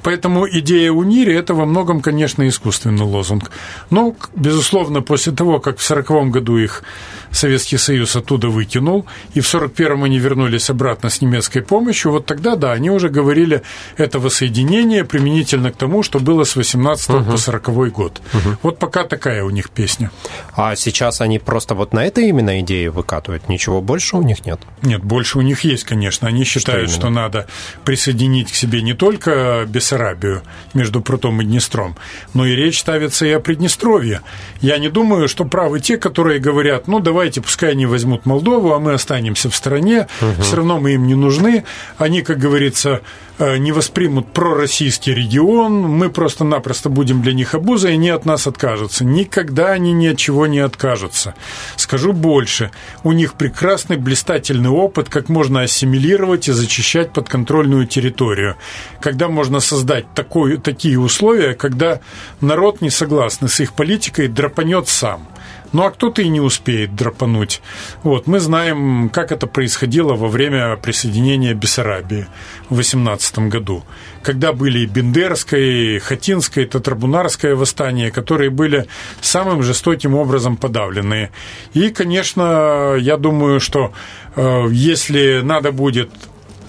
Поэтому 0.03 0.47
идея 0.47 0.91
УНИРи– 0.91 1.33
это 1.35 1.53
во 1.53 1.65
многом, 1.65 2.01
конечно, 2.01 2.47
искусственный 2.47 3.03
лозунг. 3.03 3.51
Но, 3.89 4.15
безусловно, 4.35 5.01
после 5.01 5.33
того, 5.33 5.59
как 5.59 5.79
в 5.79 5.91
1940 5.91 6.31
году 6.31 6.57
их 6.57 6.83
Советский 7.31 7.77
Союз 7.77 8.15
оттуда 8.15 8.47
выкинул, 8.49 9.05
и 9.33 9.41
в 9.41 9.47
1941 9.53 10.03
они 10.03 10.19
вернулись 10.19 10.69
обратно 10.69 11.09
с 11.09 11.21
немецкой 11.21 11.61
помощью, 11.61 12.11
вот 12.11 12.25
тогда, 12.25 12.55
да, 12.55 12.71
они 12.71 12.89
уже 12.89 13.09
говорили 13.09 13.61
это 13.97 14.19
воссоединение 14.19 15.03
применительно 15.03 15.71
к 15.71 15.75
тому, 15.75 16.03
что 16.03 16.19
было 16.19 16.43
с 16.43 16.55
18 16.55 17.09
угу. 17.09 17.31
по 17.31 17.37
40 17.37 17.91
год. 17.91 18.21
Угу. 18.33 18.57
Вот 18.63 18.79
пока 18.79 19.03
такая 19.03 19.43
у 19.43 19.49
них 19.49 19.69
песня. 19.69 20.11
А 20.55 20.75
сейчас 20.75 21.21
они 21.21 21.39
просто 21.39 21.75
вот 21.75 21.93
на 21.93 22.05
этой 22.05 22.29
именно 22.29 22.59
идее 22.59 22.89
выкатывают? 22.89 23.49
Ничего 23.49 23.81
больше 23.81 24.17
у 24.17 24.21
них 24.21 24.45
нет? 24.45 24.59
Нет, 24.81 25.03
больше 25.03 25.37
у 25.37 25.41
них 25.41 25.63
есть, 25.63 25.83
конечно. 25.83 26.27
Они 26.27 26.43
считают, 26.43 26.89
что, 26.89 26.99
что 26.99 27.09
надо 27.09 27.47
присоединить 27.85 28.51
к 28.51 28.55
себе 28.55 28.81
не 28.81 28.93
только 28.93 29.65
без 29.67 29.88
Бессарабию 29.89 30.41
между 30.73 31.01
Прутом 31.01 31.41
и 31.41 31.45
Днестром, 31.45 31.95
но 32.33 32.45
и 32.45 32.55
речь 32.55 32.79
ставится 32.79 33.25
и 33.25 33.31
о 33.31 33.39
Приднестровье. 33.39 34.21
Я 34.61 34.77
не 34.77 34.89
думаю, 34.89 35.27
что 35.27 35.45
правы 35.45 35.79
те, 35.79 35.97
которые 35.97 36.39
говорят, 36.39 36.87
ну 36.87 36.99
давайте, 36.99 37.41
пускай 37.41 37.71
они 37.71 37.85
возьмут 37.85 38.25
Молдову, 38.25 38.73
а 38.73 38.79
мы 38.79 38.93
останемся 38.93 39.49
в 39.49 39.55
стране, 39.55 40.07
угу. 40.21 40.41
все 40.41 40.57
равно 40.57 40.79
мы 40.79 40.93
им 40.93 41.07
не 41.07 41.15
нужны. 41.15 41.63
Они, 41.97 42.21
как 42.21 42.37
говорится, 42.37 43.01
Э, 43.39 43.57
не 43.57 43.71
воспримут 43.71 44.33
пророссийский 44.33 45.13
регион, 45.13 45.81
мы 45.81 46.09
просто-напросто 46.09 46.89
будем 46.89 47.21
для 47.21 47.31
них 47.31 47.55
обузой, 47.55 47.91
и 47.91 47.93
они 47.93 48.09
от 48.09 48.25
нас 48.25 48.47
откажутся. 48.47 49.05
Никогда 49.05 49.71
они 49.71 49.93
ни 49.93 50.07
от 50.07 50.17
чего 50.17 50.45
не 50.45 50.59
откажутся. 50.59 51.35
Скажу 51.77 52.11
больше, 52.11 52.71
у 53.03 53.13
них 53.13 53.35
прекрасный 53.35 53.95
блистательный 53.95 54.69
опыт, 54.69 55.07
как 55.07 55.29
можно 55.29 55.61
ассимилировать 55.61 56.49
и 56.49 56.51
зачищать 56.51 57.13
подконтрольную 57.13 57.87
территорию. 57.87 58.57
Когда 58.99 59.29
можно 59.29 59.61
создать 59.61 59.78
такой, 60.13 60.57
такие 60.57 60.99
условия, 60.99 61.53
когда 61.53 61.99
народ, 62.41 62.81
не 62.81 62.89
согласный 62.89 63.49
с 63.49 63.59
их 63.59 63.73
политикой, 63.73 64.27
драпанет 64.27 64.87
сам– 64.87 65.27
ну 65.71 65.83
а 65.83 65.91
кто-то 65.91 66.21
и 66.21 66.29
не 66.29 66.41
успеет 66.41 66.95
драпануть. 66.95 67.61
Вот, 68.03 68.27
мы 68.27 68.39
знаем, 68.39 69.09
как 69.09 69.31
это 69.31 69.47
происходило 69.47 70.13
во 70.13 70.27
время 70.27 70.75
присоединения 70.77 71.53
Бессарабии 71.53 72.27
в 72.69 72.77
18 72.77 73.39
году, 73.49 73.83
когда 74.23 74.51
были 74.53 74.79
и 74.79 74.85
Бендерское, 74.85 75.59
и 75.59 75.99
Хатинское, 75.99 76.65
и 76.65 76.67
Татрабунарское 76.67 77.55
восстание, 77.55 78.11
которые 78.11 78.49
были 78.49 78.87
самым 79.21 79.63
жестоким 79.63 80.15
образом 80.15 80.57
подавлены. 80.57 81.29
И, 81.73 81.89
конечно, 81.89 82.95
я 82.99 83.17
думаю, 83.17 83.59
что 83.59 83.93
э, 84.35 84.65
если 84.71 85.41
надо 85.43 85.71
будет 85.71 86.09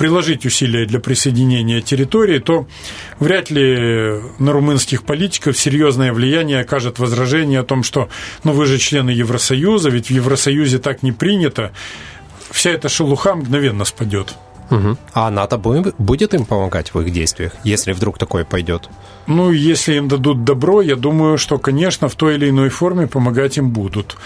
приложить 0.01 0.47
усилия 0.47 0.87
для 0.87 0.99
присоединения 0.99 1.83
территории, 1.83 2.39
то 2.39 2.67
вряд 3.19 3.51
ли 3.51 4.19
на 4.39 4.51
румынских 4.51 5.03
политиков 5.03 5.59
серьезное 5.59 6.15
влияние 6.15 6.61
окажет 6.63 6.99
возражение 6.99 7.61
о 7.61 7.65
том, 7.65 7.83
что 7.83 8.09
ну 8.43 8.53
вы 8.53 8.65
же 8.65 8.79
члены 8.79 9.11
Евросоюза, 9.11 9.91
ведь 9.91 10.07
в 10.07 10.11
Евросоюзе 10.11 10.79
так 10.79 11.03
не 11.03 11.13
принято. 11.13 11.73
Вся 12.51 12.71
эта 12.71 12.89
шелуха 12.89 13.35
мгновенно 13.35 13.85
спадет. 13.85 14.35
Угу. 14.71 14.97
А 15.15 15.31
НАТО 15.31 15.59
будет 15.59 16.35
им 16.35 16.45
помогать 16.45 16.95
в 16.95 17.01
их 17.01 17.13
действиях, 17.13 17.53
если 17.65 17.93
вдруг 17.93 18.19
такое 18.19 18.45
пойдет? 18.45 18.89
Ну, 19.27 19.51
если 19.51 19.95
им 19.95 20.09
дадут 20.09 20.45
добро, 20.45 20.81
я 20.81 20.97
думаю, 20.97 21.39
что, 21.39 21.59
конечно, 21.59 22.09
в 22.09 22.15
той 22.15 22.35
или 22.35 22.51
иной 22.51 22.69
форме 22.69 23.07
помогать 23.07 23.59
им 23.59 23.71
будут. 23.71 24.17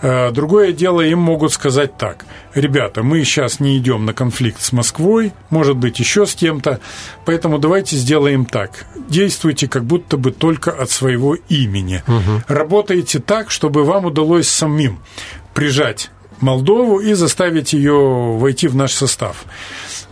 Э, 0.00 0.30
другое 0.30 0.72
дело, 0.72 1.00
им 1.00 1.18
могут 1.18 1.52
сказать 1.52 1.96
так. 1.96 2.24
Ребята, 2.54 3.02
мы 3.02 3.24
сейчас 3.24 3.60
не 3.60 3.76
идем 3.78 4.04
на 4.04 4.12
конфликт 4.12 4.60
с 4.60 4.72
Москвой, 4.72 5.32
может 5.50 5.76
быть, 5.76 5.98
еще 5.98 6.26
с 6.26 6.34
кем-то, 6.34 6.80
поэтому 7.24 7.58
давайте 7.58 7.96
сделаем 7.96 8.44
так. 8.44 8.86
Действуйте 9.08 9.68
как 9.68 9.84
будто 9.84 10.16
бы 10.16 10.30
только 10.30 10.70
от 10.70 10.90
своего 10.90 11.36
имени. 11.48 12.02
Угу. 12.06 12.42
Работайте 12.48 13.18
так, 13.18 13.50
чтобы 13.50 13.84
вам 13.84 14.06
удалось 14.06 14.48
самим 14.48 15.00
прижать 15.54 16.10
Молдову 16.40 17.00
и 17.00 17.14
заставить 17.14 17.72
ее 17.72 18.36
войти 18.38 18.68
в 18.68 18.76
наш 18.76 18.92
состав. 18.92 19.44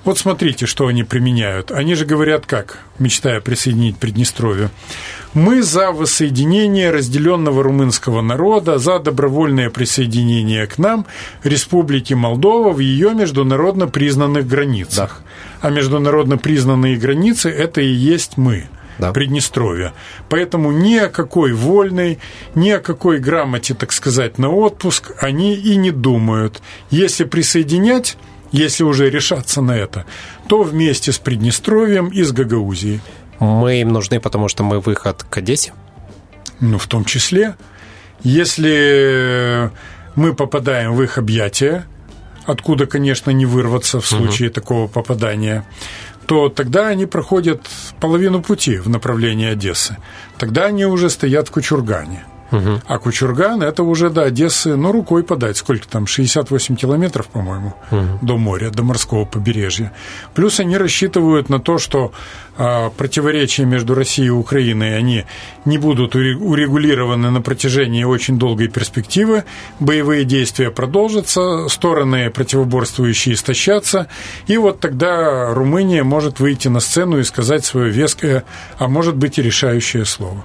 Вот 0.05 0.19
смотрите, 0.19 0.67
что 0.67 0.87
они 0.87 1.03
применяют. 1.03 1.73
Они 1.73 1.95
же 1.95 2.05
говорят 2.05 2.47
как, 2.47 2.79
мечтая 2.99 3.41
присоединить 3.41 3.99
Приднестровье. 3.99 4.71
Мы 5.35 5.63
за 5.63 5.91
воссоединение 5.91 6.91
разделенного 6.91 7.63
румынского 7.63 8.21
народа, 8.21 8.79
за 8.79 8.99
добровольное 8.99 9.69
присоединение 9.69 10.67
к 10.67 10.79
нам 10.79 11.07
Республики 11.43 12.15
Молдова 12.15 12.73
в 12.73 12.79
ее 12.79 13.15
международно 13.15 13.89
признанных 13.89 14.47
границах. 14.47 15.23
Да. 15.61 15.69
А 15.69 15.71
международно 15.71 16.39
признанные 16.39 16.97
границы– 16.97 17.51
это 17.51 17.81
и 17.81 17.89
есть 17.89 18.37
мы 18.37 18.69
да. 18.99 19.13
Приднестровья. 19.13 19.93
Поэтому 20.29 20.73
ни 20.73 20.97
о 20.97 21.09
какой 21.09 21.53
вольной, 21.53 22.19
ни 22.55 22.71
о 22.71 22.81
какой 22.81 23.19
грамоте, 23.19 23.75
так 23.75 23.93
сказать, 23.93 24.39
на 24.39 24.51
отпуск 24.51 25.13
они 25.21 25.55
и 25.55 25.77
не 25.77 25.91
думают. 25.91 26.63
Если 26.91 27.25
присоединять, 27.25 28.17
если 28.53 28.85
уже 28.85 29.11
решаться 29.11 29.61
на 29.61 29.77
это, 29.77 30.05
то 30.49 30.63
вместе 30.63 31.13
с 31.13 31.19
Приднестровьем 31.19 32.09
и 32.09 32.23
с 32.23 32.33
Гагаузией. 32.33 33.01
Мы 33.39 33.81
им 33.81 33.93
нужны, 33.93 34.21
потому 34.21 34.49
что 34.49 34.65
мы 34.65 34.81
выход 34.81 35.25
к 35.29 35.37
Одессе? 35.39 35.73
Ну, 36.61 36.79
в 36.79 36.87
том 36.87 37.05
числе. 37.05 37.57
Если 38.23 39.71
мы 40.15 40.35
попадаем 40.35 40.95
в 40.95 41.03
их 41.03 41.19
объятия, 41.19 41.87
откуда, 42.47 42.87
конечно, 42.87 43.31
не 43.31 43.45
вырваться 43.45 44.01
в 44.01 44.07
случае 44.07 44.49
угу. 44.49 44.55
такого 44.55 44.87
попадания, 44.87 45.65
то 46.27 46.49
тогда 46.49 46.89
они 46.89 47.07
проходят 47.07 47.61
половину 48.01 48.43
пути 48.43 48.79
в 48.79 48.89
направлении 48.89 49.47
Одессы. 49.47 49.97
Тогда 50.39 50.67
они 50.67 50.85
уже 50.85 51.09
стоят 51.09 51.49
в 51.49 51.53
Кучургане. 51.53 52.25
Угу. 52.53 52.81
А 52.87 52.99
Кучурган 52.99 53.63
это 53.63 53.83
уже 53.83 54.11
до 54.11 54.23
Одессы, 54.23 54.77
ну, 54.77 54.93
рукой 54.93 55.23
подать. 55.23 55.57
Сколько 55.57 55.89
там? 55.89 56.07
68 56.07 56.77
километров, 56.77 57.27
по-моему, 57.27 57.75
угу. 57.91 58.19
до 58.23 58.37
моря, 58.37 58.71
до 58.71 58.83
морского 58.83 59.25
побережья. 59.25 59.93
Плюс 60.35 60.61
они 60.61 60.77
рассчитывают 60.77 61.49
на 61.49 61.59
то, 61.59 61.79
что 61.79 62.13
э, 62.57 62.91
противоречия 62.97 63.65
между 63.65 63.95
Россией 63.95 64.29
и 64.29 64.31
Украиной, 64.31 64.97
они 64.97 65.25
не 65.65 65.79
будут 65.79 66.15
урегулированы 66.15 67.31
на 67.31 67.41
протяжении 67.41 68.05
очень 68.05 68.39
долгой 68.39 68.69
перспективы. 68.69 69.45
Боевые 69.81 70.25
действия 70.25 70.71
продолжатся, 70.71 71.69
стороны 71.69 72.31
противоборствующие 72.31 73.35
истощатся. 73.35 74.09
И 74.47 74.57
вот 74.57 74.81
тогда 74.81 75.53
Румыния 75.53 76.05
может 76.05 76.41
выйти 76.41 76.69
на 76.69 76.81
сцену 76.81 77.19
и 77.19 77.25
сказать 77.25 77.65
свое 77.65 77.91
веское, 77.91 78.45
а 78.79 78.89
может 78.89 79.17
быть 79.17 79.39
и 79.39 79.43
решающее 79.43 80.05
слово. 80.05 80.45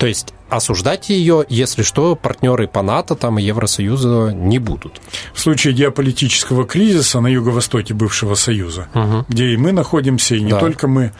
То 0.00 0.06
есть 0.06 0.32
осуждать 0.48 1.10
ее, 1.10 1.44
если 1.50 1.82
что, 1.82 2.16
партнеры 2.16 2.66
по 2.66 2.80
НАТО 2.80 3.14
там, 3.14 3.38
и 3.38 3.42
Евросоюза 3.42 4.32
не 4.34 4.58
будут. 4.58 4.98
В 5.34 5.40
случае 5.40 5.74
геополитического 5.74 6.66
кризиса 6.66 7.20
на 7.20 7.26
юго-востоке 7.26 7.92
бывшего 7.92 8.34
Союза, 8.34 8.88
угу. 8.94 9.26
где 9.28 9.48
и 9.48 9.58
мы 9.58 9.72
находимся, 9.72 10.36
и 10.36 10.40
не 10.40 10.52
да. 10.52 10.58
только 10.58 10.88
мы, 10.88 11.12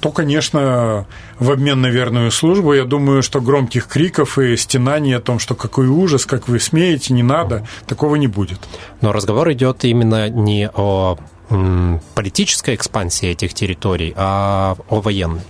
то, 0.00 0.10
конечно, 0.10 1.06
в 1.38 1.50
обмен 1.50 1.80
на 1.80 1.86
верную 1.86 2.30
службу, 2.30 2.74
я 2.74 2.84
думаю, 2.84 3.22
что 3.22 3.40
громких 3.40 3.86
криков 3.86 4.38
и 4.38 4.58
стенаний 4.58 5.16
о 5.16 5.20
том, 5.20 5.38
что 5.38 5.54
какой 5.54 5.86
ужас, 5.86 6.26
как 6.26 6.48
вы 6.48 6.60
смеете, 6.60 7.14
не 7.14 7.22
надо, 7.22 7.66
такого 7.86 8.16
не 8.16 8.26
будет. 8.26 8.60
Но 9.00 9.12
разговор 9.12 9.50
идет 9.52 9.86
именно 9.86 10.28
не 10.28 10.68
о 10.68 11.16
политической 12.14 12.74
экспансии 12.74 13.30
этих 13.30 13.54
территорий, 13.54 14.12
а 14.14 14.76
о 14.90 15.00
военной. 15.00 15.40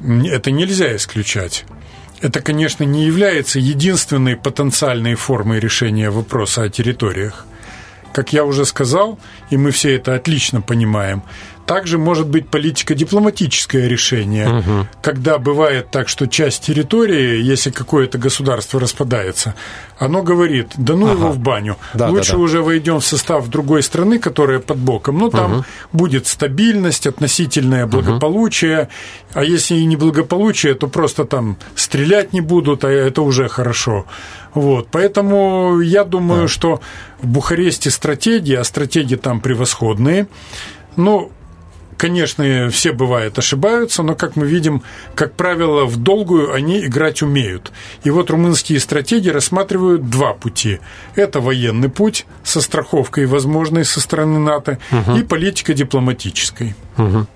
Это 0.00 0.50
нельзя 0.50 0.94
исключать. 0.96 1.64
Это, 2.20 2.40
конечно, 2.40 2.84
не 2.84 3.04
является 3.04 3.58
единственной 3.58 4.36
потенциальной 4.36 5.14
формой 5.14 5.60
решения 5.60 6.10
вопроса 6.10 6.62
о 6.64 6.68
территориях. 6.68 7.46
Как 8.12 8.32
я 8.32 8.44
уже 8.44 8.64
сказал, 8.64 9.20
и 9.50 9.56
мы 9.56 9.70
все 9.70 9.94
это 9.94 10.14
отлично 10.14 10.60
понимаем, 10.60 11.22
также 11.68 11.98
может 11.98 12.26
быть 12.26 12.48
политико-дипломатическое 12.48 13.88
решение, 13.88 14.48
угу. 14.48 14.86
когда 15.02 15.36
бывает 15.36 15.90
так, 15.90 16.08
что 16.08 16.26
часть 16.26 16.64
территории, 16.64 17.42
если 17.42 17.70
какое-то 17.70 18.16
государство 18.16 18.80
распадается, 18.80 19.54
оно 19.98 20.22
говорит, 20.22 20.68
да 20.78 20.94
ну 20.94 21.04
ага. 21.04 21.14
его 21.14 21.28
в 21.28 21.38
баню, 21.38 21.76
да, 21.92 22.08
лучше 22.08 22.32
да, 22.32 22.38
да. 22.38 22.42
уже 22.42 22.62
войдем 22.62 23.00
в 23.00 23.04
состав 23.04 23.48
другой 23.48 23.82
страны, 23.82 24.18
которая 24.18 24.60
под 24.60 24.78
боком, 24.78 25.18
но 25.18 25.28
там 25.28 25.52
угу. 25.52 25.64
будет 25.92 26.26
стабильность, 26.26 27.06
относительное 27.06 27.86
благополучие, 27.86 28.80
угу. 28.80 28.88
а 29.34 29.44
если 29.44 29.74
и 29.74 29.84
не 29.84 29.96
благополучие, 29.96 30.72
то 30.74 30.88
просто 30.88 31.26
там 31.26 31.58
стрелять 31.74 32.32
не 32.32 32.40
будут, 32.40 32.82
а 32.84 32.88
это 32.88 33.20
уже 33.20 33.46
хорошо. 33.48 34.06
Вот, 34.54 34.88
поэтому 34.90 35.80
я 35.82 36.04
думаю, 36.04 36.42
да. 36.42 36.48
что 36.48 36.80
в 37.20 37.26
Бухаресте 37.26 37.90
стратегии, 37.90 38.54
а 38.54 38.64
стратегии 38.64 39.16
там 39.16 39.42
превосходные, 39.42 40.28
ну, 40.96 41.30
Конечно, 41.98 42.70
все 42.70 42.92
бывает 42.92 43.36
ошибаются, 43.38 44.04
но, 44.04 44.14
как 44.14 44.36
мы 44.36 44.46
видим, 44.46 44.82
как 45.16 45.34
правило, 45.34 45.84
в 45.84 45.96
долгую 45.96 46.54
они 46.54 46.86
играть 46.86 47.22
умеют. 47.22 47.72
И 48.04 48.10
вот 48.10 48.30
румынские 48.30 48.78
стратегии 48.78 49.30
рассматривают 49.30 50.08
два 50.08 50.32
пути. 50.32 50.78
Это 51.16 51.40
военный 51.40 51.88
путь 51.88 52.24
со 52.44 52.60
страховкой 52.60 53.26
возможной 53.26 53.84
со 53.84 54.00
стороны 54.00 54.38
НАТО 54.38 54.78
угу. 54.92 55.18
и 55.18 55.22
политика 55.24 55.74
дипломатической. 55.74 56.76
Угу. 56.96 57.26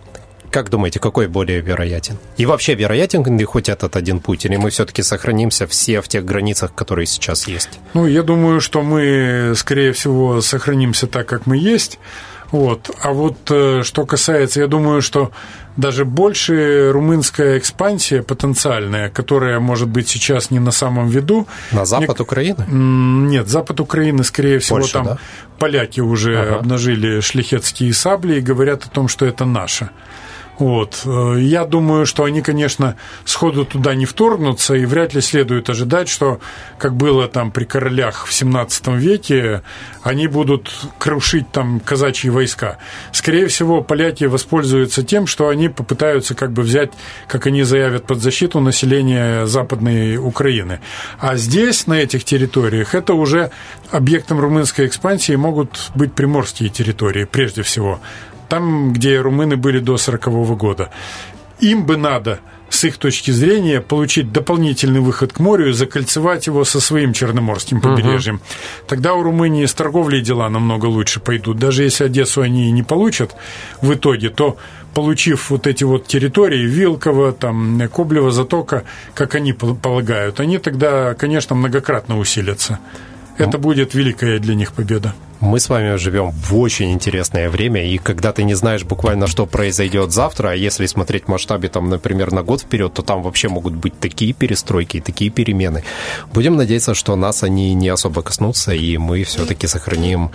Как 0.52 0.68
думаете, 0.68 1.00
какой 1.00 1.28
более 1.28 1.60
вероятен? 1.62 2.18
И 2.36 2.44
вообще 2.44 2.74
вероятен 2.74 3.24
ли 3.38 3.44
хоть 3.44 3.70
этот 3.70 3.96
один 3.96 4.20
путь, 4.20 4.44
или 4.44 4.56
мы 4.56 4.68
все-таки 4.68 5.02
сохранимся 5.02 5.66
все 5.66 6.02
в 6.02 6.08
тех 6.08 6.26
границах, 6.26 6.74
которые 6.74 7.06
сейчас 7.06 7.48
есть? 7.48 7.80
Ну, 7.94 8.06
я 8.06 8.22
думаю, 8.22 8.60
что 8.60 8.82
мы, 8.82 9.54
скорее 9.56 9.92
всего, 9.92 10.42
сохранимся 10.42 11.06
так, 11.06 11.26
как 11.26 11.46
мы 11.46 11.56
есть. 11.56 11.98
Вот. 12.52 12.90
А 13.02 13.12
вот 13.12 13.38
э, 13.50 13.82
что 13.82 14.06
касается, 14.06 14.60
я 14.60 14.66
думаю, 14.66 15.00
что 15.00 15.32
даже 15.76 16.04
больше 16.04 16.92
румынская 16.92 17.58
экспансия 17.58 18.22
потенциальная, 18.22 19.08
которая 19.08 19.58
может 19.58 19.88
быть 19.88 20.08
сейчас 20.08 20.50
не 20.50 20.58
на 20.58 20.70
самом 20.70 21.08
виду. 21.08 21.46
На 21.72 21.86
запад 21.86 22.18
не... 22.18 22.22
Украины? 22.22 22.66
Нет, 22.68 23.48
запад 23.48 23.80
Украины, 23.80 24.22
скорее 24.22 24.58
всего, 24.58 24.80
Польша, 24.80 24.92
там 24.92 25.04
да? 25.04 25.18
поляки 25.58 26.00
уже 26.00 26.38
ага. 26.38 26.56
обнажили 26.56 27.20
шляхетские 27.20 27.94
сабли 27.94 28.36
и 28.36 28.40
говорят 28.40 28.84
о 28.84 28.90
том, 28.90 29.08
что 29.08 29.24
это 29.24 29.46
наше. 29.46 29.88
Вот. 30.58 31.02
Э, 31.06 31.36
я 31.40 31.64
думаю, 31.64 32.06
что 32.06 32.24
они, 32.24 32.42
конечно, 32.42 32.96
сходу 33.24 33.64
туда 33.64 33.94
не 33.94 34.04
вторгнутся, 34.04 34.74
и 34.74 34.84
вряд 34.84 35.14
ли 35.14 35.20
следует 35.20 35.70
ожидать, 35.70 36.08
что, 36.08 36.40
как 36.78 36.94
было 36.94 37.26
там 37.26 37.50
при 37.50 37.64
королях 37.64 38.26
в 38.26 38.32
17 38.32 38.88
веке, 38.88 39.62
они 40.02 40.28
будут 40.28 40.70
крушить 40.98 41.50
там 41.50 41.80
казачьи 41.80 42.30
войска. 42.30 42.78
Скорее 43.12 43.46
всего, 43.46 43.82
поляки 43.82 44.24
воспользуются 44.24 45.02
тем, 45.02 45.26
что 45.26 45.48
они 45.48 45.68
попытаются 45.68 46.34
как 46.34 46.52
бы 46.52 46.62
взять, 46.62 46.92
как 47.28 47.46
они 47.46 47.62
заявят, 47.62 48.06
под 48.06 48.20
защиту 48.20 48.60
населения 48.60 49.46
Западной 49.46 50.16
Украины. 50.16 50.80
А 51.18 51.36
здесь, 51.36 51.86
на 51.86 51.94
этих 51.94 52.24
территориях, 52.24 52.94
это 52.94 53.14
уже 53.14 53.50
объектом 53.90 54.38
румынской 54.38 54.86
экспансии 54.86 55.34
могут 55.34 55.90
быть 55.94 56.12
приморские 56.12 56.68
территории, 56.68 57.24
прежде 57.24 57.62
всего 57.62 58.00
там, 58.52 58.92
где 58.92 59.18
румыны 59.18 59.56
были 59.56 59.78
до 59.78 59.94
1940 59.94 60.58
года. 60.58 60.90
Им 61.60 61.86
бы 61.86 61.96
надо 61.96 62.40
с 62.68 62.84
их 62.84 62.98
точки 62.98 63.30
зрения, 63.30 63.80
получить 63.80 64.30
дополнительный 64.30 65.00
выход 65.00 65.32
к 65.32 65.40
морю 65.40 65.70
и 65.70 65.72
закольцевать 65.72 66.48
его 66.48 66.62
со 66.64 66.78
своим 66.78 67.14
Черноморским 67.14 67.80
побережьем. 67.80 68.34
Угу. 68.34 68.42
Тогда 68.88 69.14
у 69.14 69.22
Румынии 69.22 69.64
с 69.64 69.72
торговлей 69.72 70.20
дела 70.20 70.50
намного 70.50 70.84
лучше 70.84 71.18
пойдут. 71.20 71.56
Даже 71.56 71.84
если 71.84 72.04
Одессу 72.04 72.42
они 72.42 72.70
не 72.72 72.82
получат 72.82 73.34
в 73.80 73.94
итоге, 73.94 74.28
то 74.28 74.58
получив 74.92 75.48
вот 75.48 75.66
эти 75.66 75.84
вот 75.84 76.06
территории 76.06 76.66
Вилково, 76.66 77.32
там, 77.32 77.80
Коблева 77.88 78.32
затока, 78.32 78.84
как 79.14 79.34
они 79.34 79.54
полагают, 79.54 80.40
они 80.40 80.58
тогда, 80.58 81.14
конечно, 81.14 81.56
многократно 81.56 82.18
усилятся. 82.18 82.80
Это 83.38 83.58
будет 83.58 83.94
великая 83.94 84.38
для 84.38 84.54
них 84.54 84.72
победа. 84.72 85.14
Мы 85.40 85.58
с 85.58 85.68
вами 85.68 85.96
живем 85.96 86.30
в 86.30 86.56
очень 86.56 86.92
интересное 86.92 87.50
время, 87.50 87.84
и 87.84 87.98
когда 87.98 88.32
ты 88.32 88.44
не 88.44 88.54
знаешь 88.54 88.84
буквально, 88.84 89.26
что 89.26 89.44
произойдет 89.44 90.12
завтра, 90.12 90.50
а 90.50 90.54
если 90.54 90.86
смотреть 90.86 91.24
в 91.24 91.28
масштабе, 91.28 91.68
там, 91.68 91.90
например, 91.90 92.30
на 92.30 92.44
год 92.44 92.60
вперед, 92.60 92.94
то 92.94 93.02
там 93.02 93.22
вообще 93.22 93.48
могут 93.48 93.74
быть 93.74 93.98
такие 93.98 94.34
перестройки 94.34 95.00
такие 95.00 95.30
перемены. 95.30 95.82
Будем 96.32 96.56
надеяться, 96.56 96.94
что 96.94 97.16
нас 97.16 97.42
они 97.42 97.74
не 97.74 97.88
особо 97.88 98.22
коснутся, 98.22 98.72
и 98.72 98.96
мы 98.98 99.24
все-таки 99.24 99.66
сохраним 99.66 100.30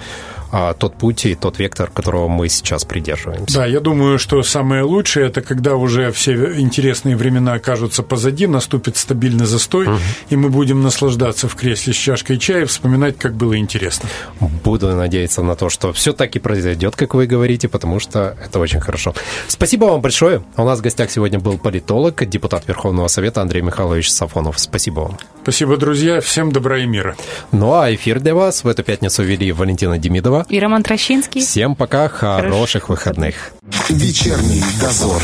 тот 0.78 0.96
путь 0.98 1.26
и 1.26 1.36
тот 1.36 1.60
вектор, 1.60 1.90
которого 1.90 2.28
мы 2.28 2.50
сейчас 2.50 2.86
придерживаемся. 2.86 3.56
Да, 3.56 3.66
я 3.66 3.80
думаю, 3.80 4.20
что 4.20 4.42
самое 4.44 4.84
лучшее 4.84 5.28
это 5.28 5.42
когда 5.42 5.76
уже 5.76 6.12
все 6.12 6.60
интересные 6.60 7.16
времена 7.16 7.54
окажутся 7.54 8.04
позади, 8.04 8.48
наступит 8.48 8.98
стабильный 8.98 9.46
застой, 9.46 9.88
угу. 9.88 9.98
и 10.30 10.36
мы 10.36 10.50
будем 10.50 10.82
наслаждаться 10.84 11.48
в 11.48 11.56
кресле 11.56 11.94
с 11.94 11.98
чашкой 11.98 12.38
чая 12.38 12.64
и 12.64 12.66
вспоминать, 12.66 13.18
как 13.18 13.34
было 13.34 13.58
интересно. 13.58 14.10
Буду 14.40 14.88
надеяться 14.96 15.42
на 15.44 15.56
то, 15.56 15.70
что 15.70 15.94
все 15.94 16.14
так 16.14 16.36
и 16.36 16.40
произойдет, 16.40 16.96
как 16.96 17.14
вы 17.14 17.28
говорите, 17.28 17.68
потому 17.68 18.00
что 18.00 18.36
это 18.44 18.60
очень 18.60 18.80
хорошо. 18.80 19.14
Спасибо 19.48 19.86
вам 19.86 20.02
большое. 20.02 20.44
У 20.56 20.64
нас 20.64 20.80
в 20.80 20.82
гостях 20.82 21.12
сегодня 21.12 21.40
был 21.40 21.58
политолог, 21.58 22.28
депутат 22.28 22.68
Верховного 22.68 23.08
Совета 23.08 23.42
Андрей 23.42 23.62
Михайлович 23.62 24.12
Сафонов. 24.12 24.60
Спасибо 24.60 25.02
вам. 25.02 25.18
Спасибо, 25.48 25.78
друзья. 25.78 26.20
Всем 26.20 26.52
добра 26.52 26.80
и 26.80 26.86
мира. 26.86 27.16
Ну 27.54 27.74
а 27.74 27.96
эфир 27.96 28.20
для 28.20 28.36
вас 28.36 28.66
в 28.66 28.68
эту 28.68 28.84
пятницу 28.84 29.24
вели 29.24 29.54
Валентина 29.54 29.98
Демидова 29.98 30.46
и 30.50 30.60
Роман 30.60 30.84
Трощинский. 30.84 31.40
Всем 31.40 31.74
пока, 31.74 32.10
хороших 32.10 32.84
Хорош. 32.84 33.00
выходных. 33.00 33.54
Вечерний 33.88 34.62
дозор. 34.82 35.22